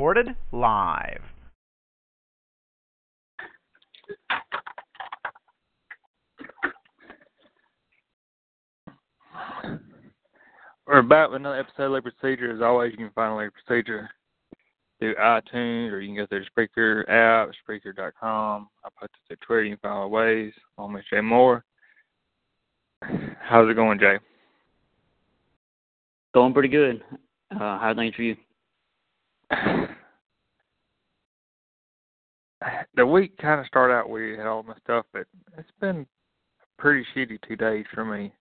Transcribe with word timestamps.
Recorded 0.00 0.34
live. 0.50 1.20
We're 10.86 11.02
back 11.02 11.28
with 11.28 11.36
another 11.36 11.58
episode 11.58 11.82
of 11.82 11.90
Illegal 11.90 12.12
Procedure. 12.12 12.50
As 12.50 12.62
always, 12.62 12.92
you 12.92 12.96
can 12.96 13.10
find 13.10 13.34
Illegal 13.34 13.52
Procedure 13.62 14.08
through 15.00 15.16
iTunes 15.16 15.92
or 15.92 16.00
you 16.00 16.08
can 16.08 16.16
go 16.16 16.26
through 16.28 16.46
the 16.46 16.66
Spreaker 16.66 17.06
app, 17.10 17.50
Spreaker.com. 17.68 18.70
I 18.82 18.88
put 18.98 19.10
this 19.10 19.36
at 19.36 19.40
Twitter. 19.42 19.64
You 19.64 19.76
can 19.76 19.80
follow 19.90 20.08
ways. 20.08 20.54
I'm 20.78 20.94
Miss 20.94 21.04
Jay 21.12 21.20
Moore. 21.20 21.62
How's 23.02 23.68
it 23.68 23.74
going, 23.74 23.98
Jay? 23.98 24.16
Going 26.32 26.54
pretty 26.54 26.70
good. 26.70 27.02
Uh, 27.50 27.58
how 27.58 27.90
are 27.90 27.94
things 27.94 28.14
for 28.14 28.22
you? 28.22 28.36
the 32.94 33.06
week 33.06 33.36
kind 33.38 33.60
of 33.60 33.66
started 33.66 33.94
out 33.94 34.08
weird, 34.08 34.38
had 34.38 34.46
all 34.46 34.62
my 34.62 34.76
stuff, 34.82 35.06
but 35.12 35.26
it's 35.58 35.70
been 35.80 36.06
pretty 36.78 37.04
shitty 37.14 37.38
two 37.46 37.56
days 37.56 37.84
for 37.94 38.04
me. 38.04 38.32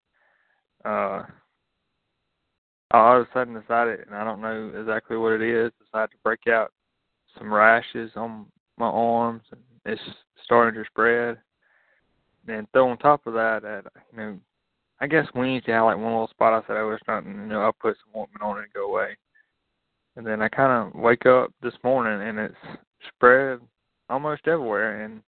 Uh, 0.84 1.22
all 2.90 3.20
of 3.20 3.26
a 3.26 3.28
sudden 3.32 3.60
decided, 3.60 4.00
and 4.06 4.14
I 4.14 4.24
don't 4.24 4.40
know 4.40 4.72
exactly 4.78 5.16
what 5.16 5.32
it 5.32 5.42
is, 5.42 5.72
decided 5.84 6.12
to 6.12 6.18
break 6.24 6.46
out 6.48 6.72
some 7.36 7.52
rashes 7.52 8.10
on 8.16 8.46
my 8.78 8.86
arms, 8.86 9.42
and 9.50 9.60
it's 9.84 10.00
starting 10.44 10.80
to 10.80 10.86
spread. 10.88 11.38
And 12.46 12.66
throw 12.72 12.88
on 12.88 12.96
top 12.96 13.26
of 13.26 13.34
that, 13.34 13.60
that 13.62 13.84
you 14.10 14.18
know, 14.18 14.38
I 15.02 15.06
guess 15.06 15.26
Wednesday 15.34 15.72
I 15.72 15.76
had 15.76 15.82
like 15.82 15.96
one 15.98 16.06
little 16.06 16.28
spot. 16.28 16.54
I 16.54 16.66
said, 16.66 16.78
"Oh, 16.78 16.90
it's 16.92 17.02
nothing." 17.06 17.34
You 17.34 17.46
know, 17.46 17.60
I'll 17.60 17.74
put 17.74 17.96
some 17.98 18.18
ointment 18.18 18.42
on 18.42 18.56
it 18.58 18.62
and 18.62 18.72
go 18.72 18.90
away. 18.90 19.18
And 20.18 20.26
then 20.26 20.42
I 20.42 20.48
kind 20.48 20.72
of 20.72 21.00
wake 21.00 21.26
up 21.26 21.52
this 21.62 21.74
morning 21.84 22.26
and 22.26 22.40
it's 22.40 22.78
spread 23.06 23.60
almost 24.10 24.48
everywhere. 24.48 25.04
And 25.04 25.22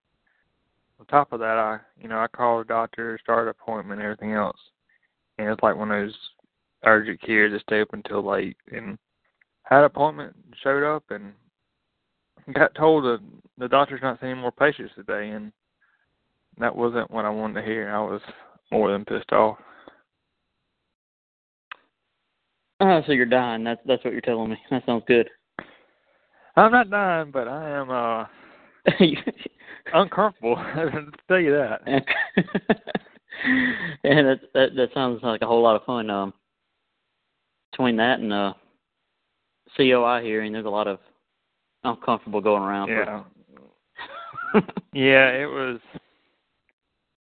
on 0.99 1.05
top 1.05 1.31
of 1.31 1.39
that, 1.39 1.57
I, 1.57 1.79
you 1.97 2.09
know, 2.09 2.19
I 2.19 2.27
called 2.27 2.65
the 2.65 2.73
doctor, 2.73 3.17
started 3.23 3.43
an 3.43 3.55
appointment, 3.57 4.01
everything 4.01 4.33
else. 4.33 4.59
And 5.37 5.47
it's 5.47 5.63
like 5.63 5.77
one 5.77 5.91
of 5.91 6.03
those 6.03 6.17
urgent 6.83 7.21
care 7.21 7.47
to 7.47 7.57
stay 7.61 7.79
up 7.79 7.93
until 7.93 8.29
late. 8.29 8.57
And 8.69 8.97
had 9.63 9.79
an 9.79 9.85
appointment, 9.85 10.35
showed 10.61 10.83
up, 10.83 11.05
and 11.09 11.31
got 12.53 12.75
told 12.75 13.05
that 13.05 13.19
the 13.57 13.69
doctor's 13.69 14.01
not 14.01 14.19
seeing 14.19 14.39
more 14.39 14.51
patients 14.51 14.91
today. 14.97 15.29
And 15.29 15.53
that 16.57 16.75
wasn't 16.75 17.09
what 17.09 17.23
I 17.23 17.29
wanted 17.29 17.61
to 17.61 17.65
hear. 17.65 17.89
I 17.89 17.99
was 18.01 18.21
more 18.73 18.91
than 18.91 19.05
pissed 19.05 19.31
off. 19.31 19.57
Oh, 22.81 23.01
so 23.05 23.11
you're 23.11 23.27
dying. 23.27 23.63
That's 23.63 23.79
that's 23.85 24.03
what 24.03 24.11
you're 24.11 24.21
telling 24.21 24.49
me. 24.49 24.57
That 24.71 24.83
sounds 24.87 25.03
good. 25.07 25.29
I'm 26.55 26.71
not 26.71 26.89
dying, 26.89 27.29
but 27.31 27.47
I 27.47 27.69
am 27.69 27.91
uh 27.91 28.25
uncomfortable. 29.93 30.55
to 30.75 31.11
tell 31.27 31.39
you 31.39 31.51
that. 31.51 31.81
and 34.03 34.27
that, 34.27 34.39
that 34.55 34.75
that 34.75 34.89
sounds 34.95 35.21
like 35.21 35.43
a 35.43 35.45
whole 35.45 35.61
lot 35.61 35.75
of 35.75 35.85
fun. 35.85 36.09
Um, 36.09 36.33
between 37.71 37.97
that 37.97 38.19
and 38.19 38.33
uh, 38.33 38.53
COI 39.77 40.23
hearing, 40.23 40.51
there's 40.51 40.65
a 40.65 40.69
lot 40.69 40.87
of 40.87 40.97
uncomfortable 41.83 42.41
going 42.41 42.63
around. 42.63 42.89
Yeah. 42.89 43.23
yeah, 44.91 45.29
it 45.29 45.45
was. 45.45 45.79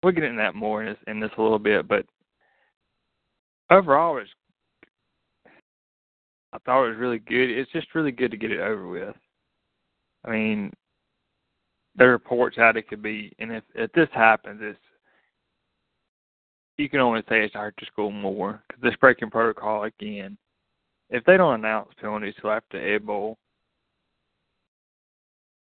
We'll 0.04 0.12
get 0.12 0.26
into 0.26 0.38
that 0.38 0.56
more 0.56 0.84
in 0.84 0.90
this, 0.90 0.98
in 1.08 1.20
this 1.22 1.32
a 1.38 1.42
little 1.42 1.58
bit, 1.58 1.88
but 1.88 2.06
overall, 3.72 4.18
it's 4.18 4.30
I 6.54 6.58
thought 6.60 6.86
it 6.86 6.90
was 6.90 6.98
really 6.98 7.20
good. 7.20 7.50
It's 7.50 7.72
just 7.72 7.94
really 7.94 8.12
good 8.12 8.32
to 8.32 8.38
get 8.38 8.52
it 8.52 8.60
over 8.60 8.88
with. 8.88 9.16
I 10.26 10.32
mean, 10.32 10.72
there 11.96 12.10
are 12.10 12.14
reports 12.14 12.58
how 12.58 12.70
it 12.70 12.88
could 12.88 13.02
be, 13.02 13.34
and 13.40 13.52
if 13.52 13.64
if 13.76 13.92
this 13.94 14.10
happens, 14.14 14.60
it's 14.64 14.80
you 16.78 16.90
can 16.90 17.00
only 17.00 17.22
say 17.28 17.44
it's 17.44 17.56
hurt 17.56 17.74
the 17.80 17.86
school 17.88 18.12
more 18.12 18.64
because 18.68 18.82
this 18.82 18.96
breaking 19.02 19.32
protocol 19.32 19.84
again. 19.84 20.38
If 21.10 21.24
they 21.24 21.38
don't 21.38 21.60
announce 21.60 21.90
penalties 22.00 22.36
till 22.40 22.52
after 22.52 22.80
the 22.80 22.94
Egg 22.96 23.06
Bowl, 23.06 23.38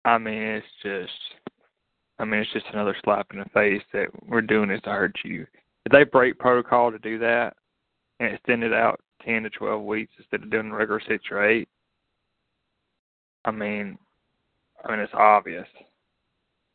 I 0.05 0.19
mean 0.19 0.43
it's 0.43 0.67
just, 0.83 1.13
I 2.19 2.25
mean 2.25 2.41
it's 2.41 2.53
just 2.53 2.67
another 2.73 2.97
slap 3.05 3.27
in 3.33 3.39
the 3.39 3.45
face 3.55 3.83
that 3.93 4.09
we're 4.27 4.41
doing 4.41 4.71
this 4.71 4.81
to 4.83 4.91
hurt 4.91 5.17
you. 5.25 5.47
If 5.85 5.93
they 5.93 6.05
break 6.05 6.39
protocol 6.39 6.91
to 6.91 6.99
do 6.99 7.19
that 7.19 7.55
and 8.19 8.33
extend 8.33 8.65
it 8.65 8.73
out 8.73 9.01
ten 9.25 9.43
to 9.43 9.51
twelve 9.51 9.83
weeks 9.83 10.13
instead 10.19 10.43
of 10.43 10.51
doing 10.51 10.73
regular 10.73 11.01
six 11.09 11.25
or 11.31 11.45
eight. 11.45 11.69
I 13.45 13.51
mean, 13.51 13.99
I 14.85 14.91
mean 14.91 15.01
it's 15.01 15.13
obvious. 15.15 15.67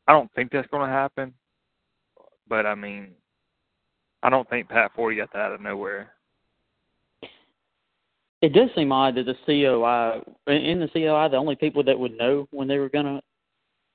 I 0.07 0.13
don't 0.13 0.31
think 0.33 0.51
that's 0.51 0.67
going 0.69 0.87
to 0.87 0.93
happen, 0.93 1.33
but 2.47 2.65
I 2.65 2.73
mean, 2.73 3.09
I 4.23 4.29
don't 4.29 4.49
think 4.49 4.69
Pat 4.69 4.91
Forde 4.95 5.17
got 5.17 5.31
that 5.33 5.39
out 5.39 5.53
of 5.53 5.61
nowhere. 5.61 6.11
It 8.41 8.53
does 8.53 8.69
seem 8.75 8.91
odd 8.91 9.15
that 9.15 9.25
the 9.25 9.35
COI 9.45 10.21
in 10.51 10.79
the 10.79 10.87
COI 10.87 11.29
the 11.29 11.37
only 11.37 11.55
people 11.55 11.83
that 11.83 11.99
would 11.99 12.17
know 12.17 12.47
when 12.51 12.67
they 12.67 12.79
were 12.79 12.89
gonna, 12.89 13.21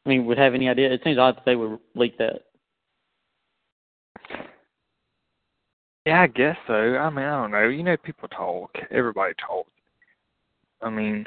I 0.04 0.08
mean, 0.08 0.26
would 0.26 0.38
have 0.38 0.54
any 0.54 0.68
idea. 0.68 0.92
It 0.92 1.00
seems 1.02 1.18
odd 1.18 1.36
that 1.36 1.44
they 1.46 1.56
would 1.56 1.78
leak 1.94 2.18
that. 2.18 2.42
Yeah, 6.06 6.20
I 6.22 6.26
guess 6.26 6.56
so. 6.66 6.74
I 6.74 7.08
mean, 7.08 7.24
I 7.24 7.40
don't 7.40 7.50
know. 7.50 7.68
You 7.68 7.82
know, 7.82 7.96
people 7.96 8.28
talk. 8.28 8.70
Everybody 8.90 9.32
talks. 9.40 9.70
I 10.82 10.90
mean, 10.90 11.24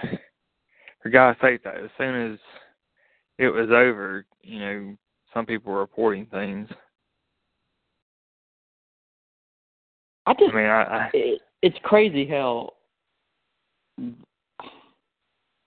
for 1.02 1.10
God's 1.10 1.40
sake, 1.42 1.64
though, 1.64 1.72
as 1.72 1.90
soon 1.98 2.34
as 2.34 2.40
it 3.40 3.50
was 3.50 3.70
over, 3.72 4.24
you 4.44 4.60
know, 4.60 4.98
some 5.34 5.48
people 5.48 5.74
were 5.74 5.80
reporting 5.80 6.28
things. 6.28 6.70
I 10.28 10.34
just, 10.34 10.54
I 10.54 10.56
mean, 10.56 10.66
I, 10.66 10.84
I 10.84 11.09
it, 11.14 11.42
it's 11.64 11.78
crazy 11.84 12.28
how, 12.28 12.74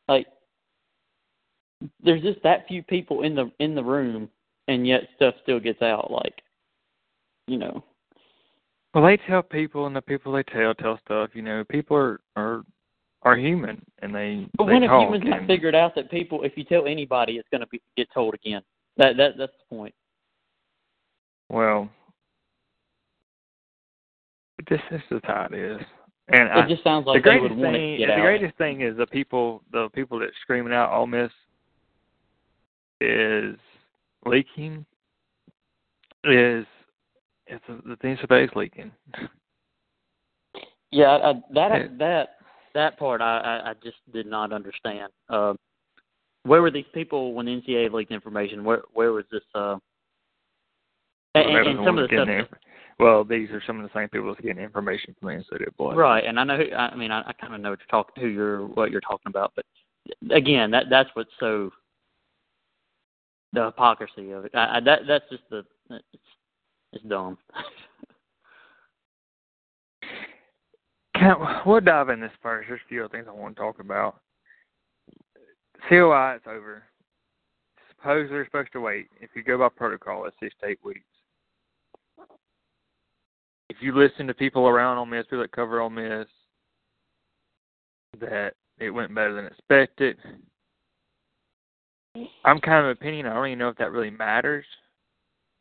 like, 0.07 0.27
there's 2.05 2.23
just 2.23 2.43
that 2.45 2.69
few 2.69 2.83
people 2.83 3.23
in 3.23 3.35
the 3.35 3.51
in 3.59 3.75
the 3.75 3.83
room, 3.83 4.29
and 4.69 4.87
yet 4.87 5.09
stuff 5.17 5.35
still 5.43 5.59
gets 5.59 5.83
out. 5.83 6.13
Like, 6.13 6.43
you 7.49 7.59
know. 7.59 7.83
Well, 8.95 9.05
they 9.05 9.17
tell 9.29 9.43
people, 9.43 9.87
and 9.87 9.95
the 9.95 10.03
people 10.03 10.33
they 10.33 10.43
tell 10.43 10.75
tell 10.75 10.99
stuff. 11.05 11.31
You 11.35 11.43
know, 11.43 11.65
people 11.69 11.97
are 11.97 12.21
are 12.37 12.63
are 13.23 13.37
human, 13.37 13.85
and 14.01 14.15
they. 14.15 14.47
But 14.57 14.67
they 14.67 14.73
when 14.75 14.83
have 14.83 15.03
humans 15.03 15.25
and, 15.27 15.47
figured 15.47 15.75
out 15.75 15.95
that 15.95 16.11
people, 16.11 16.43
if 16.43 16.57
you 16.57 16.65
tell 16.65 16.87
anybody, 16.87 17.35
it's 17.35 17.49
going 17.51 17.61
to 17.61 17.67
be 17.69 17.81
get 17.97 18.09
told 18.13 18.35
again? 18.35 18.63
That 18.97 19.17
that 19.17 19.39
that's 19.39 19.53
the 19.53 19.77
point. 19.77 19.95
Well, 21.49 21.89
this 24.69 24.81
this 24.91 25.03
is 25.11 25.21
how 25.25 25.49
it 25.53 25.55
is, 25.55 25.81
and 26.29 26.49
It 26.49 26.53
I, 26.53 26.69
just 26.69 26.83
sounds 26.83 27.05
the 27.05 27.13
like 27.13 27.23
they 27.23 27.31
greatest 27.31 27.51
would 27.55 27.59
want 27.59 27.77
thing, 27.77 27.95
it 27.95 27.99
to 27.99 27.99
get 27.99 28.07
the 28.09 28.13
out. 28.15 28.23
greatest 28.23 28.59
thing 28.59 28.81
is 28.81 28.97
the 28.97 29.07
people, 29.07 29.63
the 29.73 29.89
people 29.95 30.19
that 30.19 30.31
screaming 30.43 30.73
out 30.73 30.93
Ole 30.93 31.07
Miss 31.07 31.31
is 33.01 33.57
leaking. 34.27 34.85
Is 36.25 36.67
it's 37.51 37.65
the 37.87 37.97
thing 37.97 38.17
space 38.23 38.51
leaking. 38.55 38.91
Yeah, 40.93 41.19
I, 41.23 41.33
that 41.55 41.99
that 41.99 42.29
that 42.75 42.99
part 42.99 43.21
I, 43.21 43.61
I 43.65 43.75
just 43.83 43.97
did 44.13 44.27
not 44.27 44.53
understand. 44.53 45.13
Uh, 45.29 45.55
where 46.45 46.63
were 46.63 46.71
these 46.71 46.85
people 46.95 47.35
when 47.35 47.47
the 47.47 47.61
NCAA 47.61 47.93
leaked 47.93 48.13
information? 48.13 48.65
Where 48.65 48.83
where 48.93 49.13
was 49.13 49.25
this? 49.31 49.43
Uh, 49.55 49.77
and, 51.35 51.53
Well, 51.53 51.69
and 51.69 51.79
some 51.85 51.99
of 51.99 52.09
the 52.09 52.15
stuff. 52.15 52.27
getting 52.27 52.39
the- 52.39 52.49
Well, 52.99 53.25
these 53.25 53.51
are 53.51 53.63
some 53.67 53.81
of 53.81 53.89
the 53.89 53.99
same 53.99 54.09
people 54.09 54.29
that's 54.29 54.41
getting 54.41 54.63
information 54.63 55.15
from 55.21 55.29
the 55.29 55.45
NCAA. 55.45 55.95
Right, 55.95 56.25
and 56.25 56.39
I 56.41 56.45
know. 56.45 56.57
Who, 56.57 56.75
I 56.75 56.95
mean, 56.97 57.11
I, 57.11 57.21
I 57.27 57.33
kind 57.35 57.55
of 57.55 57.61
know 57.61 57.71
what 57.71 57.79
you're 57.81 58.03
talking, 58.03 58.23
who 58.23 58.29
you're, 58.29 58.67
what 58.67 58.91
you're 58.91 59.01
talking 59.01 59.29
about. 59.29 59.53
But 59.55 59.65
again, 60.31 60.71
that 60.73 60.87
that's 60.91 61.11
what's 61.15 61.31
so 61.39 61.71
the 63.53 63.67
hypocrisy 63.67 64.33
of 64.33 64.45
it. 64.45 64.53
I, 64.55 64.77
I, 64.77 64.81
that 64.81 65.01
that's 65.07 65.25
just 65.31 65.43
the 65.51 65.65
it's 65.91 66.23
it's 66.93 67.05
dumb. 67.05 67.39
Can't, 71.17 71.39
we'll 71.67 71.81
dive 71.81 72.09
in 72.09 72.21
this 72.21 72.31
first. 72.43 72.69
There's 72.69 72.81
a 72.85 72.89
few 72.89 73.05
other 73.05 73.13
things 73.13 73.27
I 73.29 73.33
want 73.33 73.57
to 73.57 73.61
talk 73.61 73.79
about. 73.79 74.21
COI, 75.89 76.37
it's 76.37 76.47
over. 76.47 76.85
Suppose 77.91 78.29
they're 78.31 78.45
supposed 78.47 78.73
to 78.73 78.81
wait. 78.81 79.09
If 79.21 79.31
you 79.35 79.43
go 79.43 79.59
by 79.59 79.69
protocol, 79.69 80.25
it's 80.25 80.37
six 80.41 80.55
to 80.61 80.69
eight 80.69 80.79
weeks. 80.83 81.01
If 83.69 83.77
you 83.81 83.95
listen 83.95 84.27
to 84.27 84.35
people 84.35 84.67
around 84.67 84.99
Ole 84.99 85.07
Miss, 85.07 85.27
people 85.27 85.41
that 85.41 85.53
cover 85.53 85.81
Ole 85.81 85.91
Miss, 85.91 86.27
that 88.21 88.55
it 88.79 88.91
went 88.91 89.15
better 89.15 89.35
than 89.35 89.47
expected. 89.47 90.17
I'm 92.45 92.61
kind 92.61 92.85
of 92.85 92.91
opinion. 92.91 93.27
I 93.27 93.35
don't 93.35 93.47
even 93.47 93.59
know 93.59 93.69
if 93.69 93.77
that 93.77 93.93
really 93.93 94.11
matters. 94.11 94.65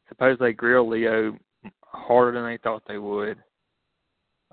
Suppose 0.09 0.37
they 0.39 0.53
grill 0.53 0.87
Leo 0.87 1.37
harder 1.85 2.37
than 2.37 2.49
they 2.49 2.57
thought 2.57 2.83
they 2.87 2.97
would. 2.97 3.37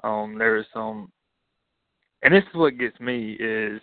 Um, 0.05 0.39
some, 0.73 1.11
and 2.23 2.33
this 2.33 2.45
is 2.45 2.55
what 2.55 2.79
gets 2.79 2.99
me 3.01 3.33
is 3.41 3.81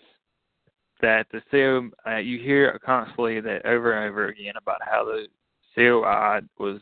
that 1.01 1.27
the 1.31 1.41
CO 1.51 1.89
uh, 2.09 2.17
you 2.17 2.39
hear 2.39 2.79
constantly 2.85 3.41
that 3.41 3.65
over 3.65 3.93
and 3.93 4.09
over 4.09 4.27
again 4.27 4.53
about 4.55 4.79
how 4.85 5.03
the 5.03 5.27
COI 5.75 6.41
was 6.57 6.79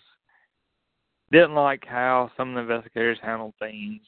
didn't 1.32 1.56
like 1.56 1.86
how 1.86 2.30
some 2.36 2.50
of 2.50 2.56
the 2.56 2.74
investigators 2.74 3.18
handled 3.22 3.54
things, 3.58 4.02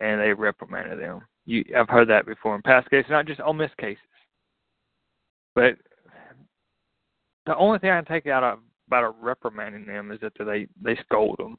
and 0.00 0.20
they 0.20 0.32
reprimanded 0.32 1.00
them. 1.00 1.20
You, 1.44 1.64
I've 1.76 1.88
heard 1.88 2.08
that 2.08 2.24
before 2.24 2.54
in 2.54 2.62
past 2.62 2.88
cases, 2.88 3.10
not 3.10 3.26
just 3.26 3.40
Ole 3.40 3.52
Miss 3.52 3.70
cases. 3.78 3.98
But 5.54 5.76
the 7.46 7.56
only 7.56 7.80
thing 7.80 7.90
I 7.90 8.00
can 8.00 8.04
take 8.04 8.28
out 8.28 8.44
of 8.44 8.60
about 8.92 9.22
reprimanding 9.22 9.86
them 9.86 10.10
is 10.10 10.20
that 10.20 10.32
they 10.38 10.66
they 10.82 10.96
scold 11.04 11.36
them. 11.38 11.56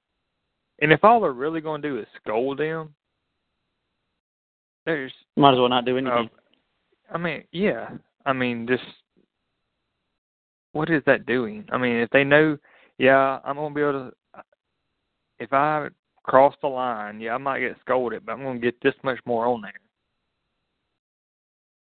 And 0.79 0.91
if 0.91 1.03
all 1.03 1.21
they're 1.21 1.33
really 1.33 1.61
going 1.61 1.81
to 1.81 1.89
do 1.89 1.99
is 1.99 2.07
scold 2.21 2.59
them, 2.59 2.93
there's 4.85 5.13
might 5.35 5.53
as 5.53 5.59
well 5.59 5.69
not 5.69 5.85
do 5.85 5.97
anything. 5.97 6.29
Uh, 6.29 7.13
I 7.13 7.17
mean, 7.17 7.43
yeah. 7.51 7.89
I 8.25 8.33
mean, 8.33 8.67
just 8.67 8.83
what 10.73 10.89
is 10.89 11.03
that 11.05 11.25
doing? 11.25 11.65
I 11.71 11.77
mean, 11.77 11.97
if 11.97 12.09
they 12.09 12.23
know, 12.23 12.57
yeah, 12.97 13.39
I'm 13.43 13.55
going 13.55 13.73
to 13.73 13.75
be 13.75 13.81
able 13.81 13.93
to. 13.93 14.11
If 15.39 15.51
I 15.51 15.87
cross 16.23 16.55
the 16.61 16.67
line, 16.67 17.19
yeah, 17.19 17.35
I 17.35 17.37
might 17.37 17.59
get 17.59 17.75
scolded, 17.81 18.25
but 18.25 18.33
I'm 18.33 18.43
going 18.43 18.61
to 18.61 18.65
get 18.65 18.81
this 18.81 18.93
much 19.03 19.19
more 19.25 19.45
on 19.45 19.61
there. 19.61 19.73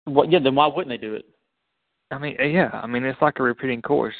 Well, 0.07 0.27
yeah, 0.29 0.39
then 0.43 0.55
why 0.55 0.67
wouldn't 0.67 0.89
they 0.89 1.05
do 1.05 1.15
it? 1.15 1.25
I 2.11 2.19
mean, 2.19 2.37
yeah, 2.41 2.71
I 2.73 2.87
mean 2.87 3.05
it's 3.05 3.21
like 3.21 3.41
a 3.41 3.43
repeating 3.43 3.83
course. 3.83 4.15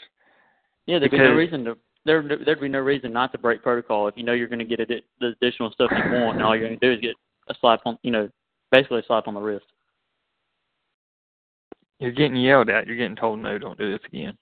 Yeah, 0.87 0.99
there'd 0.99 1.11
because, 1.11 1.25
be 1.25 1.29
no 1.29 1.35
reason 1.35 1.65
to 1.65 1.77
there 2.05 2.23
there'd 2.45 2.61
be 2.61 2.69
no 2.69 2.79
reason 2.79 3.13
not 3.13 3.33
to 3.33 3.39
break 3.39 3.63
protocol 3.63 4.09
if 4.09 4.17
you 4.17 4.23
know 4.23 4.33
you're 4.33 4.49
going 4.49 4.61
to 4.61 4.65
get 4.65 4.81
it, 4.81 5.05
the 5.21 5.35
additional 5.41 5.71
stuff 5.73 5.91
you 5.91 6.13
want, 6.13 6.37
and 6.37 6.45
all 6.45 6.57
you're 6.57 6.69
going 6.69 6.79
to 6.79 6.87
do 6.87 6.93
is 6.93 7.01
get 7.01 7.15
a 7.49 7.55
slap 7.61 7.81
on, 7.85 7.99
you 8.03 8.11
know, 8.11 8.29
basically 8.71 9.01
a 9.01 9.07
slap 9.07 9.27
on 9.29 9.35
the 9.35 9.41
wrist. 9.41 9.67
You're 11.99 12.13
getting 12.13 12.37
yelled 12.37 12.71
at. 12.71 12.87
You're 12.87 12.97
getting 12.97 13.17
told 13.17 13.41
no, 13.41 13.59
don't 13.59 13.79
do 13.79 13.91
this 13.91 14.01
again. 14.07 14.37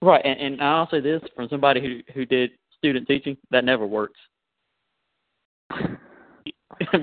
Right, 0.00 0.24
and, 0.24 0.38
and 0.40 0.62
I'll 0.62 0.88
say 0.90 1.00
this 1.00 1.22
from 1.34 1.48
somebody 1.48 1.80
who 1.80 2.00
who 2.12 2.24
did 2.26 2.50
student 2.78 3.06
teaching, 3.06 3.36
that 3.50 3.64
never 3.64 3.86
works. 3.86 4.18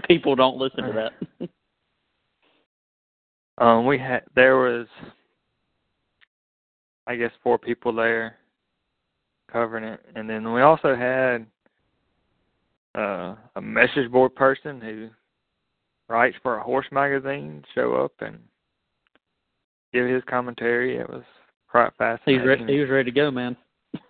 People 0.08 0.36
don't 0.36 0.58
listen 0.58 0.84
to 0.84 1.10
that. 1.40 1.50
um, 3.64 3.86
we 3.86 3.98
had 3.98 4.24
there 4.36 4.58
was, 4.58 4.88
I 7.10 7.16
guess, 7.16 7.32
four 7.44 7.58
people 7.58 7.92
there 7.92 8.38
covering 9.52 9.84
it, 9.84 10.00
and 10.16 10.30
then 10.30 10.54
we 10.54 10.62
also 10.62 10.96
had 10.96 11.48
uh, 12.94 13.36
a 13.56 13.62
message 13.62 14.12
board 14.12 14.36
person 14.36 14.80
who 14.80 15.10
writes 16.08 16.38
for 16.44 16.58
a 16.58 16.64
horse 16.64 16.86
magazine 16.92 17.64
show 17.74 17.96
up 17.96 18.12
and 18.20 18.38
give 19.92 20.08
his 20.08 20.22
commentary. 20.30 20.98
It 20.98 21.10
was 21.10 21.24
quite 21.68 21.90
fascinating. 21.98 22.42
He's 22.42 22.48
ready, 22.48 22.74
he 22.74 22.80
was 22.80 22.92
ready 22.92 23.10
to 23.10 23.16
go, 23.16 23.32
man. 23.32 23.58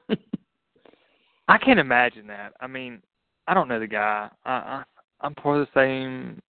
I 1.48 1.57
can't 1.57 1.80
imagine 1.80 2.28
that. 2.28 2.51
I 2.60 2.68
mean, 2.68 3.01
I 3.48 3.54
don't 3.54 3.69
know 3.69 3.80
the 3.80 3.88
guy. 3.88 4.30
I, 4.44 4.51
I 4.51 4.84
I'm 5.22 5.36
part 5.36 5.62
of 5.62 5.68
the 5.68 5.80
same 5.80 6.42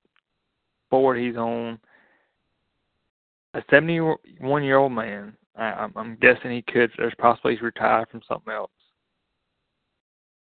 board 0.91 1.17
he's 1.17 1.37
on. 1.37 1.79
A 3.55 3.63
71 3.71 4.65
year 4.65 4.79
old 4.79 4.91
man. 4.91 5.37
I, 5.61 5.89
I'm, 5.95 6.17
guessing 6.21 6.51
he 6.51 6.63
could. 6.63 6.91
There's 6.97 7.13
possibly 7.19 7.53
he's 7.53 7.63
retired 7.63 8.09
from 8.11 8.23
something 8.27 8.53
else. 8.53 8.71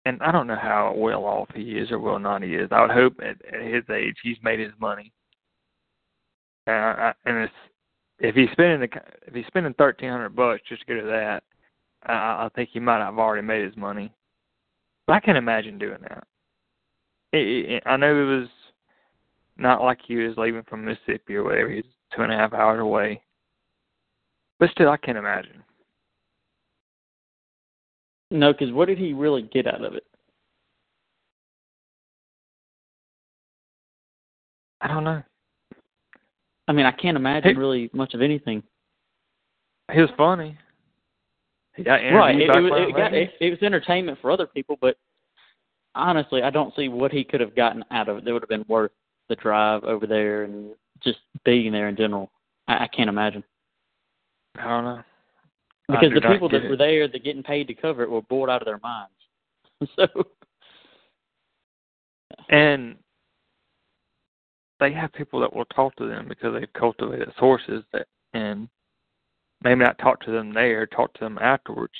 And 0.05 0.21
I 0.21 0.31
don't 0.31 0.47
know 0.47 0.57
how 0.59 0.93
well 0.97 1.25
off 1.25 1.49
he 1.53 1.77
is 1.77 1.91
or 1.91 1.99
well 1.99 2.19
not 2.19 2.41
he 2.43 2.55
is. 2.55 2.69
I 2.71 2.81
would 2.81 2.91
hope 2.91 3.13
at, 3.21 3.37
at 3.53 3.61
his 3.61 3.83
age 3.93 4.15
he's 4.23 4.37
made 4.43 4.59
his 4.59 4.73
money. 4.79 5.11
And, 6.67 6.75
I, 6.75 7.13
and 7.25 7.37
it's 7.37 7.53
if 8.19 8.33
he's 8.33 8.49
spending 8.51 8.79
the 8.79 9.01
if 9.27 9.33
he's 9.33 9.45
spending 9.47 9.73
thirteen 9.75 10.09
hundred 10.09 10.35
bucks 10.35 10.61
just 10.67 10.81
to 10.81 10.87
go 10.87 11.01
to 11.01 11.07
that, 11.07 11.43
I, 12.03 12.45
I 12.45 12.49
think 12.55 12.69
he 12.71 12.79
might 12.79 12.99
have 12.99 13.19
already 13.19 13.45
made 13.45 13.63
his 13.63 13.77
money. 13.77 14.11
But 15.05 15.13
I 15.13 15.19
can 15.19 15.35
imagine 15.35 15.77
doing 15.77 15.99
that. 16.01 16.23
It, 17.31 17.71
it, 17.71 17.83
I 17.85 17.97
know 17.97 18.15
it 18.15 18.39
was 18.39 18.47
not 19.57 19.83
like 19.83 19.99
he 20.05 20.15
was 20.15 20.37
leaving 20.37 20.63
from 20.63 20.85
Mississippi 20.85 21.35
or 21.35 21.43
whatever. 21.43 21.69
He's 21.69 21.83
two 22.15 22.23
and 22.23 22.31
a 22.31 22.37
half 22.37 22.53
hours 22.53 22.79
away. 22.79 23.21
But 24.59 24.69
still, 24.71 24.89
I 24.89 24.97
can't 24.97 25.17
imagine. 25.17 25.63
No, 28.31 28.51
because 28.51 28.71
what 28.71 28.87
did 28.87 28.97
he 28.97 29.13
really 29.13 29.43
get 29.43 29.67
out 29.67 29.83
of 29.83 29.93
it? 29.93 30.05
I 34.81 34.87
don't 34.87 35.03
know. 35.03 35.21
I 36.67 36.73
mean, 36.73 36.85
I 36.85 36.91
can't 36.91 37.17
imagine 37.17 37.57
really 37.57 37.89
much 37.93 38.13
of 38.13 38.21
anything. 38.21 38.63
He 39.91 40.01
was 40.01 40.09
funny. 40.17 40.57
He 41.75 41.83
got 41.83 41.95
right. 41.95 42.35
It, 42.35 42.49
it, 42.49 42.61
was, 42.61 42.71
it, 42.89 42.95
got, 42.95 43.13
it, 43.13 43.31
it 43.39 43.49
was 43.51 43.61
entertainment 43.61 44.17
for 44.21 44.31
other 44.31 44.47
people, 44.47 44.77
but 44.79 44.97
honestly, 45.93 46.41
I 46.41 46.49
don't 46.49 46.73
see 46.75 46.87
what 46.87 47.11
he 47.11 47.23
could 47.23 47.41
have 47.41 47.55
gotten 47.55 47.83
out 47.91 48.09
of 48.09 48.17
it 48.17 48.25
that 48.25 48.33
would 48.33 48.41
have 48.41 48.49
been 48.49 48.65
worth 48.67 48.91
the 49.29 49.35
drive 49.35 49.83
over 49.83 50.07
there 50.07 50.43
and 50.43 50.71
just 51.03 51.19
being 51.43 51.71
there 51.71 51.89
in 51.89 51.95
general. 51.95 52.31
I, 52.67 52.85
I 52.85 52.87
can't 52.87 53.09
imagine. 53.09 53.43
I 54.59 54.67
don't 54.67 54.85
know. 54.85 55.03
Because 55.87 56.11
the 56.13 56.21
people 56.21 56.49
that 56.49 56.65
it. 56.65 56.69
were 56.69 56.77
there 56.77 57.07
that 57.07 57.23
getting 57.23 57.43
paid 57.43 57.67
to 57.67 57.75
cover 57.75 58.03
it 58.03 58.09
were 58.09 58.21
bored 58.23 58.49
out 58.49 58.61
of 58.61 58.65
their 58.65 58.79
minds. 58.79 59.11
so 59.95 60.07
and 62.49 62.95
they 64.79 64.91
have 64.91 65.11
people 65.13 65.39
that 65.39 65.53
will 65.53 65.65
talk 65.65 65.95
to 65.95 66.07
them 66.07 66.27
because 66.27 66.53
they've 66.53 66.73
cultivated 66.73 67.31
sources 67.39 67.83
that 67.93 68.07
and 68.33 68.67
maybe 69.63 69.83
not 69.83 69.97
talk 69.99 70.19
to 70.21 70.31
them 70.31 70.53
there, 70.53 70.85
talk 70.85 71.13
to 71.13 71.19
them 71.21 71.37
afterwards. 71.41 71.93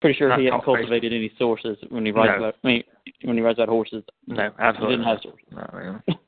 Pretty 0.00 0.18
sure 0.18 0.28
Not 0.28 0.38
he 0.38 0.44
hadn't 0.46 0.64
cultivated 0.64 1.12
any 1.12 1.32
sources 1.38 1.78
when 1.88 2.04
he 2.04 2.12
writes 2.12 2.32
No. 2.38 2.44
about 2.44 2.56
I 2.62 2.66
mean, 2.66 2.84
when 3.22 3.36
he 3.36 3.42
writes 3.42 3.58
about 3.58 3.70
horses. 3.70 4.04
No, 4.26 4.50
He 4.50 4.50
absolutely 4.58 4.96
didn't 4.96 5.08
have 5.08 5.20
sources. 5.22 5.46
No. 5.50 6.00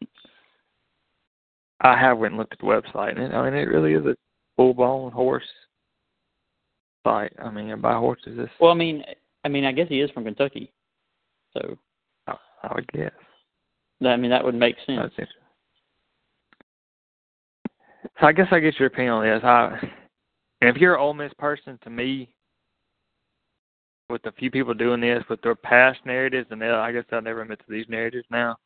I 1.83 1.99
have 1.99 2.17
went 2.17 2.33
and 2.33 2.39
looked 2.39 2.55
at 2.55 2.59
the 2.59 2.65
website, 2.65 3.11
and 3.11 3.19
it, 3.19 3.35
I 3.35 3.45
mean, 3.45 3.53
it 3.53 3.69
really 3.69 3.93
is 3.93 4.07
a 4.07 4.17
full-blown 4.57 5.13
horse 5.13 5.45
site. 7.05 7.33
I 7.43 7.51
mean, 7.51 7.81
by 7.81 7.95
horses, 7.95 8.37
This 8.37 8.49
Well, 8.61 8.73
I 8.73 8.75
mean, 8.75 9.05
I 9.45 9.49
mean, 9.49 9.65
I 9.65 9.73
guess 9.73 9.89
he 9.89 10.01
is 10.01 10.11
from 10.11 10.25
Kentucky, 10.25 10.73
so 11.53 11.77
I, 12.27 12.35
I 12.63 12.75
would 12.75 12.91
guess. 12.93 13.13
I 14.05 14.17
mean 14.17 14.31
that 14.31 14.45
would 14.45 14.55
make 14.55 14.77
sense. 14.85 15.13
So 18.21 18.27
I 18.27 18.33
guess 18.33 18.49
I 18.51 18.61
get 18.61 18.79
your 18.79 18.89
opinion 18.89 19.15
on 19.15 19.25
this. 19.25 19.45
I, 19.45 19.79
if 20.63 20.77
you're 20.77 20.95
an 20.95 21.01
Ole 21.01 21.15
Miss 21.15 21.33
person, 21.39 21.79
to 21.83 21.91
me, 21.91 22.29
with 24.09 24.25
a 24.27 24.33
few 24.33 24.51
people 24.51 24.75
doing 24.75 25.01
this 25.01 25.25
with 25.29 25.41
their 25.43 25.55
past 25.55 25.99
narratives, 26.05 26.49
and 26.51 26.61
they, 26.61 26.69
I 26.69 26.93
guess 26.93 27.05
I'll 27.13 27.23
never 27.23 27.43
admit 27.43 27.59
to 27.59 27.65
these 27.69 27.87
narratives 27.89 28.27
now, 28.31 28.57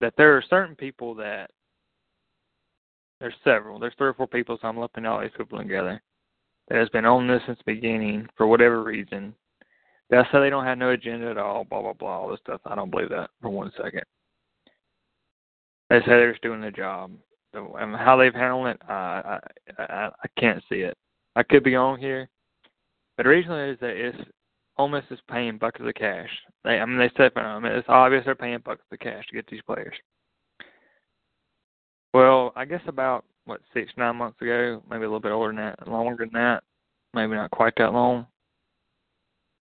that 0.00 0.14
there 0.16 0.36
are 0.36 0.44
certain 0.48 0.74
people 0.74 1.14
that 1.16 1.50
there's 3.22 3.34
several. 3.44 3.78
There's 3.78 3.94
three 3.96 4.08
or 4.08 4.14
four 4.14 4.26
people, 4.26 4.58
so 4.60 4.66
I'm 4.66 4.76
lumping 4.76 5.06
all 5.06 5.20
these 5.20 5.30
people 5.38 5.56
together. 5.56 6.02
That 6.68 6.78
has 6.78 6.88
been 6.88 7.04
on 7.04 7.28
this 7.28 7.40
since 7.46 7.58
the 7.58 7.74
beginning 7.74 8.26
for 8.36 8.48
whatever 8.48 8.82
reason. 8.82 9.32
They'll 10.10 10.24
say 10.32 10.40
they 10.40 10.50
don't 10.50 10.64
have 10.64 10.78
no 10.78 10.90
agenda 10.90 11.30
at 11.30 11.38
all, 11.38 11.64
blah 11.64 11.82
blah 11.82 11.92
blah, 11.92 12.18
all 12.18 12.30
this 12.30 12.40
stuff. 12.40 12.60
I 12.66 12.74
don't 12.74 12.90
believe 12.90 13.10
that 13.10 13.30
for 13.40 13.48
one 13.48 13.70
second. 13.76 14.02
They 15.88 16.00
say 16.00 16.06
they're 16.06 16.32
just 16.32 16.42
doing 16.42 16.60
their 16.60 16.72
job. 16.72 17.12
So, 17.54 17.76
and 17.78 17.94
how 17.94 18.16
they've 18.16 18.34
handled 18.34 18.66
it, 18.68 18.80
I, 18.88 19.38
I 19.78 19.82
I 20.08 20.40
can't 20.40 20.62
see 20.68 20.80
it. 20.80 20.96
I 21.36 21.44
could 21.44 21.62
be 21.62 21.76
on 21.76 22.00
here, 22.00 22.28
but 23.16 23.22
the 23.22 23.28
reason 23.28 23.52
is 23.52 23.78
that 23.80 23.96
it's 23.96 24.18
Miss 24.90 25.04
is 25.10 25.20
paying 25.30 25.58
buckets 25.58 25.84
of 25.86 25.94
cash. 25.94 26.30
They, 26.64 26.80
I 26.80 26.84
mean, 26.84 26.98
they 26.98 27.10
said, 27.16 27.30
I 27.36 27.60
mean, 27.60 27.70
it's 27.70 27.88
obvious 27.88 28.24
they're 28.24 28.34
paying 28.34 28.58
buckets 28.64 28.88
of 28.90 28.98
cash 28.98 29.24
to 29.28 29.36
get 29.36 29.46
these 29.46 29.62
players. 29.62 29.94
Well, 32.14 32.52
I 32.56 32.64
guess 32.64 32.82
about 32.86 33.24
what 33.44 33.60
six, 33.72 33.92
nine 33.96 34.16
months 34.16 34.40
ago, 34.40 34.82
maybe 34.88 35.04
a 35.04 35.06
little 35.06 35.20
bit 35.20 35.32
older 35.32 35.48
than 35.48 35.56
that, 35.56 35.88
longer 35.88 36.24
than 36.24 36.32
that, 36.34 36.62
maybe 37.14 37.34
not 37.34 37.50
quite 37.50 37.74
that 37.78 37.92
long. 37.92 38.26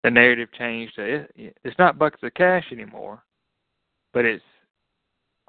The 0.02 0.10
narrative 0.10 0.48
changed. 0.58 0.98
It, 0.98 1.56
it's 1.64 1.78
not 1.78 1.98
buckets 1.98 2.22
of 2.22 2.34
cash 2.34 2.64
anymore, 2.70 3.22
but 4.12 4.24
it's 4.24 4.44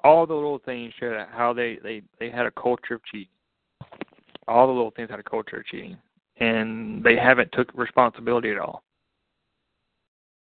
all 0.02 0.26
the 0.26 0.34
little 0.34 0.60
things 0.64 0.94
showed 0.98 1.26
how 1.30 1.52
they 1.52 1.78
they 1.82 2.02
they 2.18 2.30
had 2.30 2.46
a 2.46 2.50
culture 2.52 2.94
of 2.94 3.04
cheating. 3.04 3.28
All 4.48 4.66
the 4.66 4.72
little 4.72 4.92
things 4.92 5.10
had 5.10 5.18
a 5.18 5.24
culture 5.24 5.56
of 5.58 5.66
cheating, 5.66 5.98
and 6.38 7.02
they 7.02 7.16
haven't 7.16 7.52
took 7.52 7.68
responsibility 7.74 8.50
at 8.50 8.58
all. 8.58 8.82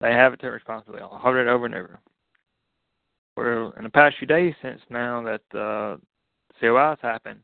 They 0.01 0.11
haven't 0.11 0.39
taken 0.39 0.53
responsibility. 0.53 1.03
I'll 1.03 1.19
heard 1.19 1.47
it 1.47 1.49
over 1.49 1.65
and 1.65 1.75
over. 1.75 1.99
Where 3.35 3.69
in 3.77 3.83
the 3.83 3.89
past 3.89 4.17
few 4.17 4.27
days 4.27 4.53
since 4.61 4.81
now 4.89 5.23
that 5.23 5.57
uh, 5.57 5.97
COIs 6.63 6.97
happened, 7.01 7.39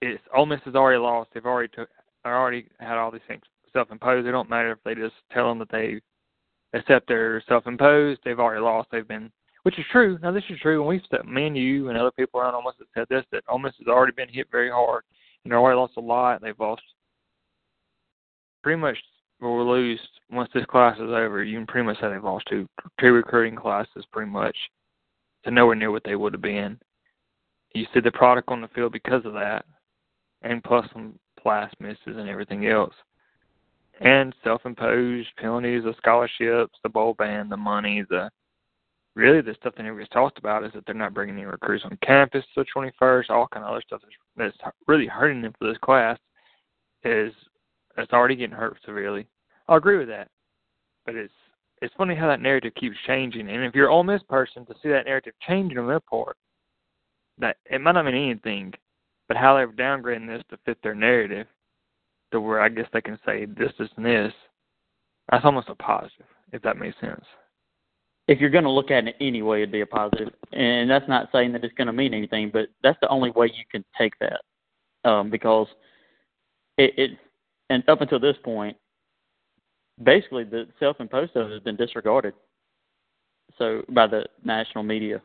it's 0.00 0.22
Ole 0.34 0.46
Miss 0.46 0.60
has 0.64 0.74
already 0.74 0.98
lost. 0.98 1.30
They've 1.34 1.44
already 1.44 1.68
took, 1.74 1.88
already 2.24 2.66
had 2.78 2.96
all 2.96 3.10
these 3.10 3.20
things 3.26 3.42
self-imposed. 3.72 4.26
It 4.26 4.32
don't 4.32 4.50
matter 4.50 4.72
if 4.72 4.78
they 4.84 4.94
just 4.94 5.14
tell 5.32 5.48
them 5.48 5.58
that 5.58 5.70
they 5.70 6.00
accept 6.72 7.08
their 7.08 7.42
self-imposed. 7.48 8.20
They've 8.24 8.38
already 8.38 8.62
lost. 8.62 8.88
They've 8.90 9.06
been, 9.06 9.30
which 9.64 9.78
is 9.78 9.84
true. 9.90 10.18
Now 10.22 10.32
this 10.32 10.44
is 10.48 10.58
true. 10.60 10.80
When 10.80 10.88
we've 10.88 11.06
said, 11.10 11.26
me 11.26 11.46
and 11.46 11.56
you 11.56 11.88
and 11.88 11.98
other 11.98 12.12
people 12.12 12.40
around 12.40 12.54
Ole 12.54 12.62
Miss 12.62 12.74
have 12.78 12.88
said 12.94 13.06
this, 13.10 13.24
that 13.32 13.44
Ole 13.48 13.58
Miss 13.58 13.74
has 13.78 13.88
already 13.88 14.12
been 14.12 14.28
hit 14.28 14.46
very 14.50 14.70
hard, 14.70 15.02
and 15.44 15.52
they've 15.52 15.58
already 15.58 15.78
lost 15.78 15.96
a 15.96 16.00
lot. 16.00 16.40
They've 16.40 16.58
lost 16.58 16.82
pretty 18.62 18.80
much 18.80 18.96
will 19.40 19.66
lose 19.66 20.00
once 20.30 20.50
this 20.52 20.66
class 20.66 20.96
is 20.96 21.10
over. 21.10 21.42
You 21.42 21.58
can 21.58 21.66
pretty 21.66 21.86
much 21.86 21.98
say 22.00 22.10
they've 22.10 22.22
lost 22.22 22.46
two 22.48 22.66
two 23.00 23.12
recruiting 23.12 23.56
classes, 23.56 24.04
pretty 24.12 24.30
much, 24.30 24.56
to 25.44 25.50
nowhere 25.50 25.76
near 25.76 25.90
what 25.90 26.02
they 26.04 26.16
would 26.16 26.34
have 26.34 26.42
been. 26.42 26.78
You 27.72 27.86
see 27.94 28.00
the 28.00 28.12
product 28.12 28.48
on 28.48 28.60
the 28.60 28.68
field 28.68 28.92
because 28.92 29.24
of 29.24 29.32
that, 29.34 29.64
and 30.42 30.62
plus 30.62 30.86
some 30.92 31.18
class 31.40 31.72
misses 31.80 31.98
and 32.06 32.28
everything 32.28 32.66
else 32.66 32.94
and 34.00 34.34
self-imposed 34.42 35.28
penalties, 35.36 35.84
the 35.84 35.94
scholarships, 35.98 36.78
the 36.82 36.88
bowl 36.88 37.14
ban, 37.18 37.48
the 37.48 37.56
money, 37.56 38.04
the 38.08 38.30
really 39.14 39.40
the 39.42 39.54
stuff 39.60 39.74
that 39.76 39.84
everybody's 39.84 40.08
talked 40.08 40.38
about 40.38 40.64
is 40.64 40.72
that 40.72 40.84
they're 40.86 40.94
not 40.94 41.12
bringing 41.12 41.36
any 41.36 41.44
recruits 41.44 41.84
on 41.84 41.98
campus 42.02 42.44
to 42.54 42.64
the 42.64 42.90
21st. 43.00 43.28
All 43.28 43.48
kind 43.48 43.64
of 43.64 43.72
other 43.72 43.82
stuff 43.86 44.00
that's, 44.36 44.56
that's 44.62 44.74
really 44.86 45.06
hurting 45.06 45.42
them 45.42 45.52
for 45.58 45.68
this 45.68 45.78
class 45.78 46.18
is 47.04 47.32
it's 47.98 48.12
already 48.12 48.36
getting 48.36 48.56
hurt 48.56 48.78
severely. 48.86 49.26
I 49.68 49.76
agree 49.76 49.98
with 49.98 50.08
that, 50.08 50.28
but 51.04 51.14
it's 51.14 51.32
it's 51.82 51.94
funny 51.96 52.14
how 52.14 52.28
that 52.28 52.42
narrative 52.42 52.74
keeps 52.74 52.96
changing. 53.06 53.48
And 53.48 53.64
if 53.64 53.74
you're 53.74 53.86
an 53.86 53.92
Ole 53.92 54.04
Miss 54.04 54.22
person, 54.28 54.66
to 54.66 54.74
see 54.82 54.90
that 54.90 55.06
narrative 55.06 55.32
changing 55.46 55.78
on 55.78 55.86
their 55.86 56.00
part, 56.00 56.36
that 57.40 57.56
it 57.70 57.80
might 57.80 57.92
not 57.92 58.04
mean 58.04 58.14
anything, 58.14 58.72
but 59.28 59.36
how 59.36 59.54
they're 59.54 59.68
downgrading 59.68 60.26
this 60.26 60.42
to 60.50 60.58
fit 60.64 60.78
their 60.82 60.94
narrative 60.94 61.46
to 62.32 62.40
where 62.40 62.60
I 62.60 62.68
guess 62.68 62.86
they 62.92 63.00
can 63.00 63.18
say 63.26 63.46
this, 63.46 63.72
this, 63.78 63.88
and 63.96 64.06
this. 64.06 64.32
That's 65.30 65.44
almost 65.44 65.68
a 65.68 65.74
positive, 65.74 66.26
if 66.52 66.62
that 66.62 66.78
makes 66.78 66.98
sense. 67.00 67.24
If 68.28 68.40
you're 68.40 68.50
going 68.50 68.64
to 68.64 68.70
look 68.70 68.90
at 68.90 69.08
it 69.08 69.16
anyway, 69.20 69.62
it'd 69.62 69.72
be 69.72 69.80
a 69.80 69.86
positive, 69.86 70.32
and 70.52 70.88
that's 70.88 71.08
not 71.08 71.28
saying 71.32 71.52
that 71.52 71.64
it's 71.64 71.74
going 71.74 71.86
to 71.86 71.92
mean 71.92 72.14
anything, 72.14 72.50
but 72.52 72.68
that's 72.82 72.98
the 73.00 73.08
only 73.08 73.30
way 73.30 73.46
you 73.46 73.64
can 73.70 73.84
take 73.98 74.12
that, 74.20 74.40
um, 75.08 75.30
because 75.30 75.66
it, 76.78 76.94
it 76.96 77.10
and 77.70 77.88
up 77.88 78.00
until 78.00 78.20
this 78.20 78.36
point, 78.44 78.76
basically 80.02 80.44
the 80.44 80.66
self-imposed 80.78 81.32
stuff 81.32 81.50
has 81.50 81.60
been 81.60 81.76
disregarded. 81.76 82.34
So 83.58 83.82
by 83.88 84.06
the 84.06 84.26
national 84.44 84.84
media, 84.84 85.20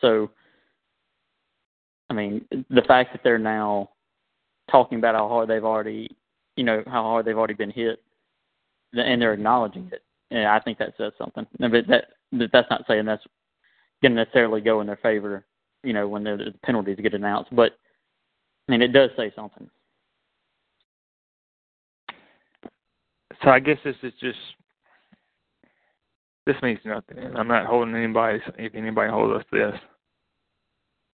so 0.00 0.30
mean 2.18 2.44
the 2.70 2.82
fact 2.82 3.12
that 3.12 3.22
they're 3.22 3.38
now 3.38 3.90
talking 4.70 4.98
about 4.98 5.14
how 5.14 5.28
hard 5.28 5.48
they've 5.48 5.64
already 5.64 6.14
you 6.56 6.64
know 6.64 6.82
how 6.86 7.02
hard 7.02 7.24
they've 7.24 7.38
already 7.38 7.54
been 7.54 7.70
hit, 7.70 8.02
and 8.92 9.22
they're 9.22 9.32
acknowledging 9.32 9.88
it. 9.92 10.02
And 10.30 10.46
I 10.46 10.60
think 10.60 10.78
that 10.78 10.94
says 10.98 11.12
something. 11.16 11.46
But 11.58 11.86
that 11.88 12.08
that's 12.52 12.70
not 12.70 12.84
saying 12.86 13.06
that's 13.06 13.24
going 14.02 14.14
to 14.14 14.24
necessarily 14.24 14.60
go 14.60 14.80
in 14.80 14.86
their 14.86 14.96
favor. 14.96 15.46
You 15.84 15.92
know, 15.92 16.08
when 16.08 16.24
the 16.24 16.52
penalties 16.64 16.98
get 17.00 17.14
announced, 17.14 17.54
but 17.54 17.72
I 18.68 18.72
mean, 18.72 18.82
it 18.82 18.88
does 18.88 19.10
say 19.16 19.32
something. 19.34 19.70
So 23.44 23.50
I 23.50 23.60
guess 23.60 23.78
this 23.84 23.94
is 24.02 24.12
just 24.20 24.38
this 26.46 26.56
means 26.62 26.80
nothing. 26.84 27.18
I'm 27.36 27.46
not 27.46 27.66
holding 27.66 27.94
anybody. 27.94 28.40
If 28.58 28.74
anybody 28.74 29.10
holds 29.10 29.38
us 29.38 29.46
to 29.52 29.58
this, 29.58 29.80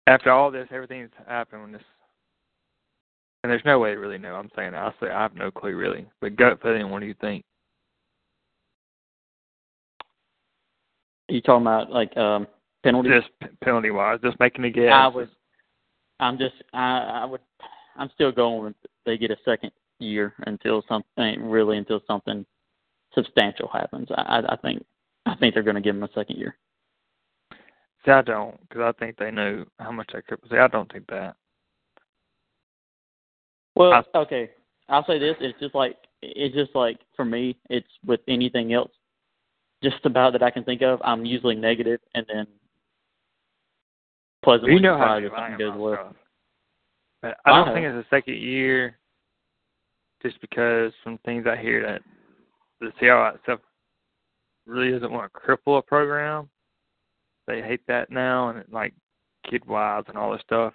after 0.08 0.32
all 0.32 0.52
this, 0.52 0.68
everything's 0.72 1.12
happened. 1.28 1.62
When 1.62 1.72
this 1.72 1.82
and 3.44 3.52
there's 3.52 3.66
no 3.66 3.80
way 3.80 3.92
to 3.92 4.00
really 4.00 4.18
know. 4.18 4.36
I'm 4.36 4.50
saying 4.56 4.74
I 4.74 4.92
say 5.00 5.10
I 5.10 5.22
have 5.22 5.36
no 5.36 5.50
clue 5.50 5.76
really. 5.76 6.06
But 6.20 6.36
gut 6.36 6.62
feeling, 6.62 6.90
what 6.90 7.00
do 7.00 7.06
you 7.06 7.16
think? 7.22 7.44
You 11.30 11.42
talking 11.42 11.62
about 11.62 11.92
like 11.92 12.16
um 12.18 12.48
penalty? 12.84 13.10
Just 13.10 13.30
penalty 13.62 13.92
wise, 13.92 14.20
just 14.24 14.40
making 14.40 14.66
a 14.66 14.70
guess. 14.70 14.92
I 14.92 15.08
would. 15.08 15.30
I'm 16.20 16.38
just. 16.38 16.56
I 16.74 17.22
I 17.24 17.26
would. 17.26 17.42
I'm 17.96 18.10
still 18.14 18.32
going 18.32 18.64
with 18.64 18.76
they 19.06 19.18
get 19.18 19.32
a 19.32 19.38
second 19.46 19.72
year 20.00 20.34
until 20.48 20.84
something 20.88 21.50
really 21.50 21.78
until 21.78 22.02
something 22.08 22.46
substantial 23.14 23.70
happens. 23.72 24.10
I 24.12 24.42
I 24.50 24.56
think 24.58 24.84
I 25.26 25.36
think 25.36 25.54
they're 25.54 25.64
going 25.64 25.76
to 25.76 25.82
give 25.82 25.96
them 25.96 26.04
a 26.04 26.14
second 26.14 26.38
year. 26.38 26.58
See, 28.06 28.12
I 28.12 28.22
don't, 28.22 28.60
because 28.62 28.82
I 28.82 28.92
think 29.00 29.18
they 29.18 29.32
know 29.32 29.66
how 29.80 29.92
much 29.92 30.10
they 30.14 30.22
could. 30.22 30.40
See, 30.50 30.58
I 30.58 30.68
don't 30.68 30.92
think 30.92 31.08
that. 31.08 31.36
Well, 33.76 33.94
I, 33.94 34.18
okay. 34.18 34.52
I'll 34.88 35.06
say 35.06 35.20
this: 35.20 35.36
it's 35.40 35.60
just 35.60 35.76
like 35.76 35.98
it's 36.22 36.56
just 36.56 36.76
like 36.76 37.00
for 37.16 37.26
me, 37.26 37.58
it's 37.70 37.88
with 38.06 38.22
anything 38.28 38.74
else, 38.74 38.92
just 39.84 40.06
about 40.06 40.34
that 40.34 40.44
I 40.44 40.50
can 40.50 40.64
think 40.64 40.82
of. 40.82 41.02
I'm 41.04 41.26
usually 41.26 41.56
negative, 41.56 42.00
and 42.16 42.26
then 42.34 42.48
pleasantly 44.44 44.74
you 44.74 44.80
know 44.80 44.96
surprised 44.96 45.26
if 45.26 45.32
something 45.36 45.58
goes 45.58 45.78
well. 45.78 46.16
But 47.22 47.38
I 47.46 47.50
don't 47.52 47.70
I 47.70 47.74
think 47.74 47.86
it's 47.86 48.08
a 48.08 48.16
second 48.16 48.38
year, 48.38 48.98
just 50.24 50.40
because 50.42 50.94
from 51.04 51.18
things 51.20 51.46
I 51.46 51.58
hear 51.58 51.86
that 51.86 52.02
the 52.80 52.92
CIO 53.00 53.26
itself 53.36 53.60
really 54.66 54.92
doesn't 54.92 55.12
want 55.12 55.32
to 55.32 55.40
cripple 55.40 55.80
a 55.80 55.82
program. 55.82 56.50
They 57.50 57.64
hate 57.64 57.82
that 57.88 58.12
now, 58.12 58.50
and 58.50 58.64
like 58.72 58.94
kid 59.50 59.66
wise 59.66 60.04
and 60.08 60.16
all 60.16 60.32
this 60.32 60.42
stuff. 60.42 60.72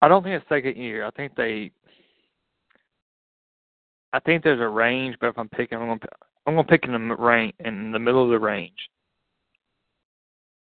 I 0.00 0.06
don't 0.06 0.22
think 0.22 0.40
it's 0.40 0.48
second 0.48 0.76
year. 0.76 1.04
I 1.04 1.10
think 1.10 1.34
they. 1.34 1.72
I 4.12 4.20
think 4.20 4.44
there's 4.44 4.60
a 4.60 4.68
range, 4.68 5.16
but 5.20 5.30
if 5.30 5.38
I'm 5.38 5.48
picking, 5.48 5.78
I'm 5.78 5.88
gonna 5.88 6.00
I'm 6.46 6.54
gonna 6.54 6.68
pick 6.68 6.84
in 6.84 6.92
the 6.92 7.16
range 7.16 7.54
in 7.58 7.90
the 7.90 7.98
middle 7.98 8.22
of 8.22 8.30
the 8.30 8.38
range. 8.38 8.88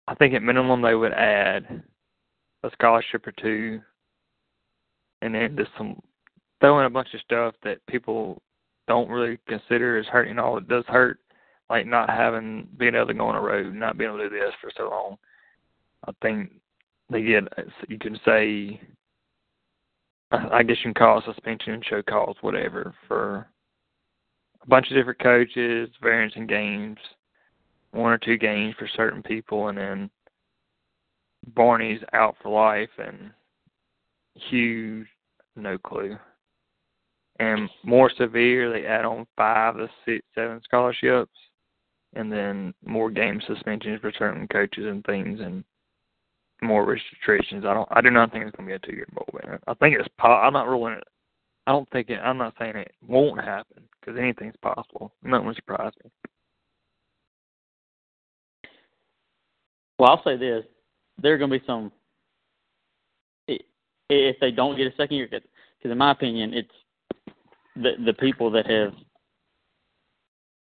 I 0.08 0.14
think 0.14 0.36
at 0.36 0.44
minimum 0.44 0.84
they 0.84 0.94
would 0.94 1.14
add 1.14 1.82
a 2.62 2.70
scholarship 2.74 3.26
or 3.26 3.34
two, 3.42 3.82
and 5.24 5.34
then 5.34 5.58
just 5.58 5.72
some 5.76 6.00
throw 6.62 6.80
in 6.80 6.86
a 6.86 6.90
bunch 6.92 7.16
of 7.16 7.22
stuff 7.22 7.56
that 7.64 7.84
people 7.88 8.40
don't 8.88 9.10
really 9.10 9.40
consider 9.48 9.98
as 9.98 10.06
hurting. 10.06 10.38
All 10.38 10.60
it 10.60 10.68
does 10.68 10.86
hurt, 10.88 11.18
like 11.70 11.88
not 11.88 12.10
having 12.10 12.68
being 12.78 12.96
able 12.96 13.08
to 13.08 13.14
go 13.14 13.28
on 13.28 13.36
a 13.36 13.42
road, 13.42 13.74
not 13.74 13.98
being 13.98 14.10
able 14.10 14.20
to 14.20 14.30
do 14.30 14.36
this 14.36 14.54
for 14.62 14.72
so 14.76 14.90
long. 14.90 15.18
I 16.08 16.12
think 16.22 16.52
they 17.10 17.24
get 17.24 17.44
you 17.88 17.98
can 17.98 18.20
say 18.26 18.80
I 20.32 20.64
guess 20.64 20.78
you 20.78 20.86
can 20.86 20.94
call 20.96 21.20
it 21.20 21.26
suspension, 21.26 21.82
show 21.88 22.02
cause, 22.02 22.36
whatever, 22.42 22.94
for 23.08 23.48
a 24.64 24.68
bunch 24.68 24.90
of 24.90 24.96
different 24.96 25.20
coaches, 25.20 25.90
variance 26.02 26.34
in 26.36 26.48
games, 26.48 26.98
one 27.92 28.12
or 28.12 28.18
two 28.18 28.38
games 28.38 28.74
for 28.80 28.88
certain 28.96 29.22
people, 29.22 29.68
and 29.68 29.78
then 29.78 30.10
Barney's 31.54 32.02
out 32.14 32.36
for 32.42 32.50
life, 32.50 32.90
and 32.98 33.30
Hugh, 34.50 35.06
no 35.56 35.78
clue. 35.78 36.18
And 37.40 37.70
more 37.84 38.12
severe, 38.18 38.72
they 38.72 38.88
add 38.88 39.06
on 39.06 39.28
five 39.38 39.76
to 39.76 39.88
six, 40.06 40.26
seven 40.34 40.62
scholarships, 40.64 41.32
and 42.16 42.32
then 42.32 42.74
more 42.86 43.10
game 43.10 43.42
suspensions 43.48 44.00
for 44.02 44.12
certain 44.18 44.48
coaches 44.48 44.86
and 44.88 45.04
things, 45.06 45.40
and 45.40 45.64
more 46.62 46.86
restrictions. 46.86 47.66
I 47.66 47.74
don't. 47.74 47.88
I 47.92 48.02
do 48.02 48.10
not 48.10 48.32
think 48.32 48.46
it's 48.46 48.56
going 48.56 48.70
to 48.70 48.72
be 48.72 48.76
a 48.76 48.80
two-year 48.80 49.08
bowl 49.14 49.28
ban. 49.34 49.60
I 49.68 49.74
think 49.76 49.96
it's. 50.00 50.08
I'm 50.20 50.54
not 50.54 50.68
ruling 50.68 50.94
it. 50.94 51.04
I 51.68 51.72
don't 51.72 51.90
think 51.92 52.10
it. 52.10 52.20
I'm 52.20 52.38
not 52.38 52.54
saying 52.60 52.76
it 52.76 52.92
won't 53.08 53.44
happen 53.44 53.84
because 54.00 54.20
anything's 54.20 54.56
possible. 54.62 55.14
Nothing 55.24 55.48
would 55.48 55.56
surprise 55.56 55.94
me. 56.04 56.12
Well, 60.00 60.10
I'll 60.10 60.24
say 60.24 60.38
this: 60.38 60.64
there 61.22 61.34
are 61.34 61.38
going 61.38 61.52
to 61.52 61.60
be 61.60 61.66
some. 61.66 61.92
If 64.10 64.36
they 64.42 64.52
don't 64.52 64.78
get 64.78 64.88
a 64.88 64.96
second 64.96 65.18
year, 65.18 65.28
because 65.28 65.92
in 65.92 65.98
my 65.98 66.12
opinion, 66.12 66.54
it's 66.54 66.70
the 67.76 67.94
the 68.06 68.14
people 68.14 68.52
that 68.52 68.70
have 68.70 68.94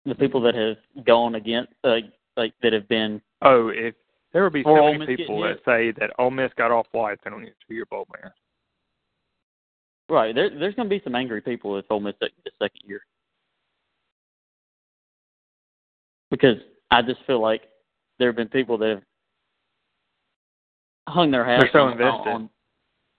the 0.05 0.15
people 0.15 0.41
that 0.43 0.55
have 0.55 1.05
gone 1.05 1.37
against 1.37 1.73
uh, 1.85 1.97
like 2.37 2.55
that 2.63 2.73
have 2.73 2.89
been. 2.89 3.21
Oh, 3.43 3.69
if 3.69 3.95
there 4.33 4.43
will 4.43 4.51
be 4.51 4.63
so 4.63 4.95
many 4.95 5.17
people 5.17 5.41
that 5.43 5.59
say 5.65 5.93
that 5.99 6.11
Ole 6.19 6.31
Miss 6.31 6.51
got 6.57 6.71
off 6.71 6.87
light 6.95 7.19
and 7.25 7.35
only 7.35 7.49
a 7.49 7.53
two-year 7.67 7.87
bowl 7.87 8.07
ban. 8.13 8.31
Right. 10.09 10.35
There, 10.35 10.51
there's 10.51 10.75
going 10.75 10.89
to 10.89 10.95
be 10.95 11.03
some 11.05 11.15
angry 11.15 11.41
people 11.41 11.79
if 11.79 11.85
Ole 11.91 12.01
Miss 12.01 12.15
the 12.21 12.29
second 12.59 12.81
year. 12.85 13.01
Because 16.31 16.57
I 16.91 17.03
just 17.03 17.21
feel 17.27 17.41
like 17.41 17.63
there 18.19 18.29
have 18.29 18.37
been 18.37 18.49
people 18.49 18.79
that 18.79 18.89
have, 18.89 19.03
hung 21.09 21.31
their 21.31 21.45
hats 21.45 21.65
They're 21.65 21.81
so 21.81 21.87
on, 21.87 21.93
invested. 21.93 22.31
on 22.31 22.51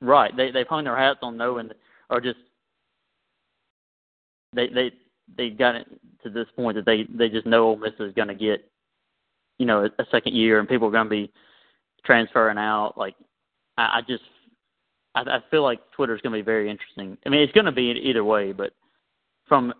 right. 0.01 0.35
They 0.35 0.51
they've 0.51 0.67
hung 0.67 0.85
their 0.85 0.97
hats 0.97 1.19
on 1.21 1.37
knowing 1.37 1.69
or 2.09 2.21
just 2.21 2.39
they 4.55 4.67
they 4.67 4.91
they 5.37 5.49
got 5.49 5.75
it 5.75 5.87
to 6.23 6.29
this 6.29 6.47
point 6.55 6.75
that 6.75 6.85
they 6.85 7.05
they 7.15 7.29
just 7.29 7.45
know 7.45 7.67
Ole 7.69 7.77
Miss 7.77 7.93
is 7.99 8.13
going 8.13 8.27
to 8.27 8.35
get 8.35 8.69
you 9.57 9.65
know 9.65 9.85
a, 9.85 10.01
a 10.01 10.05
second 10.11 10.35
year 10.35 10.59
and 10.59 10.69
people 10.69 10.87
are 10.87 10.91
going 10.91 11.05
to 11.05 11.09
be 11.09 11.31
transferring 12.05 12.57
out. 12.57 12.97
Like 12.97 13.15
I, 13.77 13.99
I 13.99 14.01
just 14.07 14.23
I, 15.15 15.21
I 15.21 15.39
feel 15.51 15.63
like 15.63 15.79
Twitter's 15.95 16.21
going 16.21 16.33
to 16.33 16.39
be 16.39 16.45
very 16.45 16.69
interesting. 16.69 17.17
I 17.25 17.29
mean, 17.29 17.41
it's 17.41 17.53
going 17.53 17.65
to 17.65 17.71
be 17.71 18.01
either 18.03 18.23
way, 18.23 18.51
but 18.51 18.71
from 19.47 19.73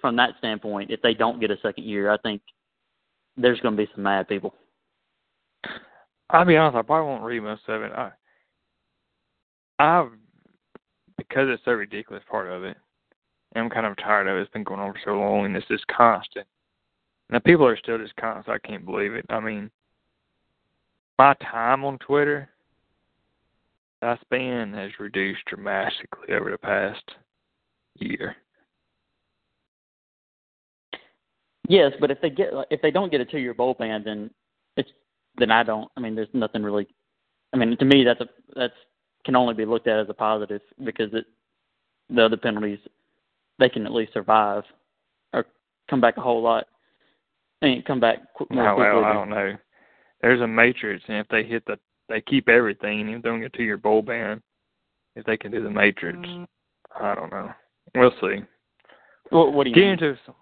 from 0.00 0.16
that 0.16 0.34
standpoint, 0.38 0.90
if 0.90 1.02
they 1.02 1.14
don't 1.14 1.40
get 1.40 1.50
a 1.50 1.58
second 1.60 1.84
year, 1.84 2.10
I 2.10 2.18
think 2.18 2.40
there's 3.36 3.60
going 3.60 3.76
to 3.76 3.82
be 3.84 3.90
some 3.94 4.04
mad 4.04 4.28
people. 4.28 4.54
I'll 6.30 6.44
be 6.44 6.56
honest, 6.56 6.76
I 6.76 6.82
probably 6.82 7.08
won't 7.08 7.24
read 7.24 7.40
most 7.40 7.62
of 7.68 7.82
it. 7.82 7.92
I, 7.92 8.10
I, 9.78 10.08
because 11.16 11.48
it's 11.48 11.64
so 11.64 11.72
ridiculous 11.72 12.22
part 12.30 12.48
of 12.48 12.64
it, 12.64 12.76
I'm 13.58 13.70
kind 13.70 13.86
of 13.86 13.96
tired 13.96 14.26
of 14.26 14.36
it. 14.36 14.40
It's 14.40 14.50
been 14.52 14.64
going 14.64 14.80
on 14.80 14.92
for 14.92 15.00
so 15.04 15.10
long, 15.12 15.46
and 15.46 15.56
it's 15.56 15.68
just 15.68 15.86
constant. 15.88 16.46
Now 17.30 17.40
people 17.40 17.66
are 17.66 17.76
still 17.76 17.98
just 17.98 18.16
constant. 18.16 18.60
I 18.64 18.66
can't 18.66 18.86
believe 18.86 19.14
it. 19.14 19.26
I 19.28 19.40
mean, 19.40 19.70
my 21.18 21.34
time 21.34 21.84
on 21.84 21.98
Twitter 21.98 22.48
I 24.02 24.16
spend 24.20 24.74
has 24.74 24.90
reduced 25.00 25.44
dramatically 25.46 26.34
over 26.34 26.50
the 26.50 26.58
past 26.58 27.02
year. 27.96 28.36
Yes, 31.68 31.92
but 32.00 32.10
if 32.10 32.20
they 32.20 32.30
get 32.30 32.50
if 32.70 32.80
they 32.80 32.90
don't 32.90 33.10
get 33.10 33.20
a 33.20 33.24
two 33.24 33.38
year 33.38 33.54
bowl 33.54 33.74
ban, 33.74 34.02
then 34.04 34.30
it's 34.76 34.90
then 35.36 35.50
I 35.50 35.62
don't. 35.62 35.90
I 35.96 36.00
mean, 36.00 36.14
there's 36.14 36.28
nothing 36.32 36.62
really. 36.62 36.86
I 37.52 37.56
mean, 37.56 37.76
to 37.76 37.84
me, 37.84 38.04
that's 38.04 38.20
a 38.20 38.28
that's 38.54 38.74
can 39.24 39.36
only 39.36 39.54
be 39.54 39.66
looked 39.66 39.88
at 39.88 39.98
as 39.98 40.08
a 40.08 40.14
positive 40.14 40.62
because 40.84 41.12
it 41.12 41.26
the 42.08 42.24
other 42.24 42.36
penalties 42.36 42.78
they 43.58 43.68
can 43.68 43.86
at 43.86 43.92
least 43.92 44.12
survive 44.12 44.62
or 45.32 45.44
come 45.90 46.00
back 46.00 46.16
a 46.16 46.20
whole 46.20 46.42
lot. 46.42 46.66
I 47.62 47.66
mean, 47.66 47.82
come 47.82 48.00
back 48.00 48.18
qu- 48.36 48.46
more 48.50 48.74
quickly. 48.74 48.92
well, 48.94 49.04
I 49.04 49.12
don't 49.12 49.30
know. 49.30 49.56
There's 50.22 50.40
a 50.40 50.46
matrix, 50.46 51.02
and 51.08 51.18
if 51.18 51.28
they 51.28 51.42
hit 51.44 51.64
the, 51.66 51.78
they 52.08 52.20
keep 52.20 52.48
everything, 52.48 53.00
and 53.00 53.10
if 53.10 53.22
they 53.22 53.28
don't 53.28 53.40
get 53.40 53.52
to 53.54 53.62
your 53.64 53.76
bowl 53.78 54.02
ban, 54.02 54.40
if 55.16 55.24
they 55.26 55.36
can 55.36 55.50
do 55.50 55.62
the 55.62 55.70
matrix, 55.70 56.18
mm. 56.18 56.46
I 57.00 57.14
don't 57.14 57.30
know. 57.30 57.50
We'll 57.96 58.12
see. 58.20 58.42
What, 59.30 59.52
what 59.52 59.64
do 59.64 59.70
you 59.70 59.74
Get 59.74 59.82
mean? 59.82 59.92
into 59.92 60.16
some- 60.24 60.34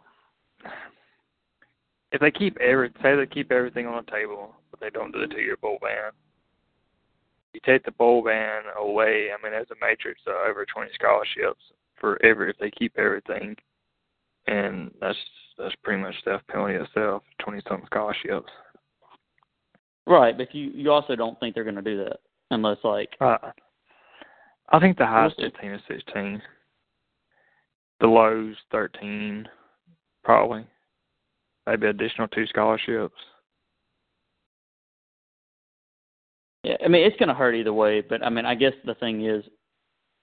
if 2.13 2.21
they 2.21 2.31
keep 2.31 2.57
every 2.59 2.91
say 3.03 3.17
they 3.17 3.27
keep 3.27 3.51
everything 3.53 3.87
on 3.87 4.03
the 4.05 4.11
table, 4.11 4.55
but 4.71 4.81
they 4.81 4.91
don't 4.91 5.13
do 5.13 5.21
the 5.21 5.27
two-year 5.35 5.57
bowl 5.57 5.79
ban. 5.83 6.13
You 7.53 7.61
take 7.65 7.85
the 7.85 7.91
bowl 7.93 8.23
ban 8.23 8.63
away. 8.79 9.29
I 9.33 9.43
mean, 9.43 9.53
there's 9.53 9.71
a 9.71 9.85
matrix 9.85 10.21
of 10.27 10.35
over 10.49 10.65
20 10.65 10.91
scholarships 10.95 11.63
for 12.01 12.23
every 12.25 12.51
if 12.51 12.59
they 12.59 12.71
keep 12.71 12.93
everything, 12.99 13.57
and 14.47 14.91
that's 15.01 15.19
that's 15.59 15.75
pretty 15.83 16.03
much 16.03 16.15
death 16.25 16.43
penalty 16.49 16.75
itself. 16.75 17.23
20 17.41 17.63
something 17.69 17.87
scholarships. 17.87 18.51
Right, 20.07 20.37
but 20.37 20.55
you 20.55 20.71
you 20.75 20.91
also 20.93 21.17
don't 21.17 21.39
think 21.41 21.55
they're 21.55 21.65
going 21.65 21.77
to 21.77 21.83
do 21.83 22.05
that 22.05 22.19
unless 22.51 22.79
like 22.85 23.11
Uh, 23.21 23.39
I 24.71 24.79
think 24.79 24.99
the 24.99 25.07
highest 25.07 25.37
We'll 25.39 25.51
15 25.51 25.71
is 25.73 25.81
16. 25.89 26.43
The 28.01 28.07
lows 28.07 28.57
13, 28.73 29.49
probably. 30.23 30.67
Maybe 31.67 31.87
additional 31.87 32.29
two 32.29 32.47
scholarships. 32.47 33.15
Yeah, 36.63 36.77
I 36.85 36.89
mean 36.89 37.07
it's 37.07 37.17
going 37.17 37.29
to 37.29 37.35
hurt 37.35 37.55
either 37.55 37.73
way, 37.73 38.01
but 38.01 38.25
I 38.25 38.31
mean 38.31 38.45
I 38.45 38.55
guess 38.55 38.73
the 38.85 38.95
thing 38.95 39.25
is, 39.25 39.45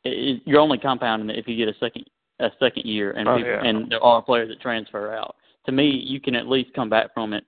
it, 0.03 0.41
you're 0.45 0.59
only 0.59 0.77
compounding 0.77 1.29
it 1.29 1.39
if 1.39 1.47
you 1.47 1.55
get 1.57 1.73
a 1.73 1.77
second 1.79 2.05
a 2.39 2.49
second 2.59 2.85
year, 2.85 3.11
and 3.11 3.27
Oh, 3.27 3.37
people, 3.37 3.51
yeah. 3.51 3.63
and 3.63 3.91
there 3.91 4.03
are 4.03 4.21
players 4.21 4.49
that 4.49 4.59
transfer 4.59 5.13
out. 5.13 5.35
To 5.65 5.71
me, 5.71 5.87
you 5.89 6.19
can 6.19 6.35
at 6.35 6.47
least 6.47 6.73
come 6.73 6.89
back 6.89 7.13
from 7.13 7.31
it 7.33 7.45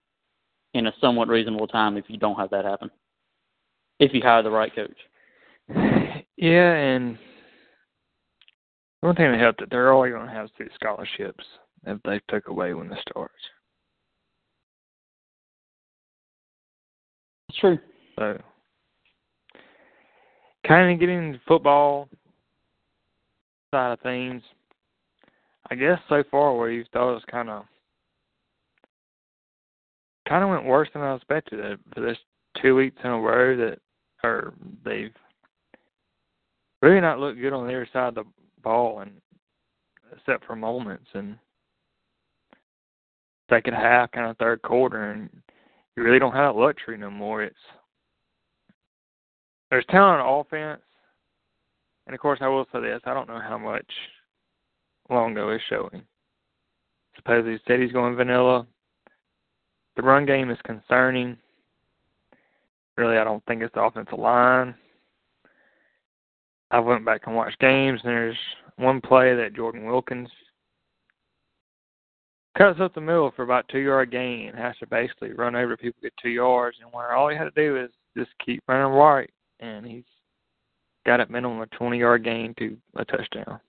in 0.73 0.87
a 0.87 0.93
somewhat 1.01 1.27
reasonable 1.27 1.67
time 1.67 1.97
if 1.97 2.05
you 2.07 2.17
don't 2.17 2.37
have 2.37 2.49
that 2.51 2.65
happen. 2.65 2.89
If 3.99 4.13
you 4.13 4.21
hire 4.21 4.43
the 4.43 4.51
right 4.51 4.73
coach. 4.73 4.97
Yeah, 6.37 6.73
and 6.73 7.17
one 8.99 9.15
thing 9.15 9.31
that 9.31 9.39
helped 9.39 9.61
that 9.61 9.69
they're 9.69 9.93
only 9.93 10.09
going 10.09 10.27
to 10.27 10.33
have 10.33 10.49
two 10.57 10.67
scholarships 10.75 11.45
if 11.87 11.97
they 12.03 12.19
took 12.27 12.49
away 12.49 12.73
when 12.73 12.91
it 12.91 12.99
starts. 13.09 13.33
It's 17.47 17.57
true. 17.59 17.79
So, 18.19 18.37
kind 20.67 20.91
of 20.91 20.99
getting 20.99 21.27
into 21.29 21.39
football 21.47 22.09
side 23.75 23.91
of 23.91 23.99
things. 23.99 24.41
I 25.69 25.75
guess 25.75 25.99
so 26.07 26.23
far 26.31 26.55
we've 26.57 26.85
thought 26.93 27.11
it 27.11 27.15
was 27.15 27.23
kind 27.29 27.49
of 27.49 27.65
kind 30.29 30.45
of 30.45 30.49
went 30.49 30.63
worse 30.63 30.87
than 30.93 31.01
I 31.01 31.13
expected. 31.13 31.59
Uh, 31.59 31.75
For 31.93 31.99
this 31.99 32.17
two 32.61 32.73
weeks 32.73 32.95
in 33.03 33.09
a 33.09 33.19
row 33.19 33.57
that, 33.57 33.79
or 34.23 34.53
they've 34.85 35.13
really 36.81 37.01
not 37.01 37.19
looked 37.19 37.41
good 37.41 37.51
on 37.51 37.67
the 37.67 37.73
other 37.73 37.89
side 37.91 38.07
of 38.07 38.15
the 38.15 38.23
ball, 38.63 39.01
and 39.01 39.11
except 40.15 40.45
for 40.45 40.55
moments 40.55 41.07
and 41.13 41.37
second 43.49 43.73
half, 43.73 44.11
kind 44.11 44.29
of 44.29 44.37
third 44.37 44.61
quarter, 44.61 45.11
and 45.11 45.29
you 45.97 46.03
really 46.03 46.19
don't 46.19 46.33
have 46.33 46.55
luxury 46.55 46.97
no 46.97 47.11
more. 47.11 47.43
It's 47.43 47.55
there's 49.69 49.85
talent 49.89 50.21
on 50.21 50.39
offense, 50.39 50.81
and 52.07 52.13
of 52.13 52.19
course 52.19 52.39
I 52.41 52.47
will 52.47 52.65
say 52.71 52.81
this: 52.81 53.01
I 53.05 53.13
don't 53.13 53.27
know 53.27 53.39
how 53.39 53.57
much 53.57 53.85
Longo 55.09 55.51
is 55.51 55.61
showing. 55.69 56.03
Suppose 57.15 57.45
he 57.45 57.57
said 57.67 57.79
he's 57.79 57.91
going 57.91 58.15
vanilla. 58.15 58.67
The 59.95 60.01
run 60.01 60.25
game 60.25 60.49
is 60.49 60.57
concerning. 60.65 61.37
Really, 62.97 63.17
I 63.17 63.23
don't 63.23 63.43
think 63.45 63.61
it's 63.61 63.73
the 63.73 63.81
offensive 63.81 64.19
line. 64.19 64.75
I 66.71 66.79
went 66.79 67.05
back 67.05 67.21
and 67.25 67.35
watched 67.35 67.59
games, 67.59 68.01
and 68.03 68.11
there's 68.11 68.37
one 68.77 68.99
play 69.01 69.35
that 69.35 69.55
Jordan 69.55 69.85
Wilkins 69.85 70.29
cuts 72.57 72.79
up 72.79 72.93
the 72.93 73.01
middle 73.01 73.31
for 73.35 73.43
about 73.43 73.67
two 73.69 73.79
yard 73.79 74.11
gain 74.11 74.49
and 74.49 74.57
has 74.57 74.77
to 74.77 74.87
basically 74.87 75.33
run 75.33 75.55
over 75.55 75.77
people 75.77 75.99
get 76.01 76.13
two 76.21 76.29
yards, 76.29 76.77
and 76.81 76.91
where 76.91 77.15
all 77.15 77.29
he 77.29 77.37
had 77.37 77.43
to 77.45 77.51
do 77.51 77.77
is 77.77 77.91
just 78.17 78.31
keep 78.45 78.63
running 78.67 78.93
right, 78.93 79.29
and 79.59 79.85
he's 79.85 80.03
got 81.05 81.19
at 81.19 81.29
minimum 81.29 81.61
a 81.61 81.67
20 81.67 81.97
yard 81.97 82.23
gain 82.23 82.53
to 82.59 82.77
a 82.95 83.05
touchdown. 83.05 83.59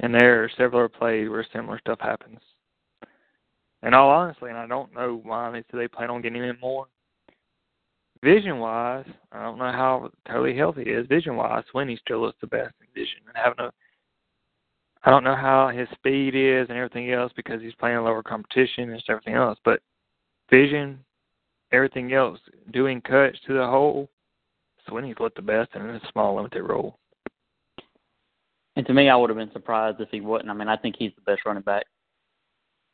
And 0.00 0.14
there 0.14 0.44
are 0.44 0.50
several 0.56 0.88
plays 0.88 1.28
where 1.28 1.46
similar 1.52 1.78
stuff 1.80 1.98
happens. 2.00 2.38
And 3.82 3.94
all 3.94 4.10
honestly, 4.10 4.50
and 4.50 4.58
I 4.58 4.66
don't 4.66 4.94
know 4.94 5.20
why 5.22 5.50
they 5.50 5.60
say 5.60 5.78
they 5.78 5.88
plan 5.88 6.10
on 6.10 6.22
getting 6.22 6.42
him 6.42 6.58
more. 6.60 6.86
Vision 8.22 8.58
wise, 8.58 9.06
I 9.30 9.42
don't 9.42 9.58
know 9.58 9.70
how 9.70 10.10
totally 10.26 10.56
healthy 10.56 10.84
he 10.84 10.90
is. 10.90 11.06
Vision 11.06 11.36
wise, 11.36 11.64
Swinney 11.72 11.98
still 12.00 12.20
looks 12.20 12.38
the 12.40 12.48
best 12.48 12.74
in 12.80 12.86
vision 12.94 13.20
and 13.26 13.36
having 13.36 13.60
a 13.60 13.70
I 15.04 15.10
don't 15.10 15.24
know 15.24 15.36
how 15.36 15.68
his 15.68 15.88
speed 15.94 16.34
is 16.34 16.68
and 16.68 16.76
everything 16.76 17.12
else 17.12 17.32
because 17.36 17.62
he's 17.62 17.74
playing 17.76 17.98
lower 17.98 18.22
competition 18.22 18.90
and 18.90 19.02
everything 19.08 19.34
else, 19.34 19.58
but 19.64 19.80
vision, 20.50 20.98
everything 21.72 22.12
else, 22.12 22.40
doing 22.72 23.00
cuts 23.00 23.38
to 23.46 23.54
the 23.54 23.66
hole, 23.66 24.10
Swinney's 24.88 25.18
looked 25.20 25.36
the 25.36 25.42
best 25.42 25.70
in 25.74 25.82
a 25.82 26.00
small 26.12 26.36
limited 26.36 26.62
role. 26.62 26.98
And 28.76 28.86
to 28.86 28.94
me, 28.94 29.08
I 29.08 29.16
would 29.16 29.30
have 29.30 29.36
been 29.36 29.52
surprised 29.52 30.00
if 30.00 30.08
he 30.10 30.20
wasn't. 30.20 30.50
I 30.50 30.54
mean, 30.54 30.68
I 30.68 30.76
think 30.76 30.96
he's 30.98 31.12
the 31.16 31.30
best 31.30 31.44
running 31.44 31.62
back 31.62 31.84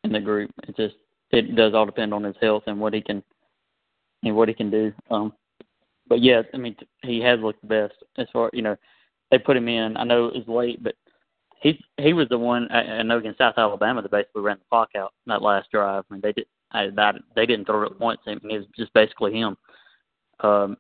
in 0.02 0.12
the 0.12 0.20
group. 0.20 0.50
It 0.66 0.76
just 0.76 0.94
it 1.30 1.54
does 1.57 1.74
all 1.74 1.87
depend 1.87 2.14
on 2.14 2.24
his 2.24 2.37
health 2.40 2.62
and 2.66 2.80
what 2.80 2.94
he 2.94 3.02
can 3.02 3.22
and 4.22 4.35
what 4.35 4.48
he 4.48 4.54
can 4.54 4.70
do. 4.70 4.92
Um, 5.11 5.33
but 6.09 6.22
yes, 6.22 6.44
I 6.54 6.57
mean, 6.57 6.76
he 7.02 7.20
has 7.20 7.40
looked 7.40 7.61
the 7.61 7.66
best 7.66 7.94
as 8.18 8.26
far 8.33 8.50
you 8.52 8.62
know. 8.62 8.76
They 9.30 9.38
put 9.38 9.57
him 9.57 9.68
in. 9.68 9.96
I 9.96 10.04
know 10.04 10.26
it 10.26 10.35
was 10.35 10.48
late, 10.48 10.83
but 10.83 10.94
he 11.61 11.78
he 11.98 12.12
was 12.12 12.28
the 12.28 12.38
one. 12.38 12.70
I, 12.70 12.80
I 12.80 13.02
know 13.02 13.18
against 13.18 13.38
South 13.38 13.54
Alabama, 13.57 14.02
they 14.02 14.09
basically 14.09 14.42
ran 14.42 14.59
the 14.59 14.64
clock 14.70 14.90
out 14.96 15.12
that 15.26 15.42
last 15.42 15.70
drive. 15.70 16.04
I 16.09 16.14
mean, 16.14 16.20
they 16.22 16.33
did. 16.33 16.46
I, 16.72 16.88
that, 16.96 17.16
they 17.37 17.46
didn't 17.46 17.66
throw 17.66 17.83
it 17.85 18.00
once. 18.00 18.20
I 18.26 18.30
mean, 18.30 18.40
it 18.50 18.59
was 18.59 18.66
just 18.76 18.92
basically 18.94 19.33
him. 19.33 19.57
Um, 20.40 20.76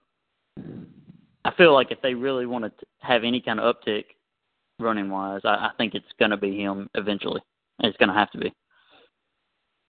I 1.44 1.52
feel 1.54 1.72
like 1.74 1.90
if 1.90 2.00
they 2.02 2.14
really 2.14 2.46
want 2.46 2.64
to 2.64 2.72
have 3.00 3.22
any 3.24 3.40
kind 3.40 3.60
of 3.60 3.74
uptick 3.76 4.04
running 4.78 5.10
wise, 5.10 5.42
I, 5.44 5.48
I 5.48 5.70
think 5.76 5.94
it's 5.94 6.06
going 6.18 6.30
to 6.30 6.36
be 6.36 6.58
him 6.58 6.88
eventually. 6.94 7.40
It's 7.80 7.96
going 7.98 8.08
to 8.08 8.14
have 8.14 8.30
to 8.32 8.38
be. 8.38 8.52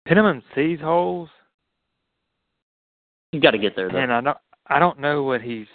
Pennamon 0.07 0.41
sees 0.55 0.79
holes, 0.79 1.29
You 3.31 3.39
got 3.41 3.51
to 3.51 3.57
get 3.57 3.75
there 3.75 3.89
though. 3.89 3.97
and 3.97 4.11
I 4.11 4.21
don't 4.21 4.37
I 4.67 4.79
don't 4.79 4.99
know 4.99 5.23
what 5.23 5.41
he's 5.41 5.67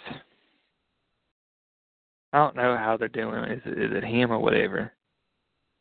I 2.33 2.37
don't 2.39 2.55
know 2.55 2.75
how 2.75 2.97
they're 2.97 3.07
doing. 3.09 3.43
Is 3.45 3.61
it, 3.65 3.77
is 3.77 3.91
it 3.93 4.03
him 4.03 4.31
or 4.31 4.39
whatever? 4.39 4.91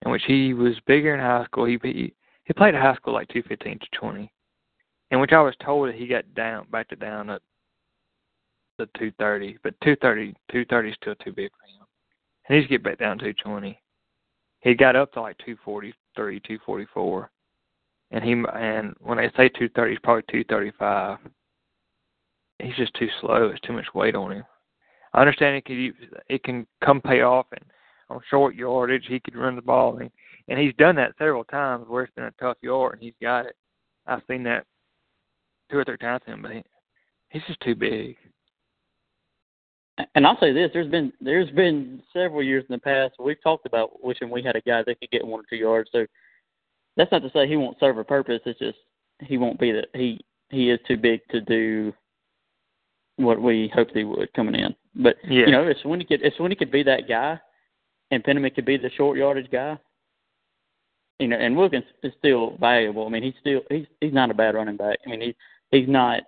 In 0.04 0.10
which 0.10 0.22
he 0.26 0.52
was 0.52 0.74
bigger 0.86 1.14
in 1.14 1.20
high 1.20 1.44
school. 1.46 1.64
He 1.64 1.78
he, 1.82 2.14
he 2.44 2.52
played 2.52 2.74
at 2.74 2.82
high 2.82 2.94
school 2.96 3.14
like 3.14 3.28
two 3.28 3.42
fifteen 3.42 3.78
to 3.78 3.86
twenty, 3.98 4.30
in 5.10 5.20
which 5.20 5.32
I 5.32 5.40
was 5.40 5.54
told 5.64 5.88
that 5.88 5.94
he 5.94 6.06
got 6.06 6.34
down 6.34 6.66
back 6.70 6.88
to 6.88 6.96
down 6.96 7.30
at 7.30 7.40
to 8.84 8.98
two 8.98 9.12
thirty, 9.18 9.58
but 9.62 9.74
two 9.82 9.96
thirty 9.96 10.34
two 10.50 10.64
thirty 10.66 10.90
is 10.90 10.96
still 11.00 11.14
too 11.16 11.32
big 11.32 11.50
for 11.50 11.66
him. 11.66 11.86
He 12.48 12.54
needs 12.54 12.66
to 12.66 12.70
get 12.70 12.82
back 12.82 12.98
down 12.98 13.18
to 13.18 13.24
two 13.24 13.34
twenty. 13.42 13.80
He 14.60 14.74
got 14.74 14.96
up 14.96 15.12
to 15.12 15.20
like 15.20 15.36
two 15.44 15.56
forty 15.64 15.94
three, 16.14 16.40
two 16.40 16.58
forty 16.64 16.86
four, 16.92 17.30
and 18.10 18.22
he 18.24 18.32
and 18.54 18.94
when 19.00 19.18
they 19.18 19.30
say 19.36 19.48
two 19.48 19.68
thirty, 19.70 19.92
he's 19.92 20.00
probably 20.02 20.24
two 20.30 20.44
thirty 20.48 20.72
five. 20.78 21.18
He's 22.58 22.76
just 22.76 22.94
too 22.94 23.08
slow. 23.20 23.48
It's 23.48 23.60
too 23.62 23.72
much 23.72 23.86
weight 23.94 24.14
on 24.14 24.32
him. 24.32 24.44
I 25.14 25.20
understand 25.20 25.56
it 25.56 25.64
can 25.64 25.94
it 26.28 26.44
can 26.44 26.66
come 26.84 27.00
pay 27.00 27.22
off 27.22 27.46
and 27.52 27.64
on 28.08 28.20
short 28.30 28.54
yardage 28.54 29.06
he 29.08 29.20
could 29.20 29.36
run 29.36 29.56
the 29.56 29.62
ball 29.62 29.98
and 29.98 30.10
and 30.48 30.58
he's 30.58 30.74
done 30.74 30.96
that 30.96 31.14
several 31.18 31.44
times 31.44 31.86
where 31.88 32.04
it's 32.04 32.14
been 32.14 32.24
a 32.24 32.32
tough 32.40 32.56
yard 32.62 32.94
and 32.94 33.02
he's 33.02 33.14
got 33.22 33.46
it. 33.46 33.56
I've 34.06 34.22
seen 34.28 34.42
that 34.44 34.66
two 35.70 35.78
or 35.78 35.84
three 35.84 35.96
times 35.96 36.22
him, 36.26 36.42
but 36.42 36.52
he, 36.52 36.64
he's 37.30 37.42
just 37.46 37.60
too 37.60 37.74
big. 37.74 38.16
And 40.14 40.26
I'll 40.26 40.38
say 40.40 40.52
this: 40.52 40.70
there's 40.72 40.90
been 40.90 41.12
there's 41.20 41.50
been 41.50 42.02
several 42.12 42.42
years 42.42 42.64
in 42.68 42.72
the 42.72 42.80
past 42.80 43.14
we've 43.18 43.42
talked 43.42 43.66
about 43.66 44.02
wishing 44.02 44.30
we 44.30 44.42
had 44.42 44.56
a 44.56 44.62
guy 44.62 44.82
that 44.82 45.00
could 45.00 45.10
get 45.10 45.26
one 45.26 45.40
or 45.40 45.44
two 45.48 45.56
yards. 45.56 45.90
So 45.92 46.06
that's 46.96 47.12
not 47.12 47.22
to 47.22 47.30
say 47.30 47.46
he 47.46 47.56
won't 47.56 47.78
serve 47.78 47.98
a 47.98 48.04
purpose. 48.04 48.40
It's 48.46 48.58
just 48.58 48.78
he 49.20 49.36
won't 49.36 49.60
be 49.60 49.72
that 49.72 49.88
he 49.94 50.24
he 50.50 50.70
is 50.70 50.80
too 50.88 50.96
big 50.96 51.20
to 51.30 51.40
do 51.40 51.92
what 53.16 53.40
we 53.40 53.70
hoped 53.74 53.92
he 53.94 54.04
would 54.04 54.32
coming 54.32 54.54
in. 54.54 54.74
But 54.94 55.16
yeah. 55.24 55.46
you 55.46 55.52
know, 55.52 55.66
if 55.66 55.76
Swinney 55.84 56.06
could 56.06 56.22
if 56.22 56.34
Swinney 56.34 56.56
could 56.56 56.72
be 56.72 56.82
that 56.84 57.08
guy, 57.08 57.38
and 58.10 58.24
Pennamon 58.24 58.54
could 58.54 58.64
be 58.66 58.76
the 58.76 58.90
short 58.96 59.18
yardage 59.18 59.50
guy, 59.50 59.78
you 61.18 61.28
know, 61.28 61.36
and 61.36 61.56
Wilkins 61.56 61.84
is 62.02 62.12
still 62.18 62.56
valuable. 62.58 63.06
I 63.06 63.10
mean, 63.10 63.22
he's 63.22 63.34
still 63.40 63.60
he's 63.70 63.86
he's 64.00 64.12
not 64.12 64.30
a 64.30 64.34
bad 64.34 64.54
running 64.54 64.76
back. 64.76 64.98
I 65.06 65.10
mean, 65.10 65.20
he 65.20 65.36
he's 65.70 65.88
not. 65.88 66.22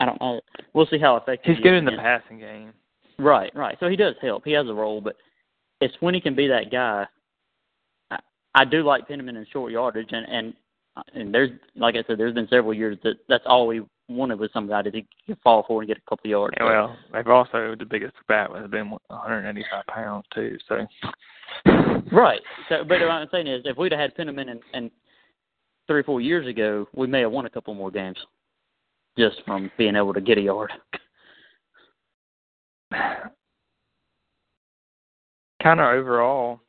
I 0.00 0.06
don't 0.06 0.20
know. 0.20 0.40
We'll 0.72 0.86
see 0.86 0.98
how 0.98 1.16
effective 1.16 1.54
he's 1.54 1.62
good 1.62 1.74
in 1.74 1.84
the 1.84 1.92
passing 1.92 2.38
game. 2.38 2.72
Right, 3.18 3.54
right. 3.54 3.76
So 3.80 3.88
he 3.88 3.96
does 3.96 4.14
help. 4.20 4.44
He 4.44 4.52
has 4.52 4.68
a 4.68 4.74
role, 4.74 5.00
but 5.00 5.16
if 5.80 5.92
he 6.00 6.20
can 6.20 6.34
be 6.34 6.48
that 6.48 6.70
guy, 6.70 7.06
I, 8.10 8.18
I 8.54 8.64
do 8.64 8.82
like 8.82 9.08
Pennamon 9.08 9.36
in 9.36 9.46
short 9.52 9.72
yardage, 9.72 10.10
and 10.10 10.26
and 10.28 10.54
uh, 10.96 11.02
and 11.14 11.32
there's 11.32 11.50
like 11.76 11.94
I 11.96 12.04
said, 12.06 12.18
there's 12.18 12.34
been 12.34 12.48
several 12.48 12.74
years 12.74 12.98
that 13.04 13.16
that's 13.28 13.44
all 13.46 13.66
we 13.66 13.82
wanted 14.08 14.38
was 14.38 14.50
somebody 14.52 14.90
he 14.90 15.06
could 15.26 15.40
fall 15.42 15.64
for 15.66 15.80
and 15.80 15.88
get 15.88 15.96
a 15.96 16.08
couple 16.08 16.28
yards. 16.30 16.54
Yeah, 16.58 16.66
well, 16.66 16.96
they've 17.12 17.26
also 17.26 17.74
the 17.78 17.84
biggest 17.84 18.14
bat 18.28 18.50
has 18.54 18.70
been 18.70 18.90
185 18.90 19.86
pounds 19.86 20.24
too. 20.34 20.58
So 20.68 20.86
right. 22.12 22.40
So, 22.68 22.84
but 22.84 23.00
what 23.00 23.10
I'm 23.10 23.28
saying 23.30 23.46
is, 23.46 23.62
if 23.64 23.76
we'd 23.76 23.92
have 23.92 24.00
had 24.00 24.16
Pennamon 24.16 24.50
and, 24.50 24.60
and 24.72 24.90
three 25.86 26.00
or 26.00 26.04
four 26.04 26.20
years 26.20 26.46
ago, 26.46 26.86
we 26.94 27.06
may 27.06 27.20
have 27.20 27.32
won 27.32 27.46
a 27.46 27.50
couple 27.50 27.74
more 27.74 27.90
games 27.90 28.18
just 29.16 29.36
from 29.46 29.70
being 29.78 29.96
able 29.96 30.12
to 30.12 30.20
get 30.20 30.38
a 30.38 30.42
yard. 30.42 30.72
Kind 35.62 35.80
of 35.80 35.86
overall, 35.86 36.60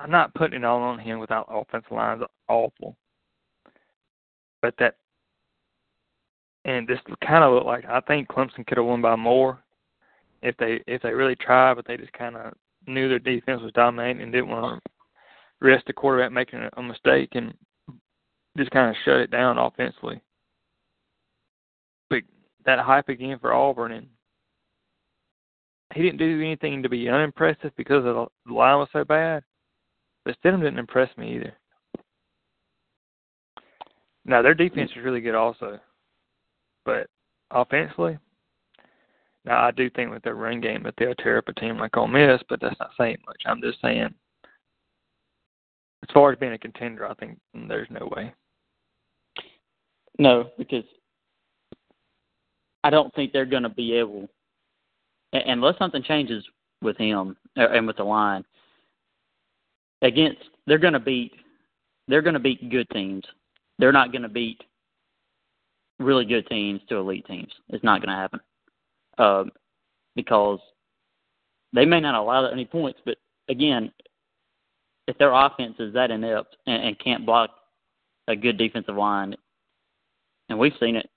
I'm 0.00 0.10
not 0.10 0.34
putting 0.34 0.62
it 0.62 0.64
all 0.64 0.82
on 0.82 0.98
him 0.98 1.18
without 1.18 1.46
offensive 1.48 1.92
lines 1.92 2.22
awful. 2.48 2.96
But 4.60 4.74
that, 4.78 4.96
and 6.64 6.88
this 6.88 6.98
kind 7.24 7.44
of 7.44 7.52
looked 7.52 7.66
like 7.66 7.84
I 7.84 8.00
think 8.00 8.28
Clemson 8.28 8.66
could 8.66 8.78
have 8.78 8.86
won 8.86 9.02
by 9.02 9.16
more 9.16 9.62
if 10.42 10.56
they 10.56 10.82
if 10.86 11.02
they 11.02 11.12
really 11.12 11.36
tried, 11.36 11.74
but 11.74 11.86
they 11.86 11.96
just 11.96 12.12
kind 12.12 12.36
of 12.36 12.54
knew 12.86 13.08
their 13.08 13.18
defense 13.18 13.62
was 13.62 13.72
dominating 13.72 14.22
and 14.22 14.32
didn't 14.32 14.48
want 14.48 14.82
to 14.82 14.90
risk 15.60 15.86
the 15.86 15.92
quarterback 15.92 16.32
making 16.32 16.68
a 16.76 16.82
mistake 16.82 17.30
and 17.32 17.54
just 18.56 18.70
kind 18.70 18.90
of 18.90 18.96
shut 19.04 19.20
it 19.20 19.30
down 19.30 19.58
offensively. 19.58 20.20
But 22.10 22.22
that 22.64 22.80
hype 22.80 23.08
again 23.08 23.38
for 23.40 23.52
Auburn 23.52 23.92
and 23.92 24.06
he 25.94 26.02
didn't 26.02 26.18
do 26.18 26.40
anything 26.40 26.82
to 26.82 26.88
be 26.88 27.08
unimpressive 27.08 27.72
because 27.76 28.04
the 28.04 28.26
line 28.52 28.78
was 28.78 28.88
so 28.92 29.04
bad. 29.04 29.42
But 30.24 30.36
Stidham 30.40 30.60
didn't 30.60 30.78
impress 30.78 31.14
me 31.16 31.34
either. 31.34 31.52
Now 34.24 34.40
their 34.40 34.54
defense 34.54 34.90
is 34.92 35.04
really 35.04 35.20
good 35.20 35.34
also, 35.34 35.80
but 36.84 37.08
offensively, 37.50 38.18
now 39.44 39.64
I 39.64 39.72
do 39.72 39.90
think 39.90 40.12
with 40.12 40.22
their 40.22 40.36
run 40.36 40.60
game 40.60 40.84
that 40.84 40.94
they'll 40.96 41.14
tear 41.16 41.38
up 41.38 41.48
a 41.48 41.54
team 41.54 41.76
like 41.76 41.96
Ole 41.96 42.06
Miss, 42.06 42.40
but 42.48 42.60
that's 42.60 42.78
not 42.78 42.90
saying 42.96 43.18
much. 43.26 43.42
I'm 43.46 43.60
just 43.60 43.80
saying, 43.82 44.14
as 46.04 46.14
far 46.14 46.30
as 46.30 46.38
being 46.38 46.52
a 46.52 46.58
contender, 46.58 47.08
I 47.08 47.14
think 47.14 47.38
there's 47.66 47.88
no 47.90 48.08
way. 48.14 48.32
No, 50.20 50.50
because 50.56 50.84
I 52.84 52.90
don't 52.90 53.12
think 53.14 53.32
they're 53.32 53.44
going 53.44 53.64
to 53.64 53.68
be 53.68 53.94
able 53.94 54.28
unless 55.32 55.78
something 55.78 56.02
changes 56.02 56.44
with 56.82 56.96
him 56.96 57.36
uh, 57.56 57.68
and 57.68 57.86
with 57.86 57.96
the 57.96 58.04
line 58.04 58.44
against 60.02 60.40
they're 60.66 60.78
going 60.78 60.92
to 60.92 61.00
beat 61.00 61.32
they're 62.08 62.22
going 62.22 62.34
to 62.34 62.40
beat 62.40 62.70
good 62.70 62.88
teams. 62.90 63.24
They're 63.78 63.92
not 63.92 64.12
going 64.12 64.22
to 64.22 64.28
beat 64.28 64.62
really 65.98 66.24
good 66.24 66.46
teams 66.48 66.80
to 66.88 66.96
elite 66.96 67.26
teams. 67.26 67.52
It's 67.68 67.84
not 67.84 68.00
going 68.00 68.14
to 68.14 68.20
happen 68.20 68.40
um, 69.18 69.50
because 70.16 70.58
they 71.72 71.84
may 71.84 72.00
not 72.00 72.14
allow 72.14 72.46
any 72.46 72.64
points. 72.64 73.00
But 73.04 73.16
again, 73.48 73.92
if 75.08 75.16
their 75.18 75.32
offense 75.32 75.76
is 75.78 75.94
that 75.94 76.10
inept 76.10 76.56
and, 76.66 76.82
and 76.82 76.98
can't 76.98 77.26
block 77.26 77.50
a 78.28 78.36
good 78.36 78.58
defensive 78.58 78.96
line, 78.96 79.34
and 80.48 80.58
we've 80.58 80.72
seen 80.78 80.96
it 80.96 81.08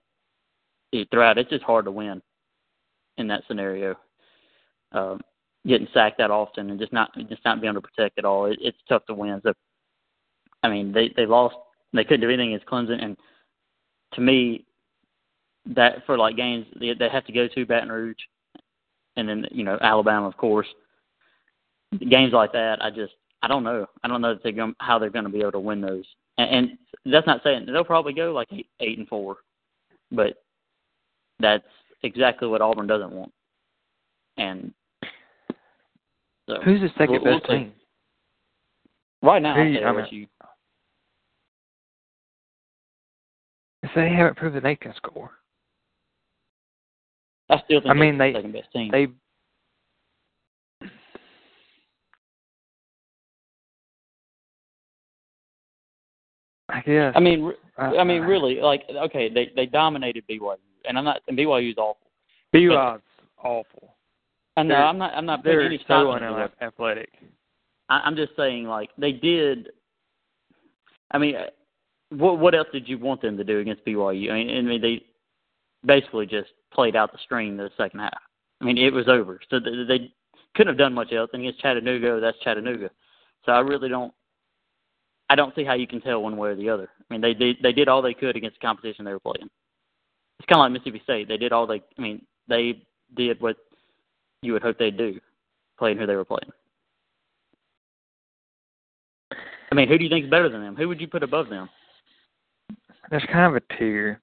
throughout, 1.12 1.38
it's 1.38 1.50
just 1.50 1.64
hard 1.64 1.86
to 1.86 1.92
win 1.92 2.22
in 3.18 3.28
that 3.28 3.44
scenario. 3.48 3.96
Um, 4.92 5.20
getting 5.68 5.88
sacked 5.94 6.20
that 6.20 6.32
often 6.32 6.70
and 6.70 6.80
just 6.80 6.94
not 6.94 7.12
just 7.28 7.44
not 7.44 7.60
being 7.60 7.74
able 7.74 7.82
to 7.82 7.88
protect 7.88 8.18
at 8.18 8.26
all, 8.26 8.46
it, 8.46 8.58
it's 8.62 8.78
tough 8.88 9.06
to 9.08 9.14
win. 9.14 9.42
So, 9.44 9.54
I 10.64 10.70
mean, 10.70 10.92
they 10.92 11.12
they 11.16 11.26
lost. 11.26 11.56
They 11.94 12.04
couldn't 12.04 12.22
do 12.22 12.30
anything 12.30 12.54
against 12.54 12.70
Clemson, 12.70 13.02
and 13.02 13.18
to 14.14 14.22
me, 14.22 14.66
that 15.68 16.06
for 16.06 16.18
like 16.18 16.36
games 16.36 16.66
they, 16.80 16.94
they 16.94 17.10
have 17.10 17.26
to 17.26 17.34
go 17.34 17.48
to 17.48 17.66
Baton 17.66 17.92
Rouge, 17.92 18.16
and 19.16 19.28
then 19.28 19.46
you 19.52 19.64
know 19.64 19.78
Alabama, 19.82 20.28
of 20.28 20.38
course. 20.38 20.68
Games 22.10 22.34
like 22.34 22.52
that, 22.52 22.84
I 22.84 22.90
just 22.90 23.14
I 23.42 23.48
don't 23.48 23.64
know. 23.64 23.86
I 24.04 24.08
don't 24.08 24.22
know 24.22 24.34
that 24.34 24.44
they're 24.44 24.52
going, 24.52 24.76
how 24.80 25.00
they're 25.00 25.10
going 25.10 25.26
to 25.26 25.32
be 25.32 25.42
able 25.42 25.54
to 25.54 25.60
win 25.60 25.80
those. 25.80 26.06
And, 26.38 26.50
and 27.06 27.14
that's 27.14 27.28
not 27.28 27.42
saying 27.44 27.68
they'll 27.68 27.84
probably 27.84 28.14
go 28.14 28.32
like 28.32 28.48
eight, 28.52 28.68
eight 28.80 28.98
and 28.98 29.08
four, 29.08 29.38
but 30.12 30.42
that's 31.40 31.64
exactly 32.04 32.48
what 32.48 32.62
Auburn 32.62 32.88
doesn't 32.88 33.12
want. 33.12 33.32
And 34.38 34.74
so 36.50 36.62
who's 36.64 36.82
the 36.82 36.88
2nd 37.00 37.10
we'll, 37.10 37.24
we'll 37.24 37.40
best 37.40 37.50
team? 37.50 37.74
Right 39.22 39.42
now, 39.42 39.56
Who 39.56 39.64
you- 39.64 39.86
I 39.86 39.92
mean- 39.92 40.06
LSU. 40.06 40.28
So 43.94 44.02
they 44.02 44.10
haven't 44.10 44.36
proved 44.36 44.56
that 44.56 44.64
they 44.64 44.76
can 44.76 44.94
score. 44.96 45.30
I 47.50 47.62
still 47.66 47.82
think 47.82 47.92
I 47.92 47.94
mean, 47.94 48.18
they're 48.18 48.32
the 48.34 48.38
second 48.40 48.54
best 48.54 48.72
team. 48.74 48.92
They 48.92 49.08
I 56.70 56.82
guess. 56.82 57.14
I 57.16 57.20
mean, 57.20 57.54
I 57.78 58.04
mean, 58.04 58.22
really, 58.24 58.60
like, 58.60 58.84
okay, 58.90 59.30
they 59.30 59.52
they 59.56 59.66
dominated 59.66 60.26
BYU, 60.28 60.58
and 60.88 60.98
I'm 60.98 61.06
not. 61.06 61.22
And 61.28 61.38
BYU's 61.38 61.78
awful. 61.78 62.08
BYU's 62.54 63.02
awful. 63.38 63.95
I 64.58 64.64
know 64.64 64.76
I'm 64.76 64.98
not. 64.98 65.14
I'm 65.14 65.26
not 65.26 65.44
putting 65.44 65.66
any 65.66 65.80
so 65.88 66.12
unathletic. 66.12 67.10
I, 67.90 68.00
I'm 68.00 68.16
just 68.16 68.36
saying, 68.38 68.66
like, 68.66 68.90
they 68.98 69.12
did. 69.12 69.70
I 71.12 71.18
mean, 71.18 71.36
uh, 71.36 71.46
what 72.10 72.40
what 72.40 72.56
else 72.56 72.68
did 72.72 72.88
you 72.88 72.98
want 72.98 73.22
them 73.22 73.38
to 73.38 73.44
do 73.44 73.60
against 73.60 73.86
BYU? 73.86 74.32
I 74.32 74.34
mean, 74.34 74.58
I 74.58 74.62
mean, 74.62 74.82
they 74.82 75.04
basically 75.86 76.26
just 76.26 76.50
played 76.74 76.96
out 76.96 77.12
the 77.12 77.20
string 77.24 77.58
the 77.58 77.70
second 77.78 78.00
half. 78.00 78.18
I 78.62 78.66
mean, 78.66 78.78
it 78.78 78.94
was 78.94 79.08
over. 79.08 79.40
So 79.50 79.60
they, 79.60 79.84
they 79.88 80.14
couldn't 80.56 80.74
have 80.74 80.78
done 80.78 80.94
much 80.94 81.12
else. 81.12 81.30
And 81.34 81.42
against 81.42 81.62
Chattanooga, 81.62 82.20
that's 82.20 82.40
Chattanooga. 82.40 82.90
So 83.46 83.52
I 83.52 83.60
really 83.60 83.90
don't. 83.90 84.14
I 85.30 85.36
don't 85.36 85.56
see 85.56 85.64
how 85.64 85.74
you 85.74 85.88
can 85.88 86.02
tell 86.02 86.22
one 86.22 86.38
way 86.38 86.50
or 86.50 86.56
the 86.56 86.70
other. 86.70 86.90
I 87.00 87.14
mean, 87.14 87.22
they 87.22 87.34
they 87.34 87.58
they 87.62 87.74
did 87.74 87.88
all 87.88 88.02
they 88.02 88.14
could 88.14 88.36
against 88.36 88.60
the 88.60 88.66
competition 88.66 89.06
they 89.06 89.14
were 89.14 89.20
playing. 89.20 89.50
It's 90.40 90.48
kind 90.48 90.60
of 90.60 90.66
like 90.66 90.72
Mississippi 90.72 91.02
State. 91.04 91.28
They 91.28 91.38
did 91.38 91.52
all 91.52 91.68
they. 91.68 91.82
I 91.98 92.02
mean, 92.02 92.26
they 92.48 92.84
did 93.16 93.42
what 93.42 93.58
you 94.42 94.54
would 94.54 94.62
hope 94.62 94.78
they'd 94.78 94.98
do, 94.98 95.20
playing 95.78 95.98
who 95.98 96.06
they 96.06 96.16
were 96.16 96.26
playing. 96.26 96.52
I 99.72 99.76
mean, 99.76 99.88
who 99.88 99.98
do 99.98 100.04
you 100.04 100.10
think 100.10 100.26
is 100.26 100.32
better 100.32 100.50
than 100.50 100.62
them? 100.62 100.76
Who 100.76 100.88
would 100.88 101.02
you 101.02 101.08
put 101.08 101.24
above 101.24 101.50
them? 101.50 101.70
There's 103.10 103.26
kind 103.32 103.56
of 103.56 103.62
a 103.62 103.78
tier. 103.78 104.22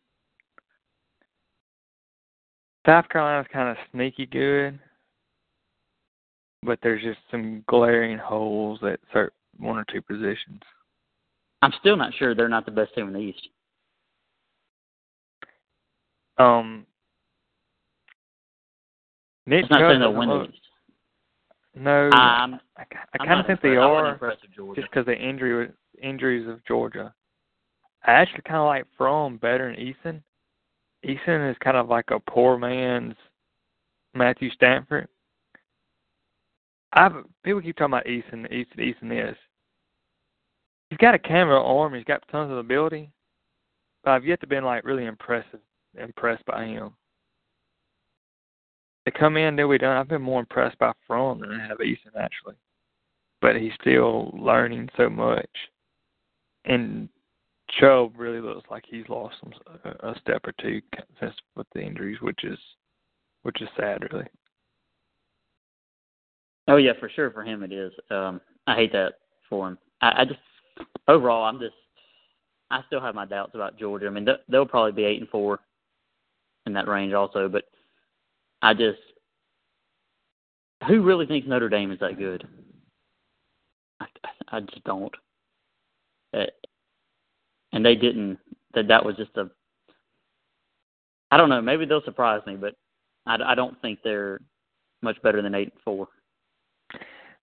South 2.87 3.09
Carolina's 3.09 3.46
kind 3.53 3.68
of 3.68 3.77
sneaky 3.92 4.27
good, 4.27 4.79
but 6.62 6.79
there's 6.83 7.03
just 7.03 7.20
some 7.31 7.62
glaring 7.68 8.18
holes 8.18 8.81
at 8.83 8.98
certain 9.12 9.37
one 9.59 9.79
or 9.79 9.85
two 9.92 10.03
positions. 10.03 10.62
I'm 11.61 11.72
still 11.79 11.96
not 11.96 12.12
sure 12.14 12.35
they're 12.35 12.48
not 12.48 12.64
the 12.64 12.72
best 12.72 12.94
team 12.94 13.07
in 13.07 13.12
the 13.12 13.20
East. 13.20 13.48
Um, 16.38 16.87
Nick 19.46 19.64
It's 19.64 19.70
not 19.70 19.81
saying 19.81 20.00
they'll 20.00 20.14
win 20.14 20.28
the 20.28 20.44
East. 20.44 20.59
No, 21.74 22.07
um, 22.07 22.12
I'm, 22.14 22.55
I, 22.76 22.85
I 23.14 23.26
kind 23.26 23.40
of 23.40 23.46
think 23.46 23.62
they 23.62 23.70
impressed. 23.70 23.88
Are 23.88 24.12
impressed 24.12 24.42
with 24.42 24.52
Georgia. 24.55 24.81
just 24.81 24.90
because 24.92 25.07
the 25.07 25.16
injury 25.16 25.70
injuries 26.02 26.48
of 26.48 26.64
Georgia. 26.66 27.14
I 28.05 28.12
actually 28.12 28.42
kind 28.42 28.59
of 28.59 28.66
like 28.66 28.85
Fromm 28.96 29.38
better 29.38 29.70
than 29.70 29.81
Eason. 29.81 30.22
Eason 31.05 31.50
is 31.50 31.57
kind 31.62 31.76
of 31.76 31.88
like 31.88 32.07
a 32.11 32.20
poor 32.20 32.59
man's 32.59 33.14
Matthew 34.14 34.50
Stafford. 34.50 35.09
I've 36.92 37.12
people 37.42 37.62
keep 37.62 37.76
talking 37.76 37.94
about 37.94 38.07
Eason, 38.07 38.52
Eason, 38.52 38.78
Eason 38.78 39.31
is. 39.31 39.37
He's 40.90 40.98
got 40.98 41.14
a 41.14 41.18
camera 41.18 41.62
arm. 41.62 41.94
He's 41.94 42.05
got 42.05 42.22
tons 42.31 42.50
of 42.50 42.59
ability, 42.59 43.11
but 44.05 44.11
I've 44.11 44.26
yet 44.26 44.40
to 44.40 44.46
been 44.46 44.64
like 44.64 44.85
really 44.85 45.07
impressive, 45.07 45.61
impressed 45.98 46.44
by 46.44 46.66
him. 46.66 46.90
They 49.04 49.10
come 49.10 49.36
in, 49.36 49.56
do 49.56 49.66
we 49.66 49.78
done? 49.78 49.96
I've 49.96 50.08
been 50.08 50.22
more 50.22 50.40
impressed 50.40 50.78
by 50.78 50.92
Fromm 51.06 51.40
than 51.40 51.52
I 51.52 51.66
have 51.66 51.78
Eason 51.78 52.16
actually, 52.18 52.54
but 53.40 53.56
he's 53.56 53.72
still 53.80 54.30
learning 54.38 54.88
so 54.96 55.08
much. 55.08 55.50
And 56.64 57.08
Chubb 57.80 58.12
really 58.16 58.40
looks 58.40 58.68
like 58.70 58.84
he's 58.86 59.08
lost 59.08 59.36
some 59.40 59.52
a 59.84 60.14
step 60.20 60.42
or 60.46 60.52
two 60.60 60.80
since 61.18 61.34
with 61.56 61.66
the 61.74 61.82
injuries, 61.82 62.20
which 62.20 62.44
is 62.44 62.58
which 63.42 63.60
is 63.60 63.68
sad, 63.76 64.02
really. 64.12 64.26
Oh 66.68 66.76
yeah, 66.76 66.92
for 67.00 67.08
sure. 67.08 67.30
For 67.30 67.42
him, 67.42 67.62
it 67.62 67.72
is. 67.72 67.92
Um, 68.10 68.40
I 68.66 68.76
hate 68.76 68.92
that 68.92 69.14
for 69.48 69.68
him. 69.68 69.78
I, 70.00 70.22
I 70.22 70.24
just 70.24 70.38
overall, 71.08 71.44
I'm 71.44 71.58
just. 71.58 71.74
I 72.70 72.80
still 72.86 73.00
have 73.02 73.14
my 73.14 73.26
doubts 73.26 73.54
about 73.54 73.78
Georgia. 73.78 74.06
I 74.06 74.10
mean, 74.10 74.26
they'll 74.48 74.64
probably 74.64 74.92
be 74.92 75.04
eight 75.04 75.20
and 75.20 75.28
four 75.28 75.60
in 76.64 76.72
that 76.72 76.88
range, 76.88 77.12
also. 77.12 77.48
But 77.48 77.64
I 78.62 78.75
just, 78.75 78.98
who 80.87 81.03
really 81.03 81.27
thinks 81.27 81.48
Notre 81.48 81.68
Dame 81.68 81.92
is 81.92 82.01
that 82.01 82.18
good? 82.18 82.46
I, 84.01 84.07
I 84.48 84.61
just 84.61 84.83
don't. 84.85 85.14
Uh, 86.35 86.46
and 87.72 87.85
they 87.85 87.94
didn't. 87.94 88.38
That 88.75 88.88
that 88.88 89.05
was 89.05 89.16
just 89.16 89.37
a. 89.37 89.51
I 91.31 91.37
don't 91.37 91.48
know. 91.48 91.61
Maybe 91.61 91.85
they'll 91.85 92.05
surprise 92.05 92.40
me, 92.46 92.57
but 92.57 92.75
I, 93.27 93.37
I 93.44 93.55
don't 93.55 93.81
think 93.83 93.98
they're 94.03 94.40
much 95.03 95.20
better 95.22 95.42
than 95.42 95.55
eight 95.55 95.72
and 95.72 95.83
four. 95.85 96.09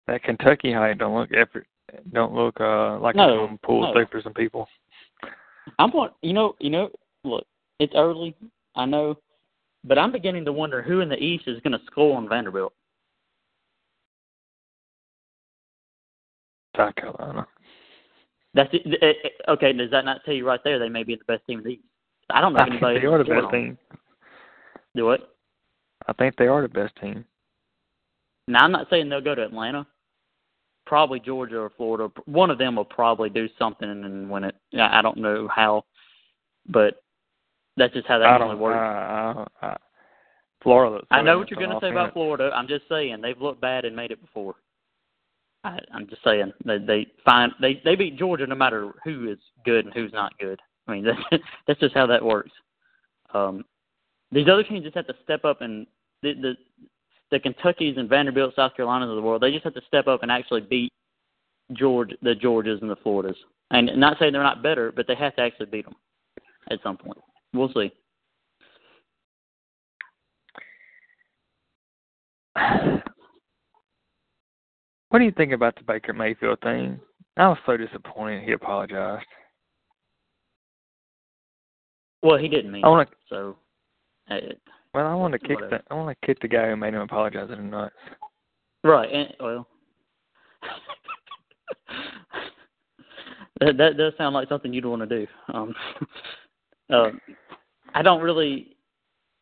That 0.07 0.23
Kentucky 0.23 0.73
height 0.73 0.97
don't 0.97 1.15
look 1.15 1.29
effort, 1.33 1.67
don't 2.13 2.33
look 2.33 2.59
uh 2.59 2.99
like 2.99 3.15
No, 3.15 3.45
it's 3.45 3.61
pull 3.63 3.81
no. 3.81 3.93
through 3.93 4.07
for 4.11 4.21
some 4.21 4.33
people. 4.33 4.67
I'm 5.77 5.91
want 5.91 6.13
you 6.21 6.33
know 6.33 6.55
you 6.59 6.69
know 6.69 6.89
look 7.23 7.45
it's 7.79 7.93
early 7.95 8.35
I 8.75 8.85
know, 8.85 9.17
but 9.83 9.97
I'm 9.97 10.11
beginning 10.11 10.45
to 10.45 10.51
wonder 10.51 10.81
who 10.81 11.01
in 11.01 11.09
the 11.09 11.17
East 11.17 11.47
is 11.47 11.59
going 11.61 11.77
to 11.77 11.85
score 11.85 12.17
on 12.17 12.27
Vanderbilt. 12.27 12.73
South 16.75 16.95
Carolina. 16.95 17.47
That's 18.53 18.73
it, 18.73 18.81
it, 18.85 19.17
it- 19.23 19.41
okay. 19.47 19.73
Does 19.73 19.91
that 19.91 20.05
not 20.05 20.23
tell 20.25 20.33
you 20.33 20.47
right 20.47 20.59
there 20.63 20.79
they 20.79 20.89
may 20.89 21.03
be 21.03 21.15
the 21.15 21.25
best 21.25 21.45
team 21.45 21.59
in 21.59 21.65
the 21.65 21.71
East? 21.71 21.83
I 22.29 22.41
don't 22.41 22.53
know 22.53 22.59
I 22.59 22.67
anybody 22.67 22.99
they 22.99 23.05
are 23.05 23.17
the 23.17 23.23
best 23.23 23.45
on 23.45 23.51
team. 23.51 23.77
Do 24.95 25.05
what? 25.05 25.35
I 26.07 26.13
think 26.13 26.35
they 26.37 26.47
are 26.47 26.61
the 26.61 26.67
best 26.69 26.95
team. 27.01 27.25
Now 28.47 28.63
I'm 28.63 28.71
not 28.71 28.87
saying 28.89 29.09
they'll 29.09 29.21
go 29.21 29.35
to 29.35 29.43
Atlanta. 29.43 29.85
Probably 30.85 31.19
Georgia 31.19 31.59
or 31.59 31.71
Florida. 31.77 32.11
One 32.25 32.49
of 32.49 32.57
them 32.57 32.75
will 32.75 32.85
probably 32.85 33.29
do 33.29 33.47
something 33.59 33.87
and 33.87 34.29
win 34.29 34.43
it. 34.43 34.55
I 34.79 35.03
don't 35.03 35.17
know 35.17 35.47
how, 35.53 35.85
but 36.67 37.03
that's 37.79 37.93
just 37.93 38.07
how 38.07 38.19
that 38.19 38.37
normally 38.39 38.59
works. 38.59 38.77
I, 38.77 39.45
I, 39.61 39.67
I, 39.67 39.77
Florida. 40.61 41.05
I 41.09 41.21
know 41.21 41.39
what 41.39 41.49
you're 41.49 41.59
going 41.59 41.71
to 41.71 41.79
say 41.81 41.89
about. 41.91 42.13
Florida. 42.13 42.51
I'm 42.53 42.67
just 42.67 42.83
saying 42.89 43.21
they've 43.21 43.41
looked 43.41 43.61
bad 43.61 43.85
and 43.85 43.95
made 43.95 44.11
it 44.11 44.21
before. 44.21 44.55
I, 45.63 45.79
I'm 45.93 46.07
just 46.07 46.23
saying 46.23 46.53
they 46.65 46.77
they 46.77 47.07
find 47.25 47.51
they 47.61 47.81
they 47.83 47.95
beat 47.95 48.17
Georgia 48.17 48.47
no 48.47 48.55
matter 48.55 48.91
who 49.03 49.29
is 49.29 49.39
good 49.65 49.85
and 49.85 49.93
who's 49.93 50.13
not 50.13 50.37
good. 50.39 50.59
I 50.87 50.91
mean 50.91 51.05
that's 51.31 51.43
that's 51.67 51.79
just 51.79 51.95
how 51.95 52.05
that 52.07 52.23
works. 52.23 52.51
Um, 53.33 53.63
these 54.31 54.47
other 54.47 54.63
teams 54.63 54.83
just 54.83 54.95
have 54.95 55.07
to 55.07 55.15
step 55.23 55.45
up 55.45 55.61
and 55.61 55.87
the 56.21 56.33
the 56.33 56.53
the 57.31 57.39
Kentuckies 57.39 57.97
and 57.97 58.09
Vanderbilt, 58.09 58.55
South 58.55 58.71
Carolinas 58.75 59.09
of 59.09 59.15
the 59.15 59.21
world. 59.21 59.41
They 59.41 59.51
just 59.51 59.63
have 59.63 59.75
to 59.75 59.81
step 59.87 60.07
up 60.07 60.23
and 60.23 60.31
actually 60.31 60.61
beat 60.61 60.91
George 61.73 62.11
the 62.21 62.35
Georgias 62.35 62.81
and 62.81 62.89
the 62.89 62.95
Floridas. 62.97 63.37
And 63.71 63.91
not 63.97 64.17
saying 64.17 64.33
they're 64.33 64.41
not 64.41 64.63
better, 64.63 64.91
but 64.91 65.07
they 65.07 65.15
have 65.15 65.35
to 65.35 65.41
actually 65.41 65.67
beat 65.67 65.85
them 65.85 65.95
at 66.71 66.79
some 66.81 66.97
point. 66.97 67.19
We'll 67.53 67.71
see. 67.73 67.91
What 75.09 75.19
do 75.19 75.25
you 75.25 75.31
think 75.31 75.51
about 75.53 75.75
the 75.75 75.83
Baker 75.83 76.13
Mayfield 76.13 76.59
thing? 76.61 76.99
I 77.37 77.47
was 77.47 77.57
so 77.65 77.77
disappointed 77.77 78.43
he 78.43 78.51
apologized. 78.51 79.25
Well, 82.21 82.37
he 82.37 82.47
didn't 82.47 82.71
mean 82.71 82.83
I 82.83 82.89
want 82.89 83.09
it, 83.09 83.15
so. 83.29 83.55
uh, 84.29 84.37
Well, 84.93 85.07
I 85.07 85.13
want 85.15 85.31
to 85.33 85.39
kick 85.39 85.55
Whatever. 85.61 85.83
the 85.87 85.93
I 85.93 85.97
want 85.97 86.15
to 86.21 86.25
kick 86.27 86.39
the 86.41 86.47
guy 86.49 86.69
who 86.69 86.75
made 86.75 86.93
him 86.93 87.01
apologize 87.01 87.49
in 87.49 87.57
the 87.57 87.63
nuts. 87.63 87.95
Right, 88.83 89.09
and 89.11 89.33
well, 89.39 89.67
that 93.61 93.77
that 93.77 93.97
does 93.97 94.13
sound 94.17 94.33
like 94.35 94.49
something 94.49 94.73
you'd 94.73 94.85
want 94.85 95.07
to 95.07 95.25
do. 95.25 95.27
Um, 95.53 95.73
um, 96.89 97.21
I 97.93 98.01
don't 98.01 98.21
really. 98.21 98.75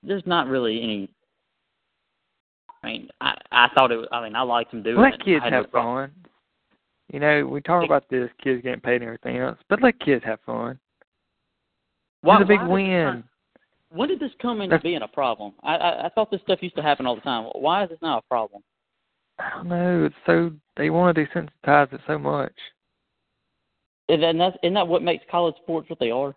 There's 0.04 0.24
not 0.26 0.48
really 0.48 0.82
any. 0.82 1.10
I 2.84 2.88
mean, 2.88 3.10
I 3.22 3.36
I 3.52 3.68
thought 3.76 3.92
it. 3.92 3.98
Was, 3.98 4.08
I 4.12 4.24
mean, 4.24 4.36
I 4.36 4.42
liked 4.42 4.74
him 4.74 4.84
doing 4.84 4.98
Let 4.98 5.16
it. 5.16 5.26
kids 5.26 5.44
had 5.44 5.52
no 5.52 5.64
have 5.64 5.72
fun. 5.72 6.12
You 7.12 7.20
know, 7.20 7.46
we 7.48 7.62
talk 7.62 7.86
about 7.86 8.10
this, 8.10 8.30
kids 8.44 8.62
getting 8.62 8.82
paid 8.82 8.96
and 8.96 9.06
everything 9.06 9.38
else, 9.38 9.58
but 9.70 9.82
let 9.82 9.98
kids 10.02 10.26
have 10.26 10.40
fun. 10.46 10.78
Why, 12.22 12.36
it's 12.36 12.44
a 12.44 12.48
big 12.48 12.60
why 12.60 12.68
win. 12.68 13.06
come- 13.06 13.24
when 13.90 14.10
did 14.10 14.20
this 14.20 14.32
come 14.42 14.60
into 14.60 14.80
being 14.80 15.02
a 15.02 15.08
problem? 15.08 15.54
I, 15.64 15.76
I 15.76 16.06
I 16.06 16.10
thought 16.10 16.30
this 16.30 16.42
stuff 16.42 16.60
used 16.62 16.76
to 16.76 16.82
happen 16.82 17.06
all 17.06 17.16
the 17.16 17.22
time. 17.22 17.46
Why 17.54 17.84
is 17.84 17.90
this 17.90 18.00
now 18.02 18.18
a 18.18 18.22
problem? 18.24 18.62
I 19.40 19.50
don't 19.52 19.70
know. 19.70 20.06
It's 20.06 20.16
so 20.26 20.52
they 20.76 20.90
want 20.90 21.16
to 21.16 21.26
desensitize 21.26 21.94
it 21.94 22.02
so 22.06 22.18
much. 22.18 22.54
And 24.10 24.22
then 24.22 24.38
that's 24.38 24.58
isn't 24.64 24.74
that 24.74 24.88
what 24.88 25.04
makes 25.04 25.24
college 25.30 25.56
sports 25.62 25.90
what 25.90 26.00
they 26.00 26.12
are? 26.12 26.36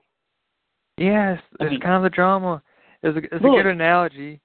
Yes, 1.00 1.40
I 1.58 1.64
it's 1.64 1.70
mean- 1.72 1.80
kind 1.80 1.94
of 1.94 2.02
the 2.02 2.14
drama. 2.14 2.62
It's 3.02 3.16
a, 3.16 3.20
it's 3.34 3.44
a 3.44 3.48
good 3.48 3.66
analogy. 3.66 4.38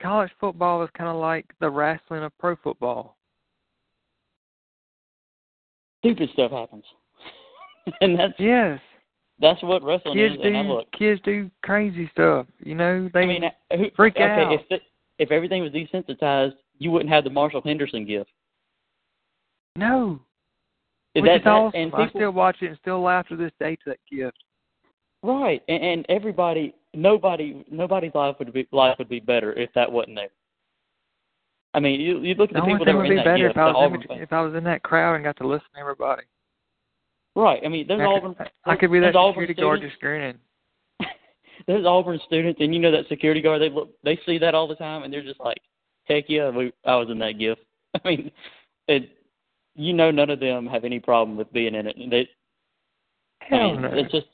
College 0.00 0.30
football 0.38 0.82
is 0.84 0.90
kind 0.96 1.10
of 1.10 1.16
like 1.16 1.46
the 1.58 1.68
wrestling 1.68 2.22
of 2.22 2.36
pro 2.38 2.54
football. 2.56 3.16
Stupid 6.04 6.30
stuff 6.34 6.52
happens, 6.52 6.84
and 8.00 8.16
that's 8.16 8.34
Yes, 8.38 8.78
that's 9.40 9.60
what 9.64 9.82
wrestling 9.82 10.14
kids 10.14 10.34
is. 10.36 10.40
And 10.44 10.56
I 10.56 10.62
do 10.62 10.68
look, 10.68 10.92
kids 10.92 11.20
do 11.24 11.50
crazy 11.64 12.08
stuff. 12.12 12.46
You 12.60 12.76
know, 12.76 13.10
they 13.12 13.20
I 13.22 13.26
mean, 13.26 13.44
uh, 13.44 13.76
who, 13.76 13.86
freak 13.96 14.14
okay, 14.14 14.22
out. 14.24 14.52
If 14.52 14.60
the, 14.70 14.76
if 15.18 15.32
everything 15.32 15.62
was 15.62 15.72
desensitized, 15.72 16.54
you 16.78 16.92
wouldn't 16.92 17.10
have 17.10 17.24
the 17.24 17.30
Marshall 17.30 17.62
Henderson 17.64 18.06
gift. 18.06 18.30
no. 19.74 20.20
Is 21.16 21.22
Which 21.22 21.30
that, 21.30 21.40
is 21.40 21.46
awesome. 21.46 21.80
and 21.80 21.94
I 21.94 22.04
people, 22.04 22.20
still 22.20 22.30
watch 22.32 22.56
it 22.60 22.66
and 22.66 22.78
still 22.82 23.00
laugh 23.00 23.26
to 23.28 23.36
this 23.36 23.50
day 23.58 23.74
to 23.76 23.82
that 23.86 23.98
gift. 24.12 24.36
Right, 25.22 25.62
and, 25.68 25.82
and 25.82 26.06
everybody, 26.08 26.74
nobody, 26.94 27.64
nobody's 27.70 28.14
life 28.14 28.36
would 28.38 28.52
be 28.52 28.66
life 28.72 28.96
would 28.98 29.08
be 29.08 29.20
better 29.20 29.52
if 29.52 29.70
that 29.74 29.90
wasn't 29.90 30.16
there. 30.16 30.28
I 31.74 31.80
mean, 31.80 32.00
you 32.00 32.20
you 32.20 32.34
look 32.34 32.50
at 32.50 32.54
The 32.54 32.60
the 32.60 32.66
people 32.66 32.86
that 32.86 32.94
were 32.94 33.04
in 33.04 33.10
be 33.10 33.16
that 33.16 33.24
better 33.24 33.50
if 33.50 33.56
I 33.56 33.66
was 33.70 34.02
in, 34.08 34.18
if 34.18 34.32
I 34.32 34.40
was 34.40 34.54
in 34.54 34.64
that 34.64 34.82
crowd 34.82 35.14
and 35.14 35.24
got 35.24 35.36
to 35.38 35.46
listen 35.46 35.66
to 35.74 35.80
everybody. 35.80 36.22
Right. 37.34 37.60
I 37.62 37.68
mean, 37.68 37.86
there's 37.86 38.00
I 38.00 38.04
could, 38.04 38.16
Auburn. 38.16 38.34
I 38.64 38.76
could 38.76 38.90
be 38.90 39.00
that 39.00 39.14
Auburn 39.14 39.46
security 39.46 39.60
guard 39.60 39.80
just 39.82 40.00
grinning. 40.00 40.38
there's 41.66 41.84
Auburn 41.84 42.18
students, 42.26 42.60
and 42.62 42.72
you 42.74 42.80
know 42.80 42.90
that 42.90 43.08
security 43.08 43.42
guard. 43.42 43.60
They 43.60 43.68
look, 43.68 43.90
they 44.02 44.18
see 44.24 44.38
that 44.38 44.54
all 44.54 44.66
the 44.66 44.74
time, 44.74 45.02
and 45.02 45.12
they're 45.12 45.22
just 45.22 45.38
like, 45.38 45.60
"Heck 46.04 46.24
yeah, 46.28 46.48
we, 46.48 46.72
I 46.86 46.96
was 46.96 47.10
in 47.10 47.18
that 47.18 47.38
gift." 47.38 47.60
I 47.94 48.08
mean, 48.08 48.30
it. 48.88 49.10
You 49.78 49.92
know, 49.92 50.10
none 50.10 50.30
of 50.30 50.40
them 50.40 50.66
have 50.66 50.86
any 50.86 50.98
problem 50.98 51.36
with 51.36 51.52
being 51.52 51.74
in 51.74 51.86
it. 51.86 51.98
And 51.98 52.10
They, 52.10 52.26
I 53.42 53.44
Hell 53.44 53.72
mean, 53.72 53.82
no. 53.82 53.90
it's 53.92 54.10
just 54.10 54.28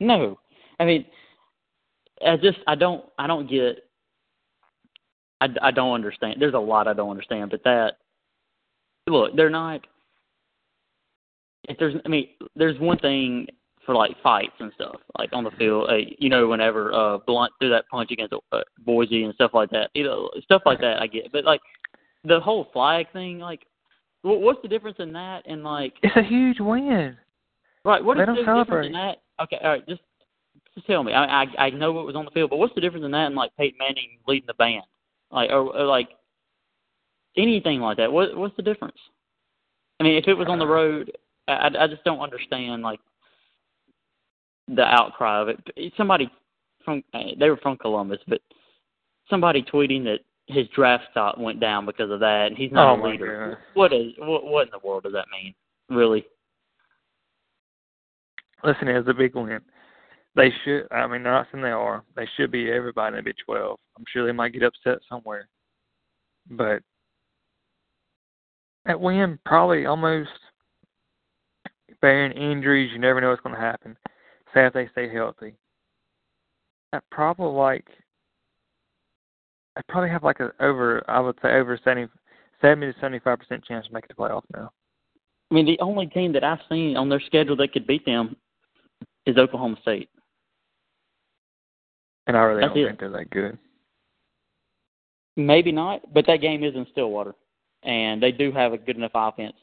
no. 0.00 0.38
I 0.80 0.84
mean, 0.84 1.04
I 2.26 2.36
just 2.36 2.58
I 2.66 2.74
don't 2.74 3.04
I 3.18 3.26
don't 3.26 3.48
get. 3.48 3.78
I, 5.40 5.48
I 5.60 5.70
don't 5.70 5.92
understand. 5.92 6.36
There's 6.38 6.54
a 6.54 6.58
lot 6.58 6.88
I 6.88 6.94
don't 6.94 7.10
understand, 7.10 7.50
but 7.50 7.64
that 7.64 7.94
look, 9.06 9.36
they're 9.36 9.50
not. 9.50 9.86
If 11.68 11.78
there's, 11.78 11.94
I 12.04 12.08
mean, 12.08 12.28
there's 12.54 12.78
one 12.78 12.98
thing 12.98 13.46
for 13.86 13.94
like 13.94 14.12
fights 14.22 14.54
and 14.60 14.72
stuff, 14.74 14.96
like 15.18 15.30
on 15.32 15.44
the 15.44 15.50
field. 15.52 15.88
Uh, 15.90 15.96
you 16.18 16.28
know, 16.28 16.46
whenever 16.48 16.92
uh 16.92 17.18
Blount 17.26 17.52
threw 17.58 17.70
that 17.70 17.88
punch 17.90 18.10
against 18.10 18.34
uh, 18.52 18.60
Boise 18.84 19.24
and 19.24 19.34
stuff 19.34 19.52
like 19.54 19.70
that, 19.70 19.90
you 19.94 20.04
know, 20.04 20.30
stuff 20.42 20.62
like 20.64 20.80
that, 20.80 21.00
I 21.00 21.06
get. 21.06 21.32
But 21.32 21.44
like 21.44 21.60
the 22.24 22.40
whole 22.40 22.68
flag 22.72 23.06
thing, 23.12 23.38
like, 23.38 23.66
what, 24.22 24.40
what's 24.40 24.62
the 24.62 24.68
difference 24.68 24.96
in 25.00 25.12
that 25.12 25.42
and 25.46 25.62
like 25.62 25.94
It's 26.02 26.16
a 26.16 26.22
huge 26.22 26.60
win. 26.60 27.16
Right. 27.84 28.02
What 28.02 28.16
Let 28.16 28.22
is 28.22 28.26
them 28.28 28.34
the 28.36 28.40
difference 28.40 28.68
celebrate. 28.68 28.86
in 28.86 28.92
that? 28.92 29.18
Okay. 29.40 29.58
All 29.62 29.70
right. 29.70 29.86
Just 29.88 30.00
just 30.74 30.86
tell 30.86 31.02
me. 31.02 31.12
I 31.12 31.42
I 31.42 31.46
I 31.58 31.70
know 31.70 31.92
what 31.92 32.06
was 32.06 32.16
on 32.16 32.24
the 32.24 32.30
field, 32.30 32.50
but 32.50 32.56
what's 32.58 32.74
the 32.74 32.80
difference 32.80 33.04
in 33.04 33.10
that 33.12 33.26
and 33.26 33.34
like 33.34 33.54
Peyton 33.56 33.78
Manning 33.78 34.18
leading 34.26 34.46
the 34.46 34.54
band? 34.54 34.84
Like 35.30 35.50
or, 35.50 35.76
or 35.76 35.84
like 35.84 36.08
anything 37.36 37.80
like 37.80 37.96
that. 37.98 38.12
What 38.12 38.36
what's 38.36 38.56
the 38.56 38.62
difference? 38.62 38.98
I 40.00 40.04
mean, 40.04 40.16
if 40.16 40.26
it 40.26 40.34
was 40.34 40.48
on 40.48 40.58
the 40.58 40.66
road, 40.66 41.12
I 41.48 41.70
I 41.78 41.86
just 41.86 42.04
don't 42.04 42.20
understand 42.20 42.82
like 42.82 43.00
the 44.68 44.82
outcry 44.82 45.40
of 45.40 45.48
it. 45.48 45.92
Somebody 45.96 46.30
from 46.84 47.02
they 47.12 47.50
were 47.50 47.58
from 47.58 47.76
Columbus, 47.76 48.20
but 48.26 48.40
somebody 49.28 49.62
tweeting 49.62 50.04
that 50.04 50.20
his 50.46 50.66
draft 50.74 51.04
stock 51.10 51.36
went 51.38 51.60
down 51.60 51.86
because 51.86 52.10
of 52.10 52.20
that, 52.20 52.48
and 52.48 52.56
he's 52.56 52.72
not 52.72 52.98
oh 52.98 53.02
a 53.02 53.08
leader. 53.08 53.58
What 53.74 53.92
is 53.92 54.12
what 54.18 54.44
what 54.44 54.66
in 54.66 54.72
the 54.72 54.86
world 54.86 55.04
does 55.04 55.12
that 55.12 55.26
mean? 55.32 55.54
Really? 55.90 56.24
Listen, 58.64 58.88
it's 58.88 59.08
a 59.08 59.14
big 59.14 59.34
win. 59.34 59.60
They 60.34 60.50
should. 60.64 60.88
I 60.90 61.06
mean, 61.06 61.22
they're 61.22 61.32
not 61.32 61.46
saying 61.52 61.62
they 61.62 61.70
are. 61.70 62.02
They 62.16 62.26
should 62.36 62.50
be 62.50 62.72
everybody 62.72 63.16
in 63.16 63.16
the 63.18 63.22
Big 63.22 63.36
Twelve. 63.44 63.78
I'm 63.96 64.04
sure 64.12 64.26
they 64.26 64.32
might 64.32 64.52
get 64.52 64.62
upset 64.62 64.98
somewhere, 65.08 65.48
but 66.50 66.82
that 68.86 69.00
win 69.00 69.38
probably 69.44 69.86
almost 69.86 70.30
bearing 72.00 72.32
injuries. 72.32 72.90
You 72.92 72.98
never 72.98 73.20
know 73.20 73.30
what's 73.30 73.42
going 73.42 73.54
to 73.54 73.60
happen. 73.60 73.96
Say 74.52 74.66
if 74.66 74.72
they 74.72 74.88
stay 74.92 75.12
healthy, 75.12 75.54
that 76.92 77.04
probably 77.10 77.52
like 77.52 77.86
I 79.76 79.82
probably 79.88 80.10
have 80.10 80.24
like 80.24 80.40
a 80.40 80.52
over. 80.58 81.04
I 81.06 81.20
would 81.20 81.38
say 81.42 81.52
over 81.52 81.78
70, 81.84 82.08
70 82.60 82.92
to 82.92 82.98
seventy 82.98 83.20
five 83.20 83.38
percent 83.38 83.64
chance 83.64 83.86
to 83.86 83.92
make 83.92 84.08
the 84.08 84.14
playoff 84.14 84.42
now. 84.54 84.70
I 85.50 85.54
mean, 85.54 85.66
the 85.66 85.78
only 85.80 86.06
team 86.06 86.32
that 86.32 86.42
I've 86.42 86.58
seen 86.68 86.96
on 86.96 87.08
their 87.08 87.20
schedule 87.20 87.56
that 87.56 87.72
could 87.72 87.86
beat 87.86 88.04
them 88.06 88.34
is 89.26 89.36
Oklahoma 89.36 89.76
State. 89.82 90.08
And 92.26 92.36
I 92.36 92.40
really 92.42 92.60
That's 92.62 92.74
don't 92.74 92.82
it. 92.84 92.86
think 92.88 93.00
they're 93.00 93.10
that 93.10 93.30
good. 93.30 93.58
Maybe 95.36 95.72
not, 95.72 96.12
but 96.14 96.26
that 96.26 96.40
game 96.40 96.62
is 96.62 96.74
in 96.74 96.86
Stillwater, 96.92 97.34
and 97.82 98.22
they 98.22 98.30
do 98.32 98.52
have 98.52 98.72
a 98.72 98.78
good 98.78 98.96
enough 98.96 99.10
offense. 99.14 99.56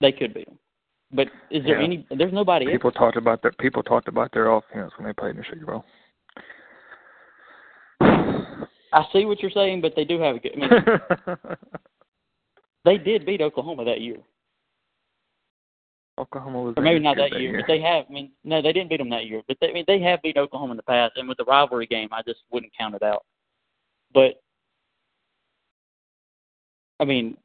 They 0.00 0.12
could 0.12 0.32
beat 0.34 0.46
them. 0.46 0.58
But 1.12 1.28
is 1.50 1.62
there 1.64 1.78
Yeah. 1.78 1.84
any? 1.84 2.06
There's 2.10 2.32
nobody 2.32 2.64
else. 2.64 2.72
People 2.72 2.90
talked 2.90 3.16
about 3.18 3.42
their 3.42 3.52
people 3.52 3.82
talked 3.82 4.08
about 4.08 4.32
their 4.32 4.50
offense 4.50 4.92
when 4.96 5.06
they 5.06 5.12
played 5.12 5.32
in 5.32 5.36
the 5.36 5.44
Sugar 5.44 5.66
Bowl. 5.66 5.84
I 8.94 9.06
see 9.12 9.24
what 9.24 9.40
you're 9.40 9.50
saying, 9.50 9.80
but 9.82 9.94
they 9.94 10.04
do 10.04 10.18
have 10.20 10.36
a 10.36 10.38
good. 10.38 10.52
I 10.54 10.56
mean, 10.56 11.36
they 12.84 12.98
did 12.98 13.24
beat 13.26 13.40
Oklahoma 13.40 13.84
that 13.84 14.00
year, 14.00 14.18
Oklahoma 16.18 16.60
was 16.62 16.74
or 16.76 16.82
maybe 16.82 17.00
not 17.00 17.16
that 17.16 17.40
year, 17.40 17.58
but 17.58 17.66
they 17.66 17.80
have. 17.80 18.04
I 18.08 18.12
mean, 18.12 18.32
no, 18.44 18.60
they 18.60 18.72
didn't 18.72 18.90
beat 18.90 18.98
them 18.98 19.08
that 19.10 19.26
year, 19.26 19.42
but 19.48 19.56
they, 19.60 19.70
I 19.70 19.72
mean, 19.72 19.84
they 19.86 19.98
have 20.00 20.20
beat 20.22 20.36
Oklahoma 20.36 20.72
in 20.72 20.76
the 20.76 20.82
past, 20.82 21.14
and 21.16 21.26
with 21.28 21.38
the 21.38 21.44
rivalry 21.44 21.86
game, 21.86 22.08
I 22.12 22.22
just 22.22 22.40
wouldn't 22.50 22.72
count 22.78 22.94
it 22.94 23.02
out. 23.02 23.24
But 24.12 24.42
I 27.00 27.04
mean, 27.04 27.36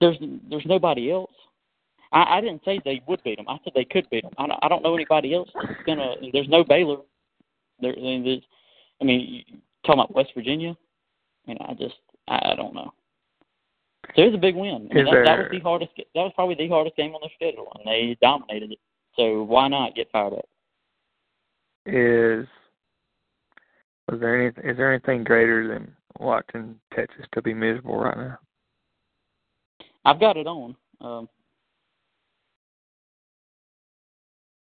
there's 0.00 0.16
there's 0.48 0.66
nobody 0.66 1.10
else. 1.10 1.32
I, 2.12 2.38
I 2.38 2.40
didn't 2.40 2.62
say 2.64 2.80
they 2.84 3.02
would 3.08 3.22
beat 3.24 3.36
them. 3.36 3.48
I 3.48 3.58
said 3.64 3.72
they 3.74 3.84
could 3.84 4.08
beat 4.10 4.22
them. 4.22 4.32
I, 4.38 4.46
don't- 4.46 4.58
I 4.62 4.68
don't 4.68 4.82
know 4.82 4.94
anybody 4.94 5.34
else 5.34 5.48
that's 5.54 5.82
gonna. 5.86 6.14
There's 6.32 6.48
no 6.48 6.62
Baylor. 6.64 6.98
There, 7.80 7.92
I 7.92 8.00
mean, 8.00 8.42
I 9.00 9.04
mean, 9.04 9.20
you 9.48 9.58
talking 9.84 10.00
about 10.00 10.14
West 10.14 10.30
Virginia. 10.34 10.76
I 11.46 11.50
mean, 11.50 11.58
I 11.60 11.74
just, 11.74 11.96
I, 12.28 12.52
I 12.52 12.54
don't 12.56 12.74
know. 12.74 12.92
So 14.16 14.22
it 14.22 14.26
was 14.26 14.34
a 14.34 14.38
big 14.38 14.56
win. 14.56 14.88
I 14.90 14.94
mean, 14.94 15.04
that, 15.04 15.12
that 15.12 15.24
there- 15.24 15.38
was 15.42 15.48
the 15.52 15.60
hardest. 15.60 15.92
That 15.96 16.06
was 16.14 16.32
probably 16.34 16.54
the 16.54 16.68
hardest 16.68 16.96
game 16.96 17.14
on 17.14 17.20
their 17.20 17.30
schedule, 17.34 17.70
and 17.74 17.84
they 17.86 18.16
dominated 18.20 18.72
it. 18.72 18.78
So 19.14 19.42
why 19.42 19.68
not 19.68 19.94
get 19.94 20.10
fired 20.10 20.32
up? 20.32 20.46
is 21.86 22.46
was 24.10 24.20
there 24.20 24.40
any 24.40 24.48
is 24.68 24.76
there 24.76 24.92
anything 24.92 25.24
greater 25.24 25.68
than 25.68 25.94
watching 26.18 26.78
Texas 26.94 27.24
to 27.32 27.42
be 27.42 27.54
miserable 27.54 27.96
right 27.96 28.16
now? 28.16 28.38
I've 30.04 30.20
got 30.20 30.36
it 30.36 30.46
on. 30.46 30.76
Um, 31.00 31.28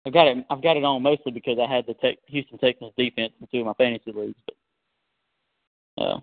I've 0.06 0.14
got 0.14 0.28
it. 0.28 0.46
I've 0.50 0.62
got 0.62 0.78
it 0.78 0.84
on 0.84 1.02
mostly 1.02 1.32
because 1.32 1.58
I 1.60 1.74
had 1.74 1.86
the 1.88 1.94
tech, 1.96 2.18
Houston 2.28 2.58
Texans 2.58 2.94
defense 2.98 3.34
in 3.42 3.48
two 3.48 3.60
of 3.60 3.66
my 3.66 3.74
fantasy 3.74 4.12
leagues. 4.12 4.40
But 5.98 6.04
uh, 6.04 6.20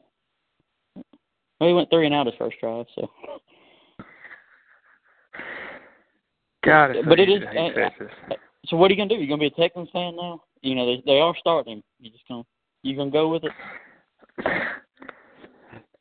well, 1.62 1.68
he 1.68 1.74
went 1.76 1.90
three 1.90 2.06
and 2.06 2.14
out 2.14 2.26
his 2.26 2.34
first 2.36 2.56
drive. 2.58 2.86
So, 2.96 3.08
God, 6.64 6.96
But 7.08 7.20
it 7.20 7.28
is- 7.28 7.44
uh, 7.44 7.88
so 8.66 8.76
what 8.76 8.90
are 8.90 8.94
you 8.94 8.98
gonna 8.98 9.08
do? 9.08 9.14
You 9.14 9.28
gonna 9.28 9.38
be 9.38 9.46
a 9.46 9.50
Texans 9.50 9.88
fan 9.92 10.16
now? 10.16 10.42
You 10.62 10.74
know 10.74 10.86
they 10.86 11.04
they 11.06 11.20
are 11.20 11.36
starting 11.38 11.74
him. 11.74 11.84
You 12.00 12.10
just 12.10 12.26
gonna 12.26 12.42
you 12.82 12.96
gonna 12.96 13.12
go 13.12 13.28
with 13.28 13.44
it? 13.44 13.52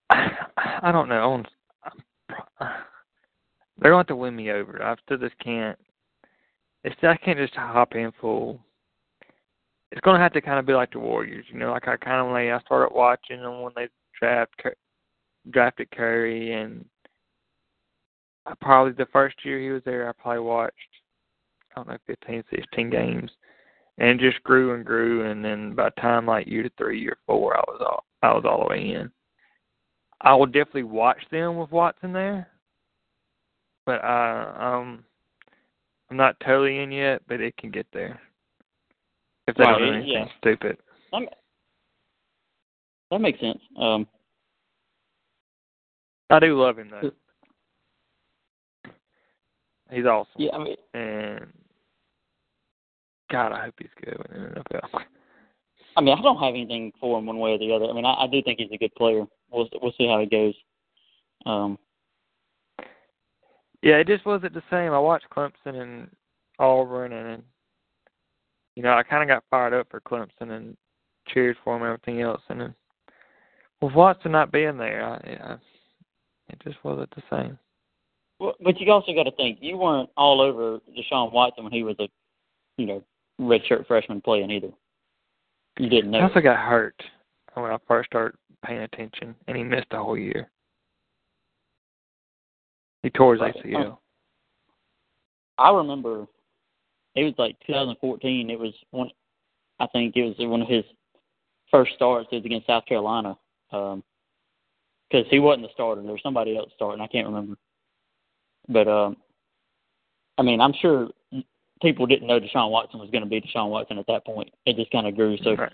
I 0.09 0.91
don't 0.91 1.09
know. 1.09 1.43
They're 3.79 3.91
going 3.91 4.07
to 4.07 4.15
win 4.15 4.35
me 4.35 4.49
over. 4.49 4.81
I 4.81 4.95
still 5.05 5.19
just 5.19 5.37
can't. 5.37 5.77
It's 6.83 6.95
I 7.03 7.17
can't 7.17 7.37
just 7.37 7.53
hop 7.53 7.93
in 7.93 8.11
full. 8.19 8.59
It's 9.91 10.01
going 10.01 10.15
to 10.15 10.23
have 10.23 10.33
to 10.33 10.41
kind 10.41 10.57
of 10.57 10.65
be 10.65 10.73
like 10.73 10.91
the 10.91 10.99
Warriors, 10.99 11.45
you 11.49 11.59
know. 11.59 11.71
Like 11.71 11.87
I 11.87 11.97
kind 11.97 12.25
of 12.25 12.31
like 12.31 12.49
I 12.49 12.59
started 12.65 12.95
watching 12.95 13.41
them 13.41 13.61
when 13.61 13.73
they 13.75 13.89
draft 14.19 14.55
drafted 15.49 15.89
Curry, 15.91 16.53
and 16.53 16.85
I 18.45 18.53
probably 18.61 18.93
the 18.93 19.09
first 19.11 19.35
year 19.43 19.59
he 19.59 19.69
was 19.69 19.81
there, 19.85 20.07
I 20.07 20.13
probably 20.13 20.41
watched 20.41 20.75
I 21.71 21.79
don't 21.79 21.87
know 21.87 21.97
15, 22.07 22.43
16 22.53 22.89
games, 22.89 23.31
and 23.97 24.19
just 24.19 24.43
grew 24.43 24.73
and 24.73 24.85
grew, 24.85 25.29
and 25.29 25.43
then 25.43 25.73
by 25.73 25.85
the 25.85 26.01
time 26.01 26.25
like 26.25 26.47
year 26.47 26.69
three, 26.77 26.99
year 26.99 27.17
four, 27.25 27.57
I 27.57 27.63
was 27.67 27.81
all 27.81 28.05
I 28.21 28.33
was 28.33 28.43
all 28.45 28.63
the 28.63 28.69
way 28.69 28.93
in. 28.93 29.11
I 30.21 30.35
will 30.35 30.45
definitely 30.45 30.83
watch 30.83 31.17
them 31.31 31.57
with 31.57 31.71
Watson 31.71 32.13
there, 32.13 32.47
but 33.85 34.03
uh, 34.03 34.53
um, 34.59 35.03
I'm 36.09 36.17
not 36.17 36.39
totally 36.45 36.79
in 36.79 36.91
yet, 36.91 37.21
but 37.27 37.41
it 37.41 37.57
can 37.57 37.71
get 37.71 37.87
there 37.91 38.19
if 39.47 39.55
they 39.55 39.63
Right, 39.63 39.79
don't 39.79 39.87
do 39.87 39.93
anything 39.93 40.11
yeah. 40.11 40.25
stupid. 40.39 40.77
That, 41.11 41.21
that 43.09 43.21
makes 43.21 43.39
sense. 43.39 43.59
Um, 43.79 44.07
I 46.31 46.39
do 46.39 46.59
love 46.59 46.79
him 46.79 46.89
though. 46.89 47.11
He's 49.91 50.05
awesome, 50.05 50.31
yeah, 50.37 50.51
I 50.53 50.57
mean, 50.57 50.75
and 50.93 51.47
God, 53.29 53.51
I 53.51 53.65
hope 53.65 53.75
he's 53.77 53.89
good 54.03 54.25
in 54.33 54.43
the 54.43 54.49
NFL. 54.49 55.01
I 55.97 56.01
mean, 56.01 56.17
I 56.17 56.21
don't 56.21 56.37
have 56.37 56.53
anything 56.53 56.93
for 56.99 57.19
him 57.19 57.25
one 57.25 57.39
way 57.39 57.51
or 57.51 57.57
the 57.57 57.73
other. 57.73 57.85
I 57.85 57.93
mean, 57.93 58.05
I, 58.05 58.13
I 58.23 58.27
do 58.27 58.41
think 58.41 58.59
he's 58.59 58.71
a 58.71 58.77
good 58.77 58.95
player. 58.95 59.25
We'll 59.51 59.67
we'll 59.81 59.93
see 59.97 60.07
how 60.07 60.19
it 60.19 60.31
goes. 60.31 60.53
Um, 61.45 61.77
Yeah, 63.81 63.95
it 63.95 64.07
just 64.07 64.25
wasn't 64.25 64.53
the 64.53 64.63
same. 64.69 64.93
I 64.93 64.99
watched 64.99 65.29
Clemson 65.29 65.81
and 65.81 66.09
Auburn, 66.59 67.11
and 67.11 67.43
you 68.75 68.83
know, 68.83 68.93
I 68.93 69.03
kind 69.03 69.23
of 69.23 69.27
got 69.27 69.43
fired 69.49 69.73
up 69.73 69.87
for 69.89 69.99
Clemson 70.01 70.51
and 70.51 70.77
cheered 71.27 71.57
for 71.63 71.75
him 71.75 71.83
and 71.83 71.89
everything 71.91 72.21
else. 72.21 72.41
And 72.49 72.61
then 72.61 72.75
with 73.81 73.93
Watson 73.93 74.31
not 74.31 74.51
being 74.51 74.77
there, 74.77 75.03
I, 75.03 75.53
I 75.53 75.57
just 76.63 76.83
wasn't 76.83 77.09
the 77.15 77.23
same. 77.29 77.57
well, 78.39 78.55
but 78.61 78.79
you 78.79 78.91
also 78.91 79.13
got 79.13 79.23
to 79.23 79.31
think 79.31 79.59
you 79.61 79.77
weren't 79.77 80.09
all 80.17 80.41
over 80.41 80.79
Deshaun 80.97 81.31
Watson 81.31 81.63
when 81.63 81.73
he 81.73 81.83
was 81.83 81.95
a, 81.99 82.07
you 82.77 82.85
know, 82.85 83.03
redshirt 83.39 83.87
freshman 83.87 84.21
playing 84.21 84.51
either. 84.51 84.71
You 85.79 85.89
didn't 85.89 86.13
He 86.13 86.19
know. 86.19 86.27
also 86.27 86.41
got 86.41 86.57
hurt 86.59 87.01
when 87.53 87.71
I 87.71 87.77
first 87.87 88.07
started 88.09 88.37
paying 88.65 88.81
attention, 88.81 89.35
and 89.47 89.57
he 89.57 89.63
missed 89.63 89.87
a 89.91 89.97
whole 89.97 90.17
year. 90.17 90.49
He 93.03 93.09
tore 93.09 93.33
his. 93.33 93.41
ACL. 93.41 93.97
I 95.57 95.71
remember 95.71 96.27
it 97.15 97.23
was 97.23 97.33
like 97.37 97.55
2014. 97.67 98.49
It 98.49 98.59
was 98.59 98.73
one. 98.91 99.09
I 99.79 99.87
think 99.87 100.15
it 100.15 100.23
was 100.23 100.35
one 100.39 100.61
of 100.61 100.67
his 100.67 100.83
first 101.71 101.93
starts. 101.95 102.29
It 102.31 102.35
was 102.37 102.45
against 102.45 102.67
South 102.67 102.85
Carolina. 102.85 103.37
Um 103.71 104.03
'cause 105.11 105.25
he 105.29 105.39
wasn't 105.39 105.67
the 105.67 105.73
starter. 105.73 106.01
There 106.01 106.11
was 106.11 106.21
somebody 106.23 106.55
else 106.57 106.71
starting. 106.75 107.01
I 107.01 107.07
can't 107.07 107.27
remember. 107.27 107.57
But 108.69 108.87
um, 108.87 109.17
I 110.37 110.43
mean, 110.43 110.61
I'm 110.61 110.73
sure 110.73 111.09
people 111.81 112.05
didn't 112.05 112.27
know 112.27 112.39
Deshaun 112.39 112.69
Watson 112.71 112.99
was 112.99 113.09
going 113.09 113.23
to 113.23 113.29
be 113.29 113.41
Deshaun 113.41 113.69
Watson 113.69 113.97
at 113.97 114.07
that 114.07 114.25
point. 114.25 114.53
It 114.65 114.75
just 114.75 114.91
kind 114.91 115.07
of 115.07 115.15
grew. 115.15 115.35
So 115.37 115.55
Right. 115.55 115.71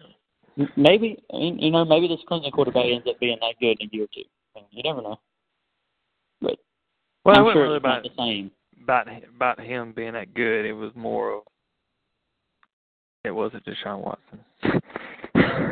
maybe 0.76 1.22
you 1.34 1.72
know 1.72 1.86
maybe 1.86 2.08
this 2.08 2.20
Clemson 2.30 2.52
quarterback 2.52 2.86
ends 2.86 3.08
up 3.08 3.20
being 3.20 3.38
that 3.42 3.56
good 3.60 3.78
in 3.80 3.88
a 3.88 3.96
year 3.96 4.06
or 4.06 4.08
two. 4.14 4.24
I 4.56 4.60
mean, 4.62 4.68
you 4.72 4.84
never 4.84 5.02
know. 5.02 5.20
But 6.42 6.58
Well, 7.26 7.38
I'm 7.38 7.44
wasn't 7.44 7.56
sure 7.58 7.64
really 7.64 7.78
about 7.78 8.04
the 8.04 8.10
same. 8.18 8.52
about 8.84 9.08
about 9.36 9.60
him 9.60 9.92
being 9.92 10.14
that 10.14 10.34
good. 10.34 10.66
It 10.66 10.74
was 10.74 10.92
more 10.96 11.34
of 11.34 11.44
it 13.24 13.32
wasn't 13.32 13.66
Deshaun 13.66 14.00
Watson. 14.00 14.44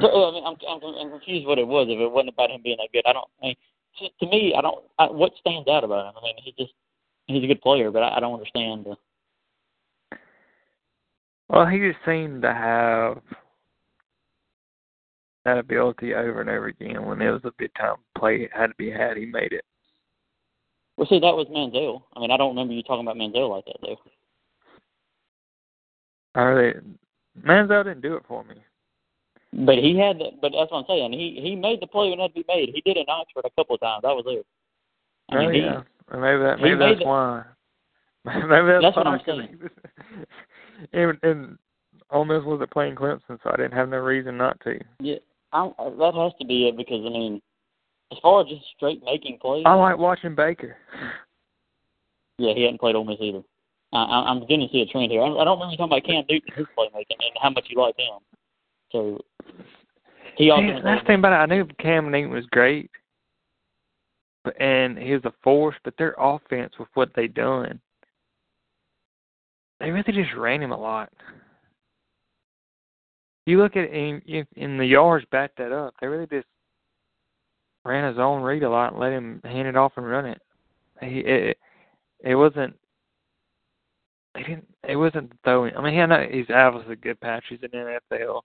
Uh, 0.02 0.28
I 0.30 0.32
mean, 0.32 0.44
I'm, 0.46 0.56
I'm 0.68 0.80
I'm 0.84 1.10
confused 1.12 1.48
what 1.48 1.60
it 1.60 1.68
was. 1.68 1.88
If 1.90 2.00
it 2.00 2.12
wasn't 2.12 2.34
about 2.34 2.52
him 2.52 2.62
being 2.64 2.78
that 2.78 2.90
good, 2.94 3.06
I 3.08 3.14
don't. 3.14 3.28
I 3.42 3.46
mean, 3.48 3.56
to, 4.00 4.10
to 4.20 4.32
me, 4.32 4.54
I 4.58 4.62
don't. 4.62 4.84
I, 5.00 5.06
what 5.06 5.34
stands 5.40 5.68
out 5.68 5.84
about 5.84 6.08
him? 6.08 6.14
I 6.22 6.24
mean, 6.24 6.36
he 6.44 6.54
just 6.58 6.74
he's 7.28 7.44
a 7.44 7.48
good 7.48 7.62
player, 7.62 7.92
but 7.92 8.04
I, 8.04 8.18
I 8.18 8.20
don't 8.20 8.34
understand. 8.34 8.86
The, 8.86 10.18
well, 11.50 11.66
he 11.66 11.80
just 11.80 12.00
seemed 12.06 12.42
to 12.42 12.54
have 12.54 13.22
that 15.46 15.58
ability 15.58 16.14
over 16.14 16.42
and 16.42 16.50
over 16.50 16.68
again. 16.68 17.06
When 17.06 17.22
it 17.22 17.32
was 17.32 17.42
a 17.46 17.52
big 17.58 17.72
time 17.76 17.98
play 18.18 18.50
had 18.54 18.68
to 18.68 18.76
be 18.78 18.90
had, 18.90 19.18
he 19.18 19.26
made 19.26 19.54
it. 19.54 19.64
Well, 20.98 21.08
see, 21.08 21.20
that 21.20 21.36
was 21.36 21.48
Manziel. 21.48 22.04
I 22.16 22.22
mean, 22.22 22.32
I 22.32 22.38
don't 22.38 22.50
remember 22.50 22.74
you 22.74 22.82
talking 22.84 23.06
about 23.06 23.18
Manziel 23.18 23.50
like 23.50 23.66
that, 23.66 23.78
though. 23.82 23.98
Are 26.36 26.56
they? 26.56 26.80
Manziel 27.42 27.84
didn't 27.84 28.02
do 28.02 28.16
it 28.16 28.24
for 28.28 28.44
me. 28.44 28.56
But 29.58 29.78
he 29.78 29.98
had, 29.98 30.20
but 30.42 30.52
that's 30.52 30.70
what 30.72 30.80
I'm 30.80 30.86
saying. 30.88 31.14
He 31.14 31.40
he 31.42 31.56
made 31.56 31.82
the 31.82 31.88
play 31.88 32.10
when 32.10 32.20
it 32.20 32.24
had 32.24 32.36
to 32.36 32.44
be 32.44 32.46
made. 32.48 32.72
He 32.74 32.82
did 32.82 32.98
it 32.98 33.08
in 33.08 33.10
Oxford 33.10 33.46
a 33.46 33.50
couple 33.52 33.76
of 33.76 33.82
times. 33.82 34.02
That 34.04 34.16
was 34.16 34.26
it. 34.28 34.46
I 35.32 35.38
oh 35.38 35.48
mean, 35.48 35.64
yeah, 35.64 35.82
he, 36.12 36.18
maybe 36.18 36.44
that 36.44 36.60
maybe 36.60 36.76
that's 36.78 37.00
the, 37.00 37.06
why. 37.06 37.44
maybe 38.26 38.68
that's, 38.68 38.84
that's 38.84 38.98
what 38.98 39.08
I'm 39.08 39.22
saying. 39.26 39.60
and, 40.94 41.18
and 41.24 41.58
Ole 42.12 42.26
Miss 42.26 42.44
wasn't 42.44 42.72
playing 42.72 42.96
Clemson, 42.96 43.40
so 43.42 43.50
I 43.52 43.56
didn't 43.56 43.74
have 43.74 43.88
no 43.88 43.98
reason 43.98 44.36
not 44.36 44.60
to. 44.66 44.78
Yeah, 45.00 45.18
I, 45.54 45.72
that 45.78 46.14
has 46.16 46.34
to 46.42 46.46
be 46.46 46.68
it 46.68 46.76
because 46.76 47.06
I 47.06 47.10
mean, 47.10 47.42
as 48.12 48.18
far 48.22 48.42
as 48.42 48.48
just 48.48 48.66
straight 48.76 49.02
making 49.06 49.40
plays. 49.40 49.64
I 49.66 49.74
like 49.76 49.98
watching 49.98 50.36
Baker. 50.36 50.76
Yeah, 52.38 52.54
he 52.54 52.64
hadn't 52.64 52.82
played 52.82 52.96
Ole 52.96 53.06
Miss 53.06 53.22
either. 53.22 53.42
I, 53.94 54.26
I'm 54.28 54.42
beginning 54.42 54.68
to 54.68 54.74
see 54.74 54.82
a 54.82 54.86
trend 54.86 55.12
here. 55.12 55.22
I, 55.22 55.28
I 55.28 55.46
don't 55.46 55.58
remember 55.58 55.78
talking 55.78 55.86
about 55.86 56.04
Cam 56.04 56.26
Newton 56.30 56.54
his 56.58 56.68
playmaking 56.78 57.24
and 57.24 57.32
how 57.42 57.52
much 57.52 57.68
you 57.70 57.80
like 57.80 57.96
him. 57.98 58.20
So 58.96 59.20
he 60.38 60.50
also. 60.50 60.68
See, 60.68 60.82
that's 60.84 61.02
the 61.02 61.08
thing 61.08 61.20
about 61.20 61.34
it. 61.34 61.52
I 61.52 61.54
knew 61.54 61.68
Cam 61.80 62.10
Newton 62.10 62.32
was 62.32 62.46
great, 62.46 62.90
but 64.46 64.60
and 64.62 64.98
he 64.98 65.12
was 65.12 65.26
a 65.26 65.34
force. 65.44 65.76
But 65.84 65.96
their 65.98 66.16
offense 66.18 66.74
with 66.80 66.88
what 66.94 67.10
they 67.14 67.28
done, 67.28 67.82
they 69.82 69.92
really 69.92 70.14
just 70.14 70.34
ran 70.38 70.62
him 70.62 70.72
a 70.72 70.80
lot. 70.80 71.10
You 73.46 73.62
look 73.62 73.76
at 73.76 73.92
in, 73.92 74.22
in 74.56 74.78
the 74.78 74.86
yards 74.86 75.26
back 75.30 75.52
that 75.58 75.74
up. 75.74 75.94
They 76.00 76.08
really 76.08 76.28
just 76.28 76.48
ran 77.84 78.10
his 78.10 78.18
own 78.18 78.42
read 78.42 78.64
a 78.64 78.70
lot 78.70 78.94
and 78.94 79.02
let 79.02 79.12
him 79.12 79.42
hand 79.44 79.68
it 79.68 79.76
off 79.76 79.92
and 79.98 80.10
run 80.10 80.26
it. 80.26 80.42
He 81.02 81.20
it, 81.20 81.58
it 82.24 82.36
wasn't. 82.36 82.74
He 84.38 84.44
didn't. 84.44 84.68
It 84.88 84.96
wasn't 84.96 85.34
throwing. 85.44 85.76
I 85.76 85.82
mean, 85.84 85.94
he 85.94 86.06
know 86.06 86.26
he's 86.32 86.50
obviously 86.50 86.94
a 86.94 86.96
good 86.96 87.20
patches 87.20 87.60
in 87.62 87.70
the 87.72 88.00
NFL, 88.12 88.42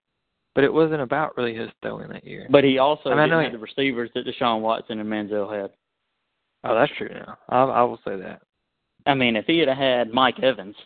but 0.55 0.64
it 0.64 0.72
wasn't 0.72 1.01
about 1.01 1.36
really 1.36 1.55
his 1.55 1.70
throwing 1.82 2.09
that 2.11 2.24
year. 2.24 2.46
But 2.51 2.64
he 2.64 2.78
also 2.78 3.11
I 3.11 3.14
mean, 3.14 3.28
didn't 3.28 3.44
have 3.44 3.53
the 3.53 3.59
receivers 3.59 4.11
that 4.14 4.26
Deshaun 4.26 4.61
Watson 4.61 4.98
and 4.98 5.09
Manziel 5.09 5.53
had. 5.53 5.70
Oh, 6.64 6.74
that's 6.74 6.92
true. 6.98 7.09
Now 7.09 7.38
I, 7.48 7.62
I 7.62 7.82
will 7.82 8.01
say 8.05 8.16
that. 8.16 8.42
I 9.07 9.14
mean, 9.14 9.36
if 9.36 9.46
he 9.46 9.59
had 9.59 9.68
had 9.68 10.12
Mike 10.12 10.40
Evans, 10.40 10.76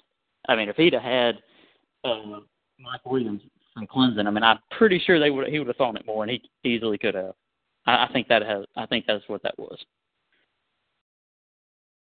I 0.49 0.57
mean, 0.57 0.69
if 0.69 0.77
he'd 0.77 0.93
have 0.93 1.03
had 1.03 1.39
uh, 2.05 2.41
Mike 2.79 3.05
Williams 3.05 3.43
from 3.73 3.87
Clemson, 3.87 4.27
I 4.27 4.31
mean, 4.31 4.45
I'm 4.45 4.59
pretty 4.77 5.03
sure 5.05 5.19
they 5.19 5.31
would 5.31 5.49
he 5.49 5.59
would 5.59 5.69
have 5.69 5.77
thrown 5.77 5.97
it 5.97 6.07
more, 6.07 6.23
and 6.23 6.31
he 6.31 6.69
easily 6.69 6.99
could 6.99 7.15
have. 7.15 7.35
I, 7.87 8.05
I 8.05 8.09
think 8.13 8.29
that 8.29 8.43
has. 8.43 8.65
I 8.77 8.87
think 8.87 9.07
that's 9.07 9.25
what 9.29 9.43
that 9.43 9.59
was. 9.59 9.79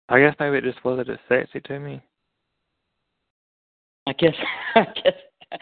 I 0.09 0.19
guess 0.19 0.35
maybe 0.41 0.57
it 0.59 0.65
just 0.65 0.85
wasn't 0.85 1.11
as 1.11 1.19
sexy 1.29 1.61
to 1.61 1.79
me. 1.79 2.03
I 4.07 4.13
guess. 4.15 4.35
I 4.75 4.87
guess. 5.05 5.61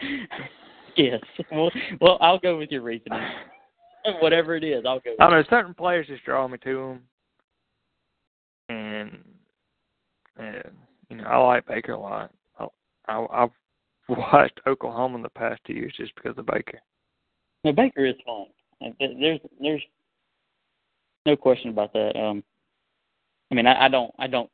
Yes. 0.99 1.21
Well, 1.51 1.71
well, 2.01 2.17
I'll 2.21 2.39
go 2.39 2.57
with 2.57 2.71
your 2.71 2.81
reasoning. 2.81 3.21
Whatever 4.21 4.55
it 4.55 4.63
is, 4.63 4.83
I'll 4.85 4.99
go. 4.99 5.11
With 5.11 5.21
I 5.21 5.29
mean, 5.29 5.43
certain 5.49 5.73
players 5.73 6.07
just 6.07 6.23
draw 6.23 6.47
me 6.47 6.57
to 6.63 6.75
them, 6.75 7.01
and 8.69 9.23
and 10.37 10.63
you 11.09 11.17
know 11.17 11.25
I 11.25 11.37
like 11.37 11.67
Baker 11.67 11.93
a 11.93 11.99
lot. 11.99 12.31
I, 12.59 12.67
I 13.07 13.43
I've 13.43 13.49
watched 14.09 14.59
Oklahoma 14.67 15.17
in 15.17 15.21
the 15.21 15.29
past 15.29 15.61
two 15.65 15.73
years 15.73 15.93
just 15.97 16.15
because 16.15 16.37
of 16.37 16.45
Baker. 16.45 16.79
No, 17.63 17.73
Baker 17.73 18.05
is 18.05 18.15
fun. 18.25 18.45
There's 18.99 19.39
there's 19.59 19.81
no 21.25 21.35
question 21.35 21.69
about 21.69 21.93
that. 21.93 22.17
Um, 22.17 22.43
I 23.51 23.55
mean, 23.55 23.67
I, 23.67 23.85
I 23.85 23.89
don't 23.89 24.13
I 24.17 24.27
don't. 24.27 24.49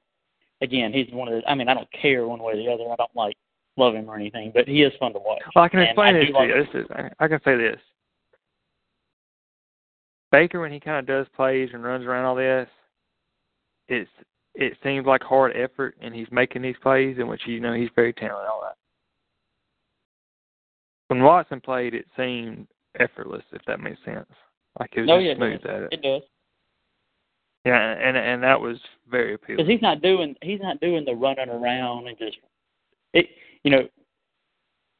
Again, 0.61 0.91
he's 0.93 1.11
one 1.11 1.27
of 1.27 1.35
the. 1.35 1.49
I 1.49 1.53
mean, 1.53 1.67
I 1.67 1.73
don't 1.73 1.91
care 1.91 2.27
one 2.27 2.41
way 2.41 2.53
or 2.53 2.55
the 2.55 2.71
other. 2.71 2.91
I 2.91 2.95
don't 2.95 3.15
like 3.15 3.37
love 3.77 3.93
him 3.95 4.09
or 4.09 4.15
anything, 4.15 4.51
but 4.53 4.67
he 4.67 4.83
is 4.83 4.93
fun 4.99 5.13
to 5.13 5.19
watch. 5.19 5.41
Well, 5.55 5.65
I 5.65 5.69
can 5.69 5.81
explain 5.81 6.15
I 6.15 6.19
this 6.19 6.27
to 6.27 6.33
like- 6.33 6.49
you. 6.49 6.63
This 6.73 6.83
is 6.85 7.11
I 7.19 7.27
can 7.27 7.39
say 7.43 7.55
this. 7.57 7.79
Baker, 10.31 10.59
when 10.61 10.71
he 10.71 10.79
kind 10.79 10.97
of 10.99 11.05
does 11.05 11.27
plays 11.35 11.69
and 11.73 11.83
runs 11.83 12.05
around 12.05 12.25
all 12.25 12.35
this, 12.35 12.67
it's 13.87 14.09
it 14.53 14.77
seems 14.83 15.05
like 15.05 15.21
hard 15.21 15.53
effort, 15.55 15.95
and 16.01 16.13
he's 16.15 16.27
making 16.31 16.61
these 16.61 16.75
plays 16.81 17.17
in 17.19 17.27
which 17.27 17.41
you 17.45 17.59
know 17.59 17.73
he's 17.73 17.89
very 17.95 18.13
talented. 18.13 18.47
All 18.49 18.61
that. 18.63 18.75
When 21.07 21.21
Watson 21.23 21.61
played, 21.61 21.93
it 21.93 22.05
seemed 22.17 22.67
effortless, 22.99 23.43
if 23.51 23.61
that 23.67 23.79
makes 23.79 23.99
sense. 24.03 24.25
Like 24.79 24.89
it 24.95 25.01
was 25.01 25.09
Oh 25.11 25.17
just 25.19 25.27
yeah, 25.27 25.35
smooth 25.35 25.65
at 25.65 25.81
it. 25.83 25.93
It 25.93 26.01
does 26.01 26.21
Yeah, 27.65 27.91
and 27.97 28.17
and 28.17 28.41
that 28.43 28.59
was 28.59 28.77
very 29.09 29.35
appealing. 29.35 29.57
because 29.57 29.69
he's 29.71 29.81
not 29.81 30.01
doing 30.01 30.35
he's 30.41 30.61
not 30.61 30.79
doing 30.81 31.05
the 31.05 31.13
running 31.13 31.49
around 31.49 32.07
and 32.07 32.17
just 32.17 32.37
it. 33.13 33.27
You 33.65 33.71
know, 33.71 33.87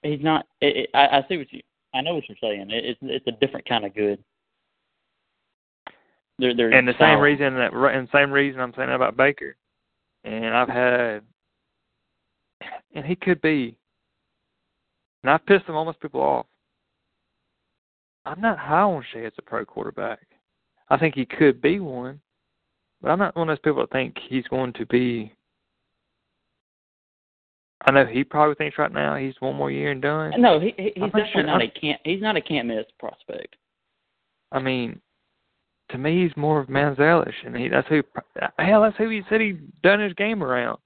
he's 0.02 0.24
not. 0.24 0.48
It, 0.60 0.76
it, 0.76 0.90
I, 0.96 1.20
I 1.20 1.26
see 1.30 1.38
what 1.38 1.54
you. 1.54 1.62
I 1.94 2.02
know 2.02 2.16
what 2.16 2.24
you're 2.28 2.38
saying. 2.42 2.72
It, 2.72 2.84
it's 2.84 3.00
it's 3.04 3.28
a 3.28 3.40
different 3.40 3.70
kind 3.70 3.86
of 3.86 3.94
good. 3.94 4.18
They're, 6.40 6.56
they're 6.56 6.74
and 6.74 6.88
the 6.88 6.96
same 7.00 7.20
reason 7.20 7.54
that 7.56 7.74
and 7.74 8.10
same 8.12 8.32
reason 8.32 8.60
I'm 8.60 8.74
saying 8.76 8.90
about 8.90 9.16
Baker. 9.16 9.56
And 10.24 10.58
I've 10.58 10.68
had 10.68 11.22
and 12.96 13.06
he 13.06 13.16
could 13.16 13.40
be 13.42 13.78
and 15.24 15.30
I've 15.30 15.46
pissed 15.46 15.68
some 15.68 15.76
Ole 15.76 15.86
Miss 15.86 15.96
people 16.02 16.22
off. 16.22 16.48
I'm 18.26 18.42
not 18.42 18.58
high 18.58 18.82
on 18.82 19.06
Shea 19.14 19.26
as 19.26 19.34
a 19.38 19.44
pro 19.44 19.64
quarterback. 19.64 20.26
I 20.90 20.98
think 20.98 21.14
he 21.14 21.26
could 21.26 21.62
be 21.62 21.80
one. 21.80 22.20
But 23.00 23.12
I'm 23.12 23.20
not 23.20 23.36
one 23.36 23.48
of 23.48 23.56
those 23.56 23.62
people 23.62 23.82
that 23.82 23.92
think 23.92 24.18
he's 24.28 24.48
going 24.48 24.74
to 24.74 24.88
be 24.88 25.32
I 27.88 27.92
know 27.92 28.06
he 28.06 28.24
probably 28.24 28.56
thinks 28.56 28.78
right 28.78 28.92
now 28.92 29.16
he's 29.16 29.36
one 29.40 29.56
more 29.56 29.70
year 29.72 29.92
and 29.92 30.02
done. 30.02 30.34
No, 30.42 30.60
he, 30.60 30.74
he 30.78 30.84
he's 30.84 30.92
I'm 30.96 31.02
not 31.02 31.12
definitely 31.12 31.32
sure- 31.34 31.44
not 31.44 31.62
I'm- 31.62 31.72
a 31.76 31.80
can't. 31.80 32.02
He's 32.04 32.22
not 32.22 32.36
a 32.38 32.42
can't 32.42 32.68
miss 32.68 32.86
prospect. 33.00 33.56
I 34.52 34.60
mean, 34.60 35.00
to 35.92 35.98
me, 35.98 36.24
he's 36.24 36.36
more 36.36 36.60
of 36.60 36.68
Manzelish, 36.68 37.34
and 37.46 37.56
he 37.56 37.68
that's 37.68 37.88
who 37.88 38.02
hell 38.58 38.82
that's 38.82 38.98
who 38.98 39.10
he 39.10 39.22
said 39.30 39.42
he 39.42 39.58
done 39.84 40.00
his 40.00 40.14
game 40.14 40.44
around. 40.44 40.80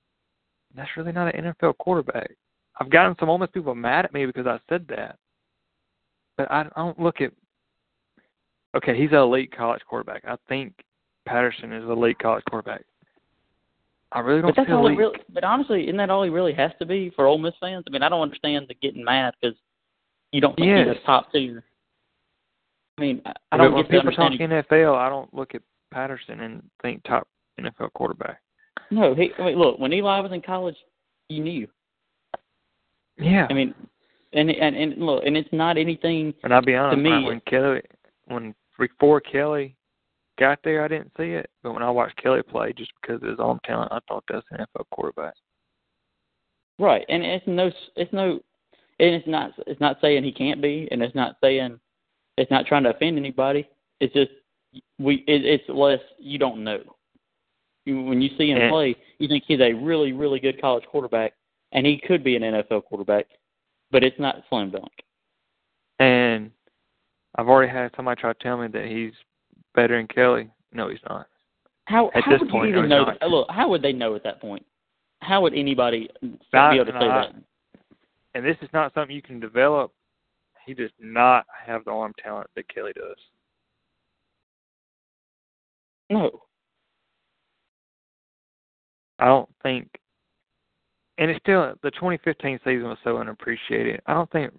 That's 0.76 0.90
really 0.98 1.12
not 1.14 1.34
an 1.34 1.54
NFL 1.56 1.78
quarterback. 1.78 2.32
I've 2.80 2.90
gotten 2.90 3.16
some 3.20 3.30
Ole 3.30 3.38
Miss 3.38 3.50
people 3.54 3.76
mad 3.76 4.06
at 4.06 4.14
me 4.14 4.26
because 4.26 4.46
I 4.48 4.60
said 4.70 4.86
that, 4.90 5.18
but 6.38 6.52
I 6.52 6.66
don't 6.76 7.00
look 7.00 7.22
at. 7.22 7.32
Okay, 8.76 8.98
he's 9.00 9.10
an 9.12 9.18
elite 9.18 9.56
college 9.56 9.82
quarterback. 9.90 10.24
I 10.28 10.36
think 10.48 10.74
Patterson 11.26 11.74
is 11.74 11.84
an 11.84 11.90
elite 11.92 12.20
college 12.20 12.44
quarterback. 12.50 12.84
I 14.12 14.20
really 14.22 14.42
don't 14.42 14.50
But 14.50 14.56
that's 14.56 14.68
feel 14.68 14.78
all 14.78 14.86
it 14.88 14.94
elite. 14.94 15.00
really. 15.00 15.20
But 15.34 15.44
honestly, 15.44 15.84
isn't 15.84 15.98
that 15.98 16.10
all 16.10 16.24
he 16.24 16.30
really 16.30 16.54
has 16.54 16.72
to 16.80 16.86
be 16.86 17.12
for 17.16 17.28
Ole 17.28 17.38
Miss 17.38 17.54
fans? 17.60 17.84
I 17.88 17.92
mean, 17.92 18.02
I 18.04 18.10
don't 18.10 18.22
understand 18.22 18.66
the 18.68 18.74
getting 18.76 19.04
mad 19.04 19.34
because 19.40 19.56
you 20.32 20.42
don't 20.42 20.56
think 20.56 20.68
Yes. 20.68 20.88
he's 20.88 20.98
a 21.04 21.06
top 21.06 21.32
tier. 21.32 21.64
I 22.98 23.02
mean, 23.02 23.22
I, 23.26 23.34
I 23.52 23.58
don't 23.58 23.74
when 23.74 23.84
get 23.84 23.92
the 23.92 23.98
people 24.02 24.12
talk. 24.16 24.32
NFL, 24.34 24.96
I 24.98 25.10
don't 25.10 25.32
look 25.34 25.54
at 25.56 25.62
Patterson 25.92 26.40
and 26.42 26.64
think 26.82 27.04
top 27.04 27.28
NFL 27.60 27.94
quarterback. 27.94 28.42
No, 28.92 29.14
he. 29.14 29.32
I 29.38 29.46
mean, 29.46 29.58
look, 29.60 29.78
when 29.80 29.94
Eli 29.94 30.20
was 30.22 30.32
in 30.32 30.42
college, 30.42 30.76
you 31.30 31.44
knew. 31.44 31.68
Yeah, 33.18 33.48
I 33.50 33.54
mean, 33.54 33.74
and 34.34 34.50
and 34.50 34.76
and 34.76 34.98
look, 34.98 35.24
and 35.26 35.36
it's 35.38 35.50
not 35.52 35.78
anything. 35.78 36.34
And 36.44 36.54
I'll 36.54 36.62
be 36.62 36.76
honest, 36.76 36.98
to 36.98 37.02
me- 37.04 37.26
when 37.26 37.42
Kelly, 37.42 37.82
when 38.26 38.56
before 38.78 39.20
Kelly 39.22 39.76
got 40.40 40.60
there, 40.64 40.84
I 40.84 40.88
didn't 40.88 41.12
see 41.18 41.32
it. 41.32 41.50
But 41.62 41.74
when 41.74 41.84
I 41.84 41.90
watched 41.90 42.22
Kelly 42.22 42.42
play, 42.42 42.74
just 42.74 42.92
because 43.02 43.22
of 43.22 43.30
his 43.30 43.40
arm 43.40 43.60
talent, 43.66 43.92
I 43.92 44.00
thought 44.08 44.24
that's 44.30 44.46
an 44.52 44.60
NFL 44.60 44.86
quarterback. 44.92 45.34
Right, 46.80 47.06
and 47.10 47.24
it's 47.24 47.46
no, 47.46 47.70
it's 47.98 48.14
no, 48.14 48.40
and 49.00 49.16
it's 49.16 49.28
not, 49.28 49.52
it's 49.68 49.82
not 49.82 49.98
saying 50.02 50.24
he 50.24 50.32
can't 50.32 50.62
be, 50.62 50.88
and 50.92 51.04
it's 51.04 51.16
not 51.16 51.36
saying, 51.44 51.80
it's 52.38 52.50
not 52.50 52.66
trying 52.66 52.84
to 52.84 52.92
offend 52.92 53.18
anybody. 53.18 53.68
It's 54.00 54.14
just 54.14 54.32
we, 54.98 55.26
it, 55.28 55.46
it's 55.46 55.64
less 55.68 56.00
you 56.18 56.38
don't 56.38 56.64
know. 56.64 56.80
When 57.86 58.22
you 58.22 58.30
see 58.38 58.52
him 58.52 58.60
And- 58.60 58.72
play, 58.72 58.96
you 59.18 59.28
think 59.28 59.44
he's 59.48 59.60
a 59.60 59.74
really, 59.74 60.14
really 60.14 60.40
good 60.40 60.62
college 60.62 60.86
quarterback, 60.90 61.34
and 61.74 61.86
he 61.86 61.98
could 61.98 62.24
be 62.24 62.36
an 62.36 62.44
NFL 62.44 62.86
quarterback, 62.86 63.26
but 63.92 64.04
it's 64.04 64.20
not 64.20 64.44
slam 64.50 64.72
dunk. 64.72 64.92
And 66.00 66.52
I've 67.36 67.50
already 67.50 67.72
had 67.72 67.92
somebody 67.96 68.22
try 68.22 68.32
to 68.32 68.40
tell 68.42 68.58
me 68.58 68.68
that 68.70 68.86
he's 68.86 69.12
better 69.80 69.98
than 69.98 70.08
Kelly. 70.08 70.50
No, 70.74 70.90
he's 70.90 71.00
not. 71.10 71.28
How, 71.86 72.10
At 72.14 72.24
how 72.24 72.32
this 72.32 72.42
would 72.42 72.50
point, 72.50 72.70
you 72.70 72.72
even 72.78 72.84
he's 72.84 72.90
know? 72.90 73.06
That? 73.06 73.30
Look, 73.30 73.48
how 73.50 73.70
would 73.70 73.82
they 73.82 73.94
know 73.94 74.16
at 74.16 74.24
that 74.24 74.42
point? 74.42 74.66
How 75.22 75.42
would 75.42 75.54
anybody 75.54 76.10
Not- 76.54 76.72
be 76.72 76.78
able 76.78 76.86
to 76.86 76.92
say 77.00 77.08
not- 77.08 77.34
that? 77.34 77.44
And 78.36 78.46
this 78.46 78.58
is 78.62 78.70
not 78.74 78.94
something 78.94 79.16
you 79.16 79.22
can 79.22 79.40
develop. 79.40 79.92
He 80.66 80.74
does 80.74 80.92
not 81.00 81.46
have 81.66 81.84
the 81.86 81.92
arm 81.92 82.14
talent 82.22 82.48
that 82.56 82.68
Kelly 82.74 82.94
does. 82.94 83.18
No. 86.12 86.44
I 89.18 89.26
don't 89.26 89.50
think, 89.64 90.00
and 91.18 91.30
it's 91.32 91.40
still 91.40 91.74
the 91.82 91.92
2015 91.92 92.60
season 92.64 92.84
was 92.84 92.98
so 93.04 93.18
unappreciated. 93.18 94.02
I 94.06 94.14
don't 94.14 94.32
think 94.32 94.54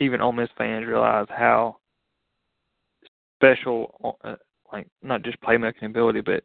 even 0.00 0.20
Ole 0.20 0.32
Miss 0.32 0.50
fans 0.58 0.86
realize 0.86 1.26
how 1.30 1.76
special, 3.38 4.18
uh, 4.24 4.36
like 4.72 4.86
not 5.02 5.22
just 5.22 5.40
playmaking 5.40 5.86
ability, 5.86 6.20
but 6.20 6.44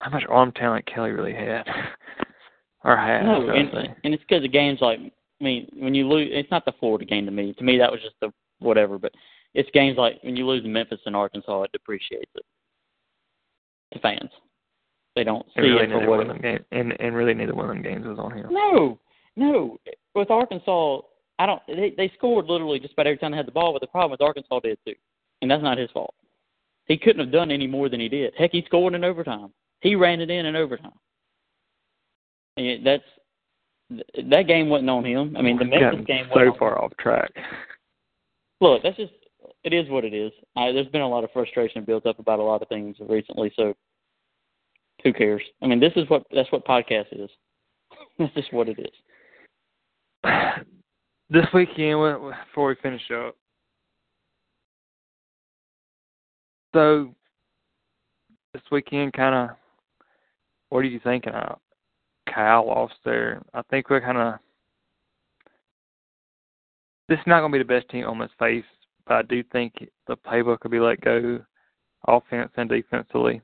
how 0.00 0.10
much 0.10 0.24
arm 0.28 0.52
talent 0.52 0.86
Kelly 0.86 1.10
really 1.10 1.34
had, 1.34 1.64
or 2.84 2.96
has. 2.96 3.24
No, 3.24 3.48
and, 3.50 3.94
and 4.04 4.14
it's 4.14 4.22
because 4.28 4.44
of 4.44 4.52
games 4.52 4.78
like 4.80 4.98
I 5.40 5.44
mean, 5.44 5.68
when 5.74 5.94
you 5.94 6.08
lose, 6.08 6.28
it's 6.32 6.50
not 6.50 6.64
the 6.64 6.72
Florida 6.80 7.04
game 7.04 7.26
to 7.26 7.32
me. 7.32 7.52
To 7.54 7.64
me, 7.64 7.78
that 7.78 7.90
was 7.90 8.00
just 8.00 8.14
the 8.20 8.32
whatever. 8.58 8.98
But 8.98 9.12
it's 9.54 9.68
games 9.72 9.98
like 9.98 10.22
when 10.22 10.36
you 10.36 10.46
lose 10.46 10.64
in 10.64 10.72
Memphis 10.72 11.00
and 11.04 11.14
Arkansas, 11.14 11.62
it 11.62 11.72
depreciates 11.72 12.30
it 12.34 12.44
to 13.92 14.00
fans. 14.00 14.30
They 15.14 15.24
don't 15.24 15.46
see 15.54 15.62
really 15.62 15.84
it 15.84 15.90
for 15.90 16.08
what 16.08 16.42
game, 16.42 16.64
and 16.72 16.94
and 17.00 17.14
really 17.14 17.34
neither 17.34 17.54
one 17.54 17.66
of 17.66 17.74
them 17.74 17.82
games 17.82 18.06
was 18.06 18.18
on 18.18 18.32
him. 18.32 18.46
No, 18.50 18.98
no. 19.36 19.78
With 20.14 20.30
Arkansas, 20.30 21.00
I 21.38 21.46
don't. 21.46 21.62
They 21.66 21.92
they 21.96 22.10
scored 22.16 22.46
literally 22.46 22.80
just 22.80 22.94
about 22.94 23.06
every 23.06 23.18
time 23.18 23.32
they 23.32 23.36
had 23.36 23.46
the 23.46 23.52
ball, 23.52 23.72
but 23.72 23.80
the 23.80 23.86
problem 23.86 24.12
with 24.12 24.22
Arkansas 24.22 24.60
did 24.60 24.78
too, 24.86 24.94
and 25.42 25.50
that's 25.50 25.62
not 25.62 25.78
his 25.78 25.90
fault. 25.90 26.14
He 26.86 26.96
couldn't 26.96 27.20
have 27.20 27.32
done 27.32 27.50
any 27.50 27.66
more 27.66 27.88
than 27.88 28.00
he 28.00 28.08
did. 28.08 28.32
Heck, 28.38 28.52
he 28.52 28.62
scored 28.66 28.94
in 28.94 29.04
overtime. 29.04 29.52
He 29.80 29.94
ran 29.96 30.20
it 30.20 30.30
in 30.30 30.46
in 30.46 30.56
overtime. 30.56 30.92
And 32.56 32.86
that's 32.86 33.02
that 34.30 34.46
game 34.46 34.68
wasn't 34.68 34.90
on 34.90 35.04
him. 35.04 35.36
I 35.36 35.42
mean, 35.42 35.58
the 35.58 35.64
Memphis 35.64 36.06
game 36.06 36.26
so 36.32 36.54
far 36.58 36.82
off 36.82 36.96
track. 36.98 37.32
Look, 38.60 38.82
that's 38.82 38.96
just 38.96 39.12
it 39.62 39.74
is 39.74 39.90
what 39.90 40.04
it 40.04 40.14
is. 40.14 40.32
I, 40.56 40.72
there's 40.72 40.88
been 40.88 41.02
a 41.02 41.08
lot 41.08 41.24
of 41.24 41.32
frustration 41.32 41.84
built 41.84 42.06
up 42.06 42.18
about 42.18 42.38
a 42.38 42.42
lot 42.42 42.62
of 42.62 42.68
things 42.68 42.96
recently, 43.00 43.52
so 43.56 43.74
who 45.02 45.12
cares? 45.12 45.42
I 45.62 45.66
mean, 45.66 45.80
this 45.80 45.92
is 45.96 46.08
what 46.08 46.24
that's 46.32 46.50
what 46.50 46.64
podcast 46.64 47.06
is. 47.12 47.28
that's 48.18 48.34
just 48.34 48.52
what 48.54 48.70
it 48.70 48.78
is. 48.78 48.94
This 51.28 51.46
weekend, 51.52 51.98
before 52.48 52.68
we 52.68 52.76
finish 52.80 53.02
up, 53.10 53.34
so 56.72 57.12
this 58.52 58.62
weekend, 58.70 59.12
kind 59.12 59.34
of, 59.34 59.56
what 60.68 60.80
are 60.80 60.84
you 60.84 61.00
thinking 61.02 61.32
of? 61.32 61.58
Cal 62.32 62.68
lost 62.68 62.94
there. 63.04 63.42
I 63.54 63.62
think 63.70 63.90
we're 63.90 64.00
kind 64.00 64.18
of. 64.18 64.34
This 67.08 67.18
is 67.18 67.26
not 67.26 67.40
going 67.40 67.52
to 67.52 67.58
be 67.58 67.64
the 67.64 67.80
best 67.80 67.90
team 67.90 68.04
on 68.04 68.18
this 68.18 68.30
face, 68.38 68.64
but 69.06 69.14
I 69.14 69.22
do 69.22 69.42
think 69.52 69.74
the 70.06 70.16
playbook 70.16 70.60
could 70.60 70.70
be 70.70 70.80
let 70.80 71.00
go, 71.00 71.40
offense 72.06 72.52
and 72.56 72.68
defensively. 72.68 73.40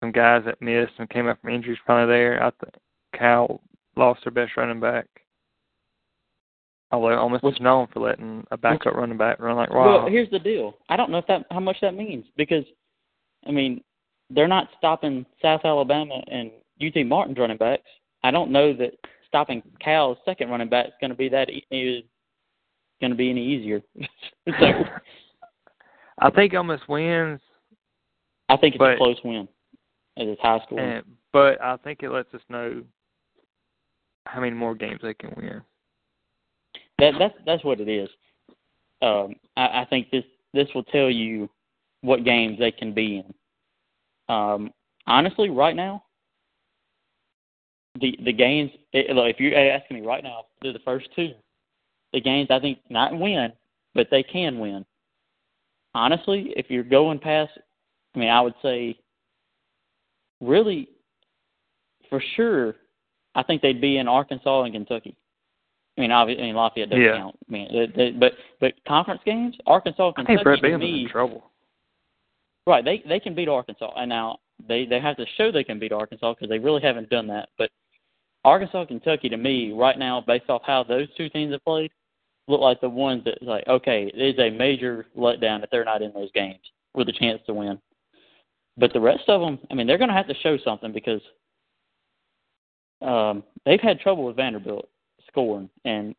Some 0.00 0.12
guys 0.12 0.42
that 0.46 0.62
missed 0.62 0.92
and 0.98 1.10
came 1.10 1.28
up 1.28 1.40
from 1.40 1.50
injuries 1.50 1.78
probably 1.84 2.12
there. 2.12 2.42
I 2.42 2.50
think 2.50 2.74
Cal 3.16 3.60
lost 4.00 4.24
their 4.24 4.32
best 4.32 4.56
running 4.56 4.80
back. 4.80 5.06
Although 6.90 7.20
Ole 7.20 7.28
Miss 7.28 7.42
was 7.42 7.60
known 7.60 7.86
for 7.92 8.00
letting 8.00 8.44
a 8.50 8.56
backup 8.56 8.94
running 8.94 9.16
back 9.16 9.38
run 9.38 9.54
like 9.56 9.72
wild. 9.72 10.02
Well, 10.02 10.10
here's 10.10 10.30
the 10.30 10.40
deal. 10.40 10.76
I 10.88 10.96
don't 10.96 11.10
know 11.10 11.18
if 11.18 11.26
that 11.28 11.46
how 11.52 11.60
much 11.60 11.76
that 11.82 11.94
means 11.94 12.24
because, 12.36 12.64
I 13.46 13.52
mean, 13.52 13.84
they're 14.28 14.48
not 14.48 14.68
stopping 14.76 15.24
South 15.40 15.60
Alabama 15.64 16.20
and 16.26 16.50
UT 16.82 17.06
Martin's 17.06 17.38
running 17.38 17.58
backs. 17.58 17.84
I 18.24 18.32
don't 18.32 18.50
know 18.50 18.72
that 18.74 18.94
stopping 19.28 19.62
Cal's 19.80 20.18
second 20.24 20.50
running 20.50 20.68
back 20.68 20.86
is 20.86 20.92
going 21.00 21.10
to 21.10 21.16
be 21.16 21.28
that 21.28 21.48
is 21.70 22.02
going 23.00 23.10
to 23.10 23.16
be 23.16 23.30
any 23.30 23.44
easier. 23.46 23.80
so, 24.58 24.84
I 26.18 26.30
think 26.30 26.54
Ole 26.54 26.64
Miss 26.64 26.80
wins. 26.88 27.40
I 28.48 28.56
think 28.56 28.74
it's 28.74 28.80
but, 28.80 28.94
a 28.94 28.96
close 28.96 29.18
win. 29.22 29.48
As 30.16 30.26
It 30.26 30.30
is 30.30 30.38
high 30.42 30.58
school. 30.64 30.80
And, 30.80 31.04
but 31.32 31.62
I 31.62 31.76
think 31.76 32.02
it 32.02 32.10
lets 32.10 32.34
us 32.34 32.40
know 32.48 32.82
how 34.30 34.40
many 34.40 34.54
more 34.54 34.74
games 34.74 35.00
they 35.02 35.14
can 35.14 35.32
win. 35.36 35.60
That 36.98 37.14
that's 37.18 37.34
that's 37.46 37.64
what 37.64 37.80
it 37.80 37.88
is. 37.88 38.08
Um, 39.02 39.34
I, 39.56 39.82
I 39.82 39.86
think 39.88 40.10
this 40.10 40.24
this 40.52 40.68
will 40.74 40.84
tell 40.84 41.10
you 41.10 41.48
what 42.02 42.24
games 42.24 42.58
they 42.58 42.70
can 42.70 42.92
be 42.92 43.24
in. 43.24 44.34
Um, 44.34 44.70
honestly, 45.06 45.50
right 45.50 45.74
now, 45.74 46.04
the 48.00 48.16
the 48.24 48.32
games. 48.32 48.70
It, 48.92 49.14
look, 49.14 49.26
if 49.26 49.40
you're 49.40 49.56
asking 49.56 50.00
me 50.00 50.06
right 50.06 50.22
now, 50.22 50.44
they're 50.62 50.72
the 50.72 50.78
first 50.80 51.08
two. 51.16 51.32
The 52.12 52.20
games 52.20 52.48
I 52.50 52.60
think 52.60 52.78
not 52.88 53.18
win, 53.18 53.52
but 53.94 54.08
they 54.10 54.22
can 54.22 54.58
win. 54.58 54.84
Honestly, 55.94 56.52
if 56.56 56.66
you're 56.68 56.84
going 56.84 57.18
past, 57.18 57.52
I 58.14 58.18
mean, 58.18 58.28
I 58.28 58.40
would 58.40 58.54
say, 58.62 58.96
really, 60.40 60.88
for 62.08 62.22
sure, 62.36 62.76
I 63.34 63.42
think 63.42 63.62
they'd 63.62 63.80
be 63.80 63.98
in 63.98 64.08
Arkansas 64.08 64.62
and 64.62 64.74
Kentucky. 64.74 65.16
I 65.96 66.00
mean, 66.00 66.12
obviously, 66.12 66.44
I 66.44 66.46
mean 66.46 66.56
Lafayette 66.56 66.90
doesn't 66.90 67.02
yeah. 67.02 67.16
count. 67.16 67.36
I 67.48 67.52
mean, 67.52 67.68
they, 67.72 67.86
they, 67.94 68.10
but 68.12 68.32
but 68.60 68.72
conference 68.86 69.20
games, 69.24 69.56
Arkansas, 69.66 70.12
Kentucky, 70.12 70.32
I 70.32 70.44
think 70.44 70.60
Brett 70.60 70.80
me, 70.80 71.02
in 71.02 71.08
trouble. 71.08 71.50
Right, 72.66 72.84
they 72.84 73.02
they 73.08 73.20
can 73.20 73.34
beat 73.34 73.48
Arkansas, 73.48 73.92
and 73.96 74.08
now 74.08 74.38
they 74.68 74.86
they 74.86 75.00
have 75.00 75.16
to 75.16 75.26
show 75.36 75.50
they 75.50 75.64
can 75.64 75.78
beat 75.78 75.92
Arkansas 75.92 76.34
because 76.34 76.48
they 76.48 76.58
really 76.58 76.82
haven't 76.82 77.10
done 77.10 77.26
that. 77.28 77.48
But 77.58 77.70
Arkansas, 78.44 78.86
Kentucky, 78.86 79.28
to 79.28 79.36
me, 79.36 79.72
right 79.72 79.98
now, 79.98 80.22
based 80.26 80.48
off 80.48 80.62
how 80.64 80.84
those 80.84 81.08
two 81.16 81.28
teams 81.28 81.52
have 81.52 81.64
played, 81.64 81.90
look 82.48 82.60
like 82.60 82.80
the 82.80 82.88
ones 82.88 83.24
that 83.24 83.42
like 83.42 83.66
okay, 83.68 84.10
it 84.14 84.20
is 84.20 84.38
a 84.38 84.50
major 84.56 85.06
letdown 85.16 85.62
if 85.62 85.70
they're 85.70 85.84
not 85.84 86.02
in 86.02 86.12
those 86.12 86.32
games 86.32 86.60
with 86.94 87.08
a 87.08 87.12
chance 87.12 87.40
to 87.46 87.54
win. 87.54 87.78
But 88.76 88.92
the 88.92 89.00
rest 89.00 89.24
of 89.28 89.40
them, 89.40 89.58
I 89.70 89.74
mean, 89.74 89.86
they're 89.86 89.98
going 89.98 90.08
to 90.08 90.14
have 90.14 90.28
to 90.28 90.34
show 90.42 90.56
something 90.64 90.92
because 90.92 91.20
um, 93.02 93.42
they've 93.64 93.80
had 93.80 94.00
trouble 94.00 94.24
with 94.24 94.36
Vanderbilt 94.36 94.88
scoring, 95.28 95.70
and 95.84 96.14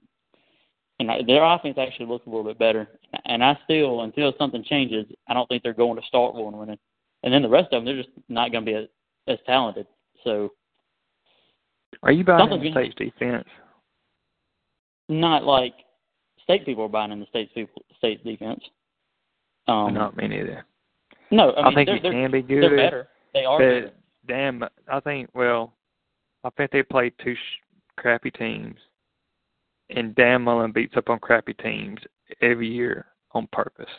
and 1.00 1.28
their 1.28 1.44
offense 1.44 1.78
actually 1.80 2.06
looks 2.06 2.28
a 2.28 2.30
little 2.30 2.44
bit 2.44 2.60
better. 2.60 2.88
And 3.26 3.44
I 3.44 3.58
still, 3.64 4.02
until 4.02 4.34
something 4.38 4.64
changes, 4.64 5.06
I 5.28 5.34
don't 5.34 5.48
think 5.48 5.64
they're 5.64 5.74
going 5.74 6.00
to 6.00 6.08
start 6.08 6.36
one 6.36 6.56
winning. 6.56 6.78
And 7.24 7.34
then 7.34 7.42
the 7.42 7.50
rest 7.50 7.74
of 7.74 7.84
them, 7.84 7.86
they're 7.86 8.04
just 8.04 8.16
not 8.30 8.52
going 8.52 8.66
to 8.66 8.72
be 8.72 8.78
as, 8.78 8.86
as 9.28 9.40
talented. 9.46 9.88
So, 10.24 10.50
are 12.04 12.12
you 12.12 12.24
buying 12.24 12.50
the 12.50 12.72
state's 12.72 12.96
defense? 12.96 13.48
Not 15.10 15.44
like 15.44 15.74
state 16.44 16.66
people 16.66 16.86
are 16.86 16.90
buying 16.90 17.12
in 17.12 17.20
the 17.20 17.26
state's 17.28 17.52
people 17.54 17.84
state's 17.98 18.24
defense. 18.24 18.62
Um, 19.68 19.94
not 19.94 20.16
me 20.16 20.28
neither. 20.28 20.66
No, 21.32 21.54
I, 21.54 21.66
mean, 21.66 21.76
think 21.76 22.02
they're, 22.02 22.12
it 22.12 22.14
can 22.14 22.32
be 22.32 22.42
good. 22.42 22.64
They're 22.64 22.78
better. 22.78 23.08
They 23.34 23.46
are. 23.46 23.58
But 23.58 23.66
better. 23.66 23.92
damn, 24.28 24.64
I 24.88 25.00
think. 25.00 25.30
Well, 25.34 25.74
I 26.44 26.50
think 26.52 26.72
they 26.72 26.84
played 26.84 27.14
two 27.24 27.36
sh- 27.36 27.98
crappy 27.98 28.32
teams, 28.32 28.78
and 29.90 30.16
Dan 30.16 30.42
Mullen 30.42 30.72
beats 30.72 30.98
up 30.98 31.10
on 31.10 31.20
crappy 31.20 31.54
teams 31.54 32.00
every 32.42 32.68
year 32.68 33.08
on 33.34 33.48
purpose. 33.52 33.90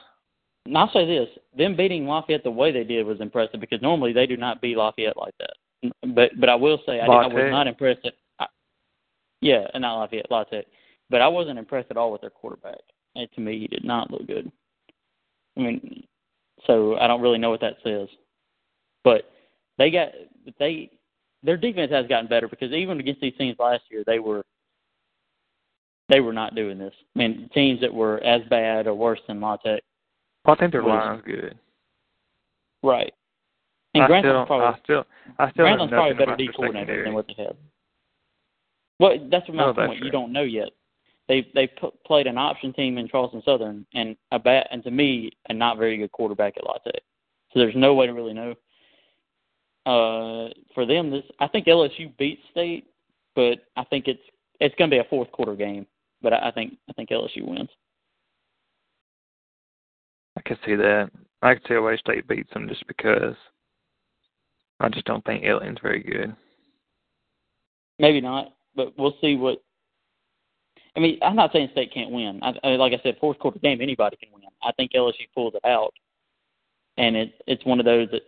And 0.66 0.76
I'll 0.76 0.90
say 0.92 1.06
this: 1.06 1.28
them 1.56 1.76
beating 1.76 2.06
Lafayette 2.06 2.44
the 2.44 2.50
way 2.50 2.72
they 2.72 2.84
did 2.84 3.06
was 3.06 3.20
impressive 3.20 3.60
because 3.60 3.82
normally 3.82 4.12
they 4.12 4.26
do 4.26 4.36
not 4.36 4.60
beat 4.60 4.76
Lafayette 4.76 5.16
like 5.16 5.34
that. 5.38 5.92
But 6.14 6.30
but 6.38 6.48
I 6.48 6.54
will 6.54 6.78
say 6.86 7.00
I, 7.00 7.06
I 7.06 7.26
was 7.26 7.50
not 7.50 7.66
impressed. 7.66 8.04
At, 8.04 8.14
I, 8.38 8.46
yeah, 9.40 9.66
and 9.74 9.82
not 9.82 9.98
Lafayette, 9.98 10.30
Lafayette. 10.30 10.66
But 11.10 11.20
I 11.20 11.28
wasn't 11.28 11.58
impressed 11.58 11.90
at 11.90 11.96
all 11.96 12.12
with 12.12 12.20
their 12.20 12.30
quarterback. 12.30 12.78
And 13.14 13.28
to 13.34 13.40
me, 13.40 13.58
he 13.58 13.66
did 13.66 13.84
not 13.84 14.10
look 14.10 14.26
good. 14.26 14.50
I 15.56 15.60
mean, 15.60 16.04
so 16.66 16.96
I 16.96 17.06
don't 17.06 17.20
really 17.20 17.38
know 17.38 17.50
what 17.50 17.60
that 17.60 17.76
says. 17.84 18.08
But 19.04 19.30
they 19.78 19.90
got 19.90 20.08
they 20.58 20.90
their 21.42 21.56
defense 21.56 21.90
has 21.90 22.06
gotten 22.06 22.28
better 22.28 22.48
because 22.48 22.72
even 22.72 23.00
against 23.00 23.20
these 23.20 23.34
teams 23.36 23.56
last 23.58 23.82
year, 23.90 24.04
they 24.06 24.18
were 24.18 24.44
they 26.08 26.20
were 26.20 26.32
not 26.32 26.54
doing 26.54 26.78
this. 26.78 26.94
I 27.14 27.18
mean, 27.18 27.48
teams 27.54 27.80
that 27.80 27.92
were 27.92 28.22
as 28.22 28.42
bad 28.50 28.86
or 28.86 28.94
worse 28.94 29.20
than 29.26 29.40
La 29.40 29.56
Tech. 29.56 29.82
I 30.44 30.54
think 30.56 30.72
their 30.72 30.82
line's 30.82 31.22
good. 31.24 31.56
Right. 32.82 33.12
And 33.94 34.04
I 34.04 34.06
Grantham's 34.06 34.22
still, 34.22 34.46
probably 34.46 34.66
I 34.66 34.78
still, 34.82 35.04
I 35.38 35.50
still 35.50 35.64
Grantham's 35.64 35.90
probably 35.90 36.10
a 36.12 36.14
better 36.14 36.36
D 36.36 36.48
coordinator 36.54 37.04
than 37.04 37.14
what 37.14 37.26
they 37.28 37.42
have. 37.44 37.56
Well, 38.98 39.16
that's 39.30 39.48
my 39.48 39.54
No, 39.54 39.74
point. 39.74 39.98
true. 39.98 40.06
You 40.06 40.10
don't 40.10 40.32
know 40.32 40.42
yet. 40.42 40.70
They 41.28 41.46
they 41.54 41.66
p- 41.68 41.90
played 42.04 42.26
an 42.26 42.36
option 42.36 42.72
team 42.72 42.98
in 42.98 43.08
Charleston 43.08 43.42
Southern 43.44 43.86
and 43.94 44.16
a 44.32 44.38
bat 44.38 44.66
and 44.70 44.82
to 44.84 44.90
me 44.90 45.30
a 45.48 45.54
not 45.54 45.78
very 45.78 45.96
good 45.96 46.12
quarterback 46.12 46.56
at 46.56 46.64
La 46.64 46.74
Tech. 46.78 47.02
So 47.52 47.58
there's 47.58 47.76
no 47.76 47.94
way 47.94 48.06
to 48.06 48.12
really 48.12 48.34
know. 48.34 48.54
Uh, 49.84 50.48
for 50.74 50.86
them, 50.86 51.10
this 51.10 51.24
I 51.40 51.48
think 51.48 51.66
LSU 51.66 52.16
beats 52.16 52.42
State, 52.50 52.86
but 53.34 53.58
I 53.76 53.84
think 53.84 54.06
it's 54.06 54.22
it's 54.60 54.74
going 54.76 54.90
to 54.90 54.94
be 54.94 55.00
a 55.00 55.08
fourth 55.10 55.30
quarter 55.32 55.56
game. 55.56 55.86
But 56.22 56.32
I, 56.32 56.48
I 56.48 56.50
think 56.52 56.74
I 56.88 56.92
think 56.92 57.10
LSU 57.10 57.46
wins. 57.46 57.68
I 60.36 60.40
can 60.42 60.56
see 60.64 60.76
that. 60.76 61.10
I 61.42 61.54
can 61.54 61.62
see 61.68 61.78
Wayne 61.78 61.98
State 61.98 62.28
beats 62.28 62.52
them 62.52 62.68
just 62.68 62.86
because 62.86 63.34
I 64.80 64.88
just 64.88 65.04
don't 65.04 65.24
think 65.24 65.44
Alien's 65.44 65.78
very 65.82 66.02
good. 66.02 66.34
Maybe 67.98 68.20
not, 68.20 68.52
but 68.74 68.96
we'll 68.98 69.16
see 69.20 69.36
what. 69.36 69.62
I 70.96 71.00
mean, 71.00 71.18
I'm 71.22 71.36
not 71.36 71.52
saying 71.52 71.70
State 71.72 71.92
can't 71.92 72.10
win. 72.10 72.40
I, 72.42 72.52
I, 72.64 72.68
like 72.76 72.92
I 72.92 73.02
said, 73.02 73.16
fourth 73.20 73.38
quarter 73.38 73.58
game, 73.58 73.80
anybody 73.80 74.16
can 74.16 74.28
win. 74.32 74.42
I 74.62 74.72
think 74.72 74.92
LSU 74.92 75.26
pulls 75.34 75.54
it 75.54 75.64
out, 75.64 75.92
and 76.96 77.16
it 77.16 77.34
it's 77.46 77.64
one 77.64 77.80
of 77.80 77.84
those 77.84 78.08
that 78.12 78.22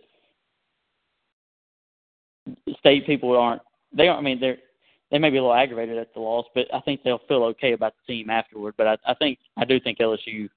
State 2.79 3.05
people 3.05 3.35
aren't. 3.37 3.61
They 3.93 4.07
aren't. 4.07 4.19
I 4.19 4.23
mean, 4.23 4.39
they're 4.39 4.57
they 5.11 5.19
may 5.19 5.29
be 5.29 5.37
a 5.37 5.41
little 5.41 5.55
aggravated 5.55 5.97
at 5.97 6.13
the 6.13 6.19
loss, 6.19 6.45
but 6.55 6.65
I 6.73 6.79
think 6.81 7.03
they'll 7.03 7.21
feel 7.27 7.43
okay 7.43 7.73
about 7.73 7.93
the 7.95 8.13
team 8.13 8.29
afterward. 8.29 8.73
But 8.77 8.87
I, 8.87 8.97
I 9.07 9.13
think 9.13 9.39
I 9.57 9.65
do 9.65 9.79
think 9.79 9.99
LSU. 9.99 10.49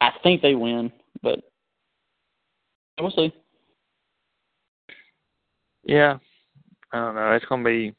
I 0.00 0.10
think 0.22 0.42
they 0.42 0.54
win, 0.54 0.92
but 1.22 1.40
we'll 3.00 3.10
see. 3.10 3.32
Yeah, 5.84 6.18
I 6.92 6.98
don't 6.98 7.14
know. 7.14 7.32
It's 7.32 7.44
gonna 7.46 7.64
be 7.64 7.94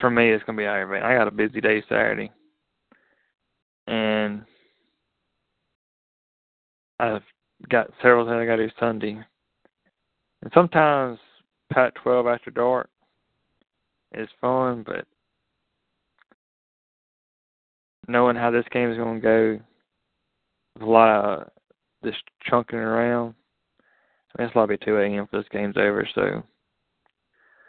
for 0.00 0.10
me. 0.10 0.30
It's 0.30 0.44
gonna 0.44 0.58
be 0.58 0.66
aggravating. 0.66 1.06
I 1.06 1.14
got 1.14 1.28
a 1.28 1.30
busy 1.30 1.60
day 1.60 1.82
Saturday, 1.88 2.30
and 3.86 4.44
I've 7.00 7.22
got 7.70 7.90
several 8.02 8.24
things 8.26 8.36
I 8.40 8.46
got 8.46 8.56
to 8.56 8.66
do 8.66 8.72
Sunday. 8.78 9.18
And 10.42 10.52
sometimes 10.52 11.18
Pac-12 11.72 12.34
after 12.34 12.50
dark 12.50 12.88
is 14.14 14.28
fun, 14.40 14.84
but 14.86 15.06
knowing 18.06 18.36
how 18.36 18.50
this 18.50 18.66
game 18.70 18.90
is 18.90 18.98
going 18.98 19.20
to 19.20 19.26
go, 19.26 19.60
with 20.74 20.82
a 20.82 20.90
lot 20.90 21.24
of 21.24 21.48
this 22.02 22.14
chunking 22.48 22.78
around, 22.78 23.34
I 24.36 24.42
mean, 24.42 24.48
it's 24.48 24.56
likely 24.56 24.76
2 24.84 24.98
a.m. 24.98 25.26
for 25.30 25.38
this 25.38 25.48
game's 25.50 25.76
over. 25.76 26.08
So, 26.14 26.42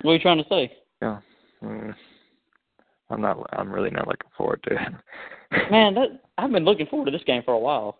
what 0.02 0.12
are 0.12 0.16
you 0.16 0.20
trying 0.20 0.44
to 0.44 0.50
say? 0.50 0.72
Yeah, 1.02 1.20
I'm 1.62 3.22
not. 3.22 3.38
I'm 3.54 3.72
really 3.72 3.92
not 3.92 4.08
looking 4.08 4.32
forward 4.36 4.62
to 4.64 4.74
it. 4.74 5.72
Man, 5.72 5.94
that 5.94 6.22
I've 6.38 6.52
been 6.52 6.66
looking 6.66 6.88
forward 6.88 7.06
to 7.06 7.12
this 7.12 7.24
game 7.26 7.44
for 7.46 7.54
a 7.54 7.60
while. 7.60 7.98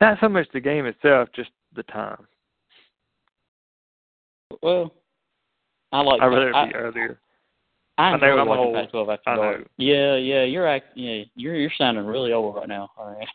Not 0.00 0.18
so 0.20 0.28
much 0.28 0.46
the 0.52 0.60
game 0.60 0.86
itself, 0.86 1.28
just 1.34 1.50
the 1.74 1.82
time. 1.84 2.26
Well, 4.62 4.92
I 5.92 6.00
like. 6.00 6.20
I'd 6.20 6.26
rather 6.26 6.54
I, 6.54 6.68
be 6.68 6.74
earlier. 6.74 7.20
I 7.98 8.10
I 8.10 8.16
know 8.18 8.38
I'm 8.38 8.48
watching 8.48 8.64
old. 8.64 8.74
Pac-12 8.74 9.12
after 9.12 9.36
dark. 9.36 9.66
Yeah, 9.76 10.16
yeah, 10.16 10.44
you're 10.44 10.66
act. 10.66 10.86
Yeah, 10.94 11.22
you're 11.34 11.56
you're 11.56 11.70
sounding 11.76 12.06
really 12.06 12.32
old 12.32 12.56
right 12.56 12.68
now. 12.68 12.90
All 12.96 13.14
right, 13.14 13.28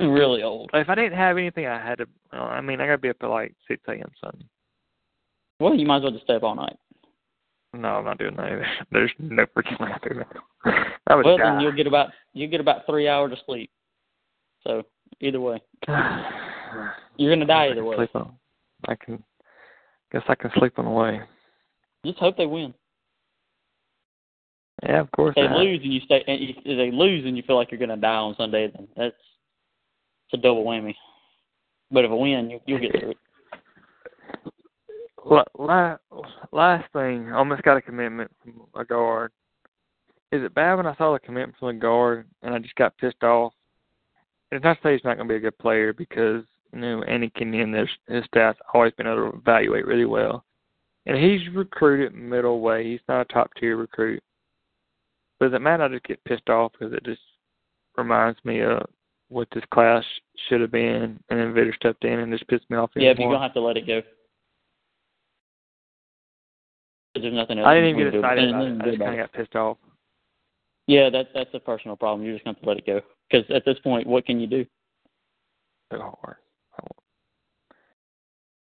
really 0.08 0.42
old. 0.42 0.70
If 0.74 0.88
I 0.88 0.94
didn't 0.94 1.16
have 1.16 1.38
anything, 1.38 1.66
I 1.66 1.84
had 1.84 1.98
to. 1.98 2.06
Well, 2.32 2.42
I 2.42 2.60
mean, 2.60 2.80
I 2.80 2.86
got 2.86 2.92
to 2.92 2.98
be 2.98 3.10
up 3.10 3.16
at 3.22 3.28
like 3.28 3.54
6 3.68 3.82
a.m. 3.88 4.10
Sunday. 4.20 4.46
Well, 5.60 5.74
you 5.74 5.86
might 5.86 5.98
as 5.98 6.02
well 6.02 6.12
just 6.12 6.24
stay 6.24 6.34
up 6.34 6.42
all 6.42 6.56
night. 6.56 6.76
No, 7.72 7.88
I'm 7.88 8.04
not 8.04 8.18
doing 8.18 8.36
that 8.36 8.46
either. 8.46 8.66
There's 8.92 9.12
no 9.18 9.46
freaking 9.46 9.80
way 9.80 9.90
I 9.92 10.08
do 10.08 10.14
that. 10.16 10.86
I 11.06 11.14
would 11.14 11.24
Well, 11.24 11.38
die. 11.38 11.44
then 11.52 11.60
you'll 11.60 11.72
get 11.72 11.86
about 11.86 12.10
you 12.32 12.46
get 12.46 12.60
about 12.60 12.86
three 12.86 13.08
hours 13.08 13.32
of 13.32 13.38
sleep. 13.46 13.70
So 14.66 14.82
either 15.20 15.40
way, 15.40 15.62
you're 17.16 17.34
gonna 17.34 17.46
die 17.46 17.70
either 17.70 17.84
way. 17.84 17.96
Sleep 17.96 18.14
on. 18.14 18.34
I 18.88 18.94
can. 18.96 19.22
Guess 20.12 20.22
I 20.28 20.34
can 20.34 20.50
sleep 20.58 20.78
on 20.78 20.84
the 20.84 20.90
way. 20.90 21.20
Just 22.04 22.18
hope 22.18 22.36
they 22.36 22.46
win. 22.46 22.74
Yeah, 24.82 25.00
of 25.00 25.10
course. 25.12 25.34
If 25.36 25.50
they 25.50 25.56
lose 25.56 25.80
and 25.82 25.92
you 25.92 26.00
stay, 26.00 26.22
and 26.26 26.40
you, 26.40 26.54
if 26.64 26.76
they 26.76 26.90
lose 26.94 27.24
and 27.24 27.36
you 27.36 27.42
feel 27.42 27.56
like 27.56 27.70
you're 27.70 27.80
gonna 27.80 27.96
die 27.96 28.14
on 28.14 28.34
Sunday, 28.36 28.70
then 28.74 28.88
that's 28.96 29.14
it's 30.26 30.34
a 30.34 30.36
double 30.36 30.64
whammy. 30.64 30.94
But 31.90 32.04
if 32.04 32.10
a 32.10 32.16
win, 32.16 32.50
you, 32.50 32.60
you'll 32.66 32.80
get 32.80 32.92
through 32.98 33.10
it. 33.10 33.16
La- 35.24 35.44
la- 35.58 35.96
last 36.52 36.92
thing, 36.92 37.32
I 37.32 37.36
almost 37.36 37.62
got 37.62 37.76
a 37.76 37.82
commitment 37.82 38.30
from 38.42 38.62
a 38.74 38.84
guard. 38.84 39.32
Is 40.32 40.42
it 40.42 40.54
bad 40.54 40.74
when 40.74 40.86
I 40.86 40.96
saw 40.96 41.12
the 41.12 41.20
commitment 41.20 41.56
from 41.58 41.68
a 41.68 41.74
guard 41.74 42.26
and 42.42 42.54
I 42.54 42.58
just 42.58 42.74
got 42.74 42.96
pissed 42.98 43.22
off? 43.22 43.52
It's 44.54 44.64
not 44.64 44.74
to 44.74 44.82
say 44.82 44.92
he's 44.92 45.04
not 45.04 45.16
going 45.16 45.28
to 45.28 45.32
be 45.32 45.38
a 45.38 45.40
good 45.40 45.58
player 45.58 45.92
because 45.92 46.44
you 46.72 46.80
know 46.80 47.02
Andy 47.04 47.30
Kennedy, 47.30 47.78
his 47.78 47.88
his 48.08 48.24
stats 48.34 48.56
always 48.72 48.92
been 48.92 49.06
able 49.06 49.30
to 49.30 49.38
evaluate 49.38 49.86
really 49.86 50.04
well, 50.04 50.44
and 51.06 51.16
he's 51.16 51.52
recruited 51.54 52.14
middle 52.14 52.60
way. 52.60 52.84
He's 52.84 53.00
not 53.08 53.22
a 53.22 53.32
top 53.32 53.50
tier 53.58 53.76
recruit. 53.76 54.22
But 55.38 55.46
as 55.46 55.54
it 55.54 55.60
matter, 55.60 55.84
I 55.84 55.88
just 55.88 56.04
get 56.04 56.24
pissed 56.24 56.48
off 56.48 56.72
because 56.72 56.94
it 56.94 57.04
just 57.04 57.20
reminds 57.96 58.38
me 58.44 58.60
of 58.60 58.86
what 59.28 59.48
this 59.54 59.64
class 59.72 60.04
should 60.48 60.60
have 60.60 60.70
been, 60.70 61.18
and 61.28 61.40
then 61.40 61.52
Vitter 61.52 61.74
stepped 61.74 62.04
in 62.04 62.20
and 62.20 62.32
just 62.32 62.46
pissed 62.48 62.68
me 62.70 62.76
off. 62.76 62.90
Yeah, 62.94 63.12
but 63.12 63.20
you're 63.20 63.28
more. 63.28 63.36
gonna 63.36 63.46
have 63.46 63.54
to 63.54 63.60
let 63.60 63.76
it 63.76 63.86
go. 63.86 64.02
There's 67.14 67.32
nothing 67.32 67.58
else. 67.58 67.66
I 67.66 67.74
didn't 67.74 67.90
even 67.90 68.04
get 68.04 68.14
excited 68.14 68.48
about 68.50 68.64
it. 68.64 68.82
I 68.82 68.84
just 68.86 68.98
kind 68.98 69.20
of 69.20 69.26
got 69.26 69.32
pissed 69.32 69.56
off. 69.56 69.78
Yeah, 70.86 71.08
that 71.10 71.28
that's 71.34 71.50
a 71.54 71.60
personal 71.60 71.96
problem. 71.96 72.24
You're 72.26 72.34
just 72.34 72.44
gonna 72.44 72.56
have 72.56 72.62
to 72.62 72.68
let 72.68 72.78
it 72.78 72.86
go. 72.86 73.00
Because 73.30 73.48
at 73.54 73.64
this 73.64 73.78
point, 73.80 74.06
what 74.06 74.26
can 74.26 74.38
you 74.40 74.46
do? 74.46 74.66
So 75.92 75.98
hard. 76.22 76.36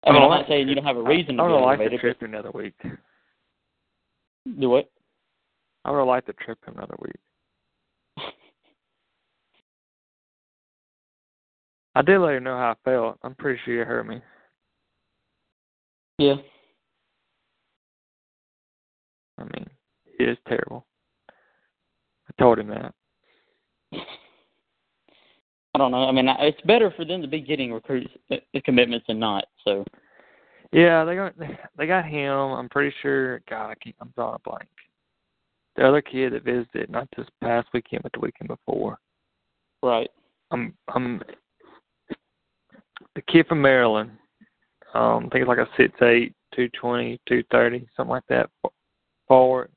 I 0.06 0.12
mean, 0.12 0.22
I'm 0.22 0.30
I- 0.30 0.38
not 0.40 0.48
saying 0.48 0.68
you 0.68 0.74
don't 0.74 0.84
have 0.84 0.98
a 0.98 1.02
reason 1.02 1.40
I 1.40 1.44
to 1.44 1.48
would 1.50 1.54
have 1.56 1.64
liked 1.64 1.78
the 1.80 1.84
aggravated. 1.86 2.18
trip 2.18 2.22
another 2.30 2.50
week. 2.50 2.74
Do 4.60 4.68
what? 4.68 4.90
I 5.86 5.90
would 5.90 5.98
have 5.98 6.06
liked 6.06 6.26
the 6.26 6.34
trip 6.34 6.58
another 6.66 6.94
week. 7.00 7.16
I 11.94 12.02
did 12.02 12.18
let 12.18 12.32
her 12.32 12.40
know 12.40 12.56
how 12.58 12.72
I 12.72 12.74
felt. 12.84 13.18
I'm 13.22 13.34
pretty 13.36 13.60
sure 13.64 13.80
it 13.80 13.86
heard 13.86 14.06
me. 14.08 14.20
Yeah. 16.18 16.34
I 19.38 19.44
mean, 19.44 19.66
it 20.18 20.28
is 20.28 20.38
terrible. 20.48 20.84
Told 22.38 22.58
him 22.58 22.68
that. 22.68 22.94
I 25.74 25.78
don't 25.78 25.90
know. 25.90 26.04
I 26.04 26.12
mean, 26.12 26.28
it's 26.28 26.60
better 26.62 26.92
for 26.96 27.04
them 27.04 27.20
to 27.22 27.28
be 27.28 27.40
getting 27.40 27.72
recruits 27.72 28.10
uh, 28.30 28.36
commitments 28.64 29.06
than 29.08 29.18
not. 29.18 29.44
So 29.64 29.84
Yeah, 30.72 31.04
they 31.04 31.16
got 31.16 31.34
they 31.76 31.86
got 31.86 32.04
him. 32.04 32.32
I'm 32.32 32.68
pretty 32.68 32.94
sure. 33.02 33.40
God, 33.50 33.70
I 33.70 33.74
can't. 33.82 33.96
I'm 34.00 34.12
drawing 34.14 34.36
a 34.36 34.48
blank. 34.48 34.68
The 35.76 35.86
other 35.86 36.00
kid 36.00 36.32
that 36.32 36.44
visited, 36.44 36.90
not 36.90 37.08
this 37.16 37.26
past 37.42 37.68
weekend, 37.74 38.04
but 38.04 38.12
the 38.12 38.20
weekend 38.20 38.48
before. 38.48 38.98
right. 39.82 40.10
I'm 40.50 40.74
I'm 40.88 41.20
the 43.16 43.22
kid 43.22 43.46
from 43.48 43.60
Maryland. 43.60 44.10
Um, 44.94 45.26
I 45.26 45.28
think 45.28 45.34
it's 45.42 45.48
like 45.48 45.58
a 45.58 45.68
six 45.76 45.92
eight, 46.02 46.34
two 46.54 46.68
twenty, 46.80 47.20
two 47.28 47.42
thirty, 47.50 47.88
something 47.96 48.10
like 48.10 48.26
that. 48.28 48.48
Forward. 49.26 49.70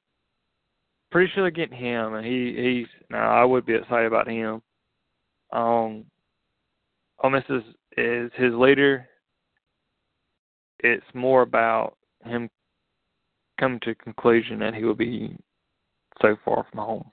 Pretty 1.11 1.31
sure 1.33 1.43
they're 1.43 1.51
getting 1.51 1.77
him, 1.77 2.15
and 2.15 2.25
he 2.25 2.53
he's 2.55 2.87
now 3.09 3.29
I 3.31 3.45
would 3.45 3.65
be 3.65 3.73
excited 3.75 4.07
about 4.07 4.27
him. 4.27 4.61
Um, 5.53 6.05
Ole 7.23 7.29
Miss 7.29 7.43
is 7.49 7.63
is 7.97 8.31
his 8.35 8.53
leader. 8.53 9.07
It's 10.79 11.05
more 11.13 11.41
about 11.41 11.97
him 12.25 12.49
coming 13.59 13.79
to 13.81 13.91
a 13.91 13.95
conclusion 13.95 14.59
that 14.59 14.75
he 14.75 14.83
will 14.83 14.95
be 14.95 15.35
so 16.21 16.35
far 16.43 16.65
from 16.69 16.79
home. 16.85 17.11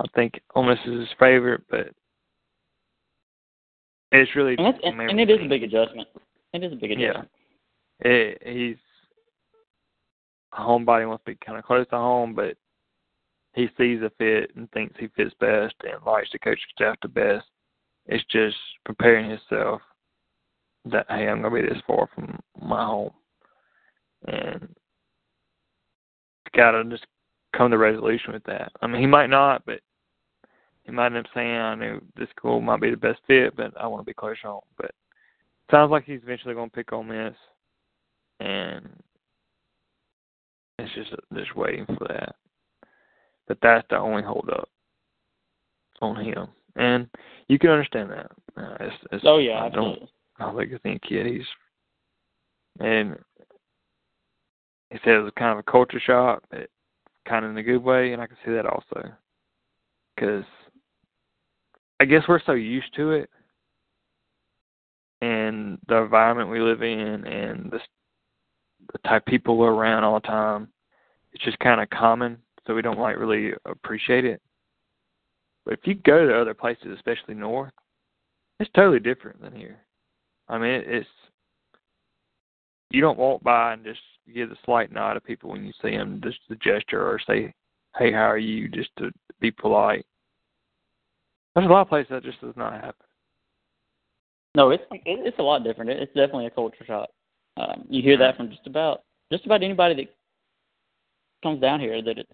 I 0.00 0.06
think 0.14 0.40
Ole 0.54 0.64
Miss 0.64 0.78
is 0.86 1.00
his 1.00 1.08
favorite, 1.18 1.62
but 1.70 1.90
it's 4.12 4.34
really 4.36 4.56
And, 4.58 4.78
and, 4.84 5.00
and 5.00 5.20
it 5.20 5.28
is 5.30 5.40
a 5.44 5.48
big 5.48 5.64
adjustment. 5.64 6.08
It 6.52 6.62
is 6.62 6.72
a 6.72 6.76
big 6.76 6.92
Yeah. 6.92 7.10
adjustment. 7.10 7.30
it, 8.00 8.42
he's 8.46 8.76
homebody 10.54 11.06
wants 11.08 11.24
to 11.24 11.32
be 11.32 11.38
kind 11.44 11.58
of 11.58 11.64
close 11.64 11.86
to 11.88 11.96
home, 11.96 12.34
but 12.34 12.56
he 13.54 13.68
sees 13.78 14.02
a 14.02 14.10
fit 14.18 14.54
and 14.56 14.70
thinks 14.72 14.94
he 14.98 15.08
fits 15.08 15.34
best 15.40 15.74
and 15.84 16.04
likes 16.04 16.30
the 16.32 16.38
coaching 16.38 16.64
staff 16.74 16.96
the 17.02 17.08
best. 17.08 17.46
It's 18.06 18.24
just 18.24 18.56
preparing 18.84 19.30
himself 19.30 19.80
that 20.86 21.06
hey, 21.08 21.28
I'm 21.28 21.42
gonna 21.42 21.54
be 21.54 21.62
this 21.62 21.82
far 21.86 22.08
from 22.14 22.38
my 22.60 22.84
home, 22.84 23.12
and 24.26 24.68
gotta 26.54 26.84
just 26.84 27.06
come 27.56 27.70
to 27.70 27.78
resolution 27.78 28.32
with 28.32 28.44
that. 28.44 28.72
I 28.82 28.86
mean, 28.86 29.00
he 29.00 29.06
might 29.06 29.30
not, 29.30 29.64
but 29.64 29.80
he 30.84 30.92
might 30.92 31.06
end 31.06 31.16
up 31.18 31.26
saying, 31.32 31.56
"I 31.56 31.74
knew 31.74 32.02
this 32.16 32.28
school 32.30 32.60
might 32.60 32.80
be 32.80 32.90
the 32.90 32.96
best 32.96 33.20
fit, 33.26 33.56
but 33.56 33.72
I 33.80 33.86
want 33.86 34.02
to 34.02 34.10
be 34.10 34.14
close 34.14 34.38
home." 34.42 34.60
But 34.76 34.90
sounds 35.70 35.90
like 35.90 36.04
he's 36.04 36.22
eventually 36.22 36.54
going 36.54 36.68
to 36.68 36.76
pick 36.76 36.92
on 36.92 37.08
this, 37.08 37.36
and 38.40 39.02
it's 40.78 40.94
just 40.94 41.10
just 41.34 41.56
waiting 41.56 41.86
for 41.86 42.06
that. 42.08 42.34
But 43.46 43.58
that's 43.62 43.86
the 43.90 43.98
only 43.98 44.22
holdup 44.22 44.68
on 46.00 46.24
him, 46.24 46.48
and 46.76 47.08
you 47.48 47.58
can 47.58 47.70
understand 47.70 48.10
that. 48.10 48.30
Uh, 48.56 48.76
it's, 48.80 48.96
it's, 49.12 49.24
Oh 49.26 49.38
yeah, 49.38 49.64
I 49.64 49.68
don't. 49.68 50.00
I 50.38 50.46
don't 50.46 50.56
think 50.56 50.72
it's 50.72 50.84
any 50.84 50.98
kid. 51.06 51.26
He's 51.26 51.46
and 52.80 53.16
he 54.90 54.98
said 55.04 55.14
it 55.14 55.22
was 55.22 55.32
kind 55.38 55.52
of 55.52 55.58
a 55.58 55.70
culture 55.70 56.00
shock, 56.00 56.42
but 56.50 56.68
kind 57.28 57.44
of 57.44 57.50
in 57.52 57.58
a 57.58 57.62
good 57.62 57.82
way, 57.82 58.12
and 58.12 58.20
I 58.20 58.26
can 58.26 58.36
see 58.44 58.52
that 58.52 58.66
also 58.66 59.10
because 60.14 60.44
I 62.00 62.04
guess 62.04 62.22
we're 62.28 62.40
so 62.44 62.52
used 62.52 62.94
to 62.96 63.12
it 63.12 63.30
and 65.20 65.78
the 65.88 66.02
environment 66.02 66.50
we 66.50 66.60
live 66.60 66.82
in 66.82 67.26
and 67.26 67.70
the 67.70 67.80
the 68.92 68.98
type 69.08 69.26
people 69.26 69.56
we're 69.56 69.72
around 69.72 70.04
all 70.04 70.14
the 70.20 70.26
time. 70.26 70.68
It's 71.32 71.44
just 71.44 71.58
kind 71.58 71.80
of 71.80 71.90
common, 71.90 72.38
so 72.66 72.74
we 72.74 72.82
don't 72.82 72.98
like 72.98 73.18
really 73.18 73.52
appreciate 73.64 74.24
it. 74.24 74.40
But 75.64 75.74
if 75.74 75.80
you 75.84 75.94
go 75.94 76.26
to 76.26 76.40
other 76.40 76.54
places, 76.54 76.88
especially 76.94 77.34
north, 77.34 77.72
it's 78.60 78.70
totally 78.74 79.00
different 79.00 79.40
than 79.40 79.54
here. 79.54 79.78
I 80.48 80.58
mean, 80.58 80.82
it's 80.86 81.08
you 82.90 83.00
don't 83.00 83.18
walk 83.18 83.42
by 83.42 83.72
and 83.72 83.84
just 83.84 84.00
give 84.32 84.50
a 84.50 84.56
slight 84.64 84.92
nod 84.92 85.14
to 85.14 85.20
people 85.20 85.50
when 85.50 85.64
you 85.64 85.72
see 85.82 85.90
them, 85.90 86.20
just 86.22 86.38
a 86.50 86.56
gesture 86.56 87.02
or 87.02 87.18
say, 87.18 87.52
"Hey, 87.96 88.12
how 88.12 88.30
are 88.30 88.38
you?" 88.38 88.68
Just 88.68 88.90
to 88.98 89.10
be 89.40 89.50
polite. 89.50 90.06
There's 91.54 91.66
a 91.66 91.70
lot 91.70 91.82
of 91.82 91.88
places 91.88 92.10
that 92.10 92.22
just 92.22 92.40
does 92.40 92.56
not 92.56 92.74
happen. 92.74 93.06
No, 94.54 94.70
it's 94.70 94.84
it's 94.90 95.38
a 95.38 95.42
lot 95.42 95.64
different. 95.64 95.90
It's 95.90 96.14
definitely 96.14 96.46
a 96.46 96.50
culture 96.50 96.84
shock. 96.84 97.08
Um, 97.56 97.84
you 97.88 98.02
hear 98.02 98.18
that 98.18 98.36
from 98.36 98.50
just 98.50 98.66
about 98.66 99.02
just 99.30 99.46
about 99.46 99.62
anybody 99.62 99.94
that 99.94 100.14
comes 101.42 101.60
down 101.60 101.80
here 101.80 102.02
that 102.02 102.18
it's. 102.18 102.30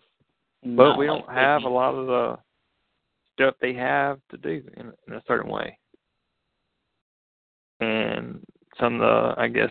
But 0.63 0.99
we 0.99 1.07
don't 1.07 1.29
have 1.31 1.63
a 1.63 1.69
lot 1.69 1.95
of 1.95 2.07
the 2.07 2.39
stuff 3.33 3.55
they 3.61 3.73
have 3.75 4.19
to 4.31 4.37
do 4.37 4.63
in, 4.77 4.93
in 5.09 5.15
a 5.15 5.23
certain 5.27 5.51
way, 5.51 5.79
and 7.81 8.41
some 8.79 8.95
of 8.95 9.01
the 9.01 9.41
I 9.41 9.49
guess 9.49 9.71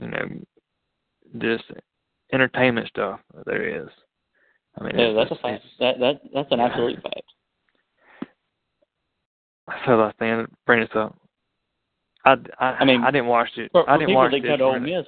you 0.00 0.08
know 0.08 0.28
just 1.38 1.64
entertainment 2.32 2.88
stuff 2.88 3.20
there 3.46 3.82
is. 3.82 3.88
I 4.78 4.84
mean, 4.84 4.98
yeah, 4.98 5.12
that's 5.12 5.30
a 5.30 5.36
fact. 5.36 5.64
That 5.78 5.98
that 6.00 6.20
that's 6.34 6.52
an 6.52 6.60
absolute 6.60 7.02
fact. 7.02 7.16
So 9.86 9.92
last 9.92 10.18
thing, 10.18 10.46
bring 10.66 10.80
this 10.80 10.88
up. 10.96 11.16
I, 12.24 12.36
I, 12.58 12.66
I 12.80 12.84
mean, 12.84 13.02
I 13.02 13.10
didn't 13.10 13.28
watch 13.28 13.48
it. 13.56 13.70
For, 13.72 13.84
for 13.84 13.90
I 13.90 13.94
didn't 13.94 14.08
people 14.08 14.22
watch 14.22 14.32
it. 14.34 14.40
go 14.42 14.56
to 14.56 14.64
Ole 14.64 14.80
Miss, 14.80 15.06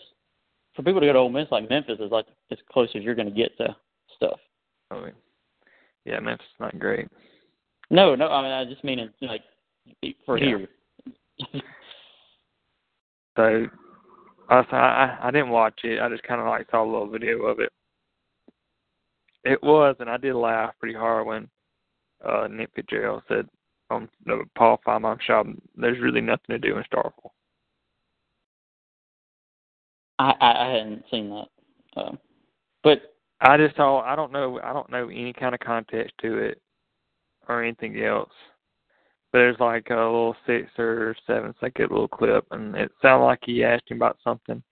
for 0.75 0.83
people 0.83 1.01
to 1.01 1.07
go 1.07 1.13
to 1.13 1.19
Ole 1.19 1.29
Miss, 1.29 1.49
like 1.51 1.69
Memphis 1.69 1.99
is 2.01 2.11
like 2.11 2.27
as 2.51 2.59
close 2.71 2.89
as 2.95 3.03
you're 3.03 3.15
going 3.15 3.29
to 3.29 3.35
get 3.35 3.57
to 3.59 3.77
stuff. 4.17 4.39
Oh, 4.91 5.07
yeah, 6.05 6.21
Memphis 6.21 6.47
is 6.47 6.61
not 6.61 6.79
great. 6.79 7.09
No, 7.91 8.15
no, 8.15 8.29
I 8.29 8.43
mean 8.43 8.53
I 8.53 8.65
just 8.65 8.83
mean 8.85 8.99
it 8.99 9.13
like 9.21 9.43
for 10.25 10.39
Yeah. 10.39 10.59
here. 11.39 11.63
So, 13.35 13.67
I, 14.51 14.57
I 14.77 15.19
I 15.23 15.31
didn't 15.31 15.49
watch 15.49 15.81
it. 15.85 16.03
I 16.03 16.09
just 16.11 16.23
kind 16.25 16.39
of 16.39 16.47
like 16.47 16.67
saw 16.71 16.85
a 16.85 16.85
little 16.85 17.09
video 17.09 17.43
of 17.47 17.61
it. 17.61 17.71
It 19.45 19.63
was, 19.63 19.97
and 20.01 20.11
I 20.11 20.19
did 20.19 20.35
laugh 20.35 20.75
pretty 20.79 20.95
hard 20.95 21.27
when 21.27 21.49
uh 22.27 22.47
Nick 22.49 22.69
Fitzgerald 22.75 23.23
said 23.29 23.49
on 23.93 24.09
the 24.27 24.45
Paul 24.57 24.81
Finebaum 24.87 25.21
show, 25.21 25.45
"There's 25.77 26.01
really 26.01 26.21
nothing 26.21 26.49
to 26.49 26.59
do 26.59 26.79
in 26.79 26.85
Starkville." 26.85 27.31
I, 30.19 30.35
I 30.41 30.67
I 30.67 30.73
hadn't 30.73 31.05
seen 31.11 31.31
that, 31.31 32.01
um, 32.01 32.19
but 32.83 33.15
I 33.41 33.57
just 33.57 33.77
saw. 33.77 34.01
I 34.01 34.17
don't 34.17 34.33
know. 34.33 34.61
I 34.63 34.73
don't 34.73 34.91
know 34.91 35.09
any 35.09 35.33
kind 35.33 35.55
of 35.55 35.61
context 35.61 36.15
to 36.23 36.39
it 36.39 36.61
or 37.49 37.63
anything 37.63 38.03
else. 38.03 38.33
But 39.33 39.39
there's 39.39 39.61
like 39.61 39.89
a 39.91 39.95
little 39.95 40.37
six 40.47 40.69
or 40.79 41.17
seven 41.27 41.55
second 41.61 41.91
little 41.91 42.09
clip, 42.09 42.47
and 42.51 42.77
it 42.77 42.93
sounded 43.01 43.25
like 43.25 43.41
he 43.43 43.65
asked 43.65 43.91
him 43.91 43.97
about 43.97 44.19
something, 44.23 44.63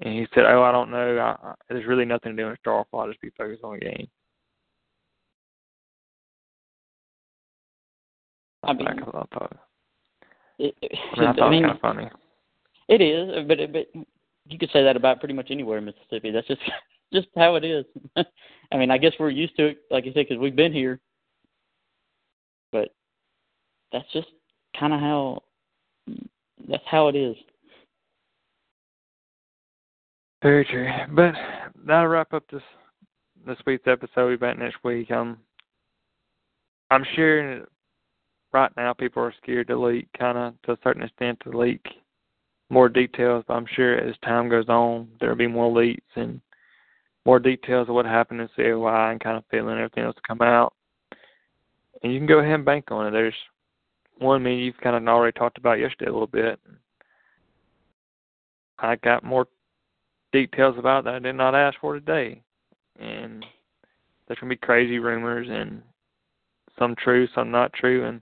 and 0.00 0.14
he 0.14 0.26
said, 0.34 0.44
"Oh, 0.46 0.62
I 0.62 0.72
don't 0.72 0.90
know. 0.90 1.16
I, 1.16 1.48
I, 1.48 1.54
there's 1.68 1.86
really 1.86 2.04
nothing 2.04 2.36
to 2.36 2.42
do 2.42 2.48
in 2.48 2.56
Starkville. 2.64 3.00
I'll 3.00 3.08
just 3.08 3.20
be 3.20 3.30
focused 3.38 3.64
on 3.64 3.74
the 3.74 3.84
game." 3.86 4.08
I 8.62 8.72
mean, 8.72 8.86
I 8.86 8.94
thought, 9.10 9.56
it, 10.58 10.74
it, 10.82 10.92
I, 11.16 11.20
mean, 11.20 11.28
I 11.28 11.42
I 11.46 11.50
mean 11.50 11.62
kind 11.62 11.74
of 11.74 11.80
funny. 11.80 12.10
it 12.88 13.00
is, 13.00 13.46
but 13.48 13.58
it, 13.60 13.72
but 13.72 13.86
you 14.46 14.58
could 14.58 14.70
say 14.72 14.82
that 14.84 14.96
about 14.96 15.20
pretty 15.20 15.34
much 15.34 15.50
anywhere 15.50 15.78
in 15.78 15.84
Mississippi. 15.84 16.30
That's 16.30 16.46
just 16.46 16.60
just 17.12 17.28
how 17.36 17.56
it 17.56 17.64
is. 17.64 17.84
I 18.16 18.76
mean, 18.76 18.90
I 18.90 18.98
guess 18.98 19.12
we're 19.18 19.30
used 19.30 19.56
to 19.56 19.68
it, 19.68 19.78
like 19.90 20.04
you 20.04 20.12
said, 20.12 20.26
because 20.28 20.40
we've 20.40 20.56
been 20.56 20.72
here. 20.72 21.00
But 22.72 22.90
that's 23.92 24.10
just 24.12 24.28
kind 24.78 24.92
of 24.92 25.00
how 25.00 25.42
that's 26.68 26.84
how 26.86 27.08
it 27.08 27.16
is. 27.16 27.36
Very 30.42 30.64
true. 30.64 30.88
But 31.14 31.34
that'll 31.86 32.08
wrap 32.08 32.32
up 32.32 32.44
this 32.50 32.62
this 33.46 33.58
week's 33.66 33.86
episode. 33.86 34.10
We'll 34.16 34.30
be 34.30 34.36
back 34.36 34.58
next 34.58 34.76
week. 34.84 35.10
Um, 35.10 35.38
I'm 36.90 37.04
sure 37.14 37.66
right 38.52 38.72
now 38.76 38.92
people 38.92 39.22
are 39.22 39.34
scared 39.42 39.68
to 39.68 39.80
leak, 39.80 40.08
kind 40.18 40.38
of 40.38 40.54
to 40.62 40.72
a 40.72 40.78
certain 40.82 41.02
extent, 41.02 41.40
to 41.44 41.56
leak 41.56 41.84
more 42.68 42.88
details. 42.88 43.44
But 43.46 43.54
I'm 43.54 43.66
sure 43.74 43.96
as 43.96 44.16
time 44.24 44.48
goes 44.48 44.68
on, 44.68 45.08
there'll 45.20 45.36
be 45.36 45.46
more 45.46 45.70
leaks 45.70 46.06
and 46.16 46.40
more 47.26 47.38
details 47.38 47.88
of 47.88 47.94
what 47.94 48.06
happened 48.06 48.40
in 48.40 48.48
COI 48.56 49.10
and 49.10 49.20
kind 49.20 49.36
of 49.36 49.44
feeling 49.50 49.76
everything 49.76 50.04
else 50.04 50.16
to 50.16 50.22
come 50.26 50.40
out. 50.42 50.74
And 52.02 52.12
you 52.12 52.18
can 52.18 52.26
go 52.26 52.38
ahead 52.38 52.54
and 52.54 52.64
bank 52.64 52.86
on 52.90 53.06
it. 53.06 53.10
There's 53.10 53.34
one 54.18 54.42
me 54.42 54.56
you've 54.56 54.78
kind 54.78 54.96
of 54.96 55.06
already 55.06 55.38
talked 55.38 55.58
about 55.58 55.78
yesterday 55.78 56.10
a 56.10 56.12
little 56.12 56.26
bit. 56.26 56.58
I 58.78 58.96
got 58.96 59.24
more 59.24 59.46
details 60.32 60.76
about 60.78 61.04
that 61.04 61.14
I 61.14 61.18
did 61.18 61.34
not 61.34 61.54
ask 61.54 61.78
for 61.80 61.94
today. 61.94 62.42
And 62.98 63.44
there's 64.26 64.38
gonna 64.38 64.50
be 64.50 64.56
crazy 64.56 64.98
rumors 64.98 65.48
and 65.50 65.82
some 66.78 66.94
true, 66.96 67.28
some 67.34 67.50
not 67.50 67.72
true, 67.72 68.06
and 68.06 68.20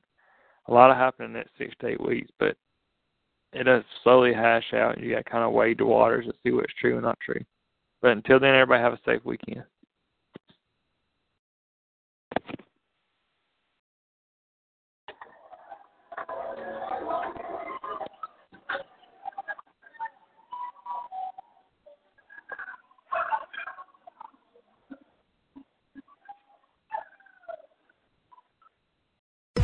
a 0.69 0.73
lot 0.73 0.91
of 0.91 0.97
happening 0.97 1.29
in 1.29 1.33
next 1.35 1.53
six 1.59 1.75
to 1.81 1.89
eight 1.89 2.01
weeks. 2.01 2.31
But 2.39 2.57
it 3.53 3.65
does 3.65 3.83
slowly 4.03 4.33
hash 4.33 4.73
out. 4.75 4.97
and 4.97 5.05
You 5.05 5.13
got 5.15 5.25
to 5.25 5.31
kind 5.31 5.45
of 5.45 5.53
wade 5.53 5.79
the 5.79 5.87
waters 5.87 6.27
to 6.27 6.33
see 6.43 6.53
what's 6.53 6.73
true 6.81 6.95
and 6.95 7.05
not 7.05 7.19
true. 7.21 7.41
But 8.03 8.13
until 8.13 8.39
then, 8.39 8.55
everybody 8.55 8.83
have 8.83 8.93
a 8.93 9.01
safe 9.05 9.25
weekend. 9.25 9.65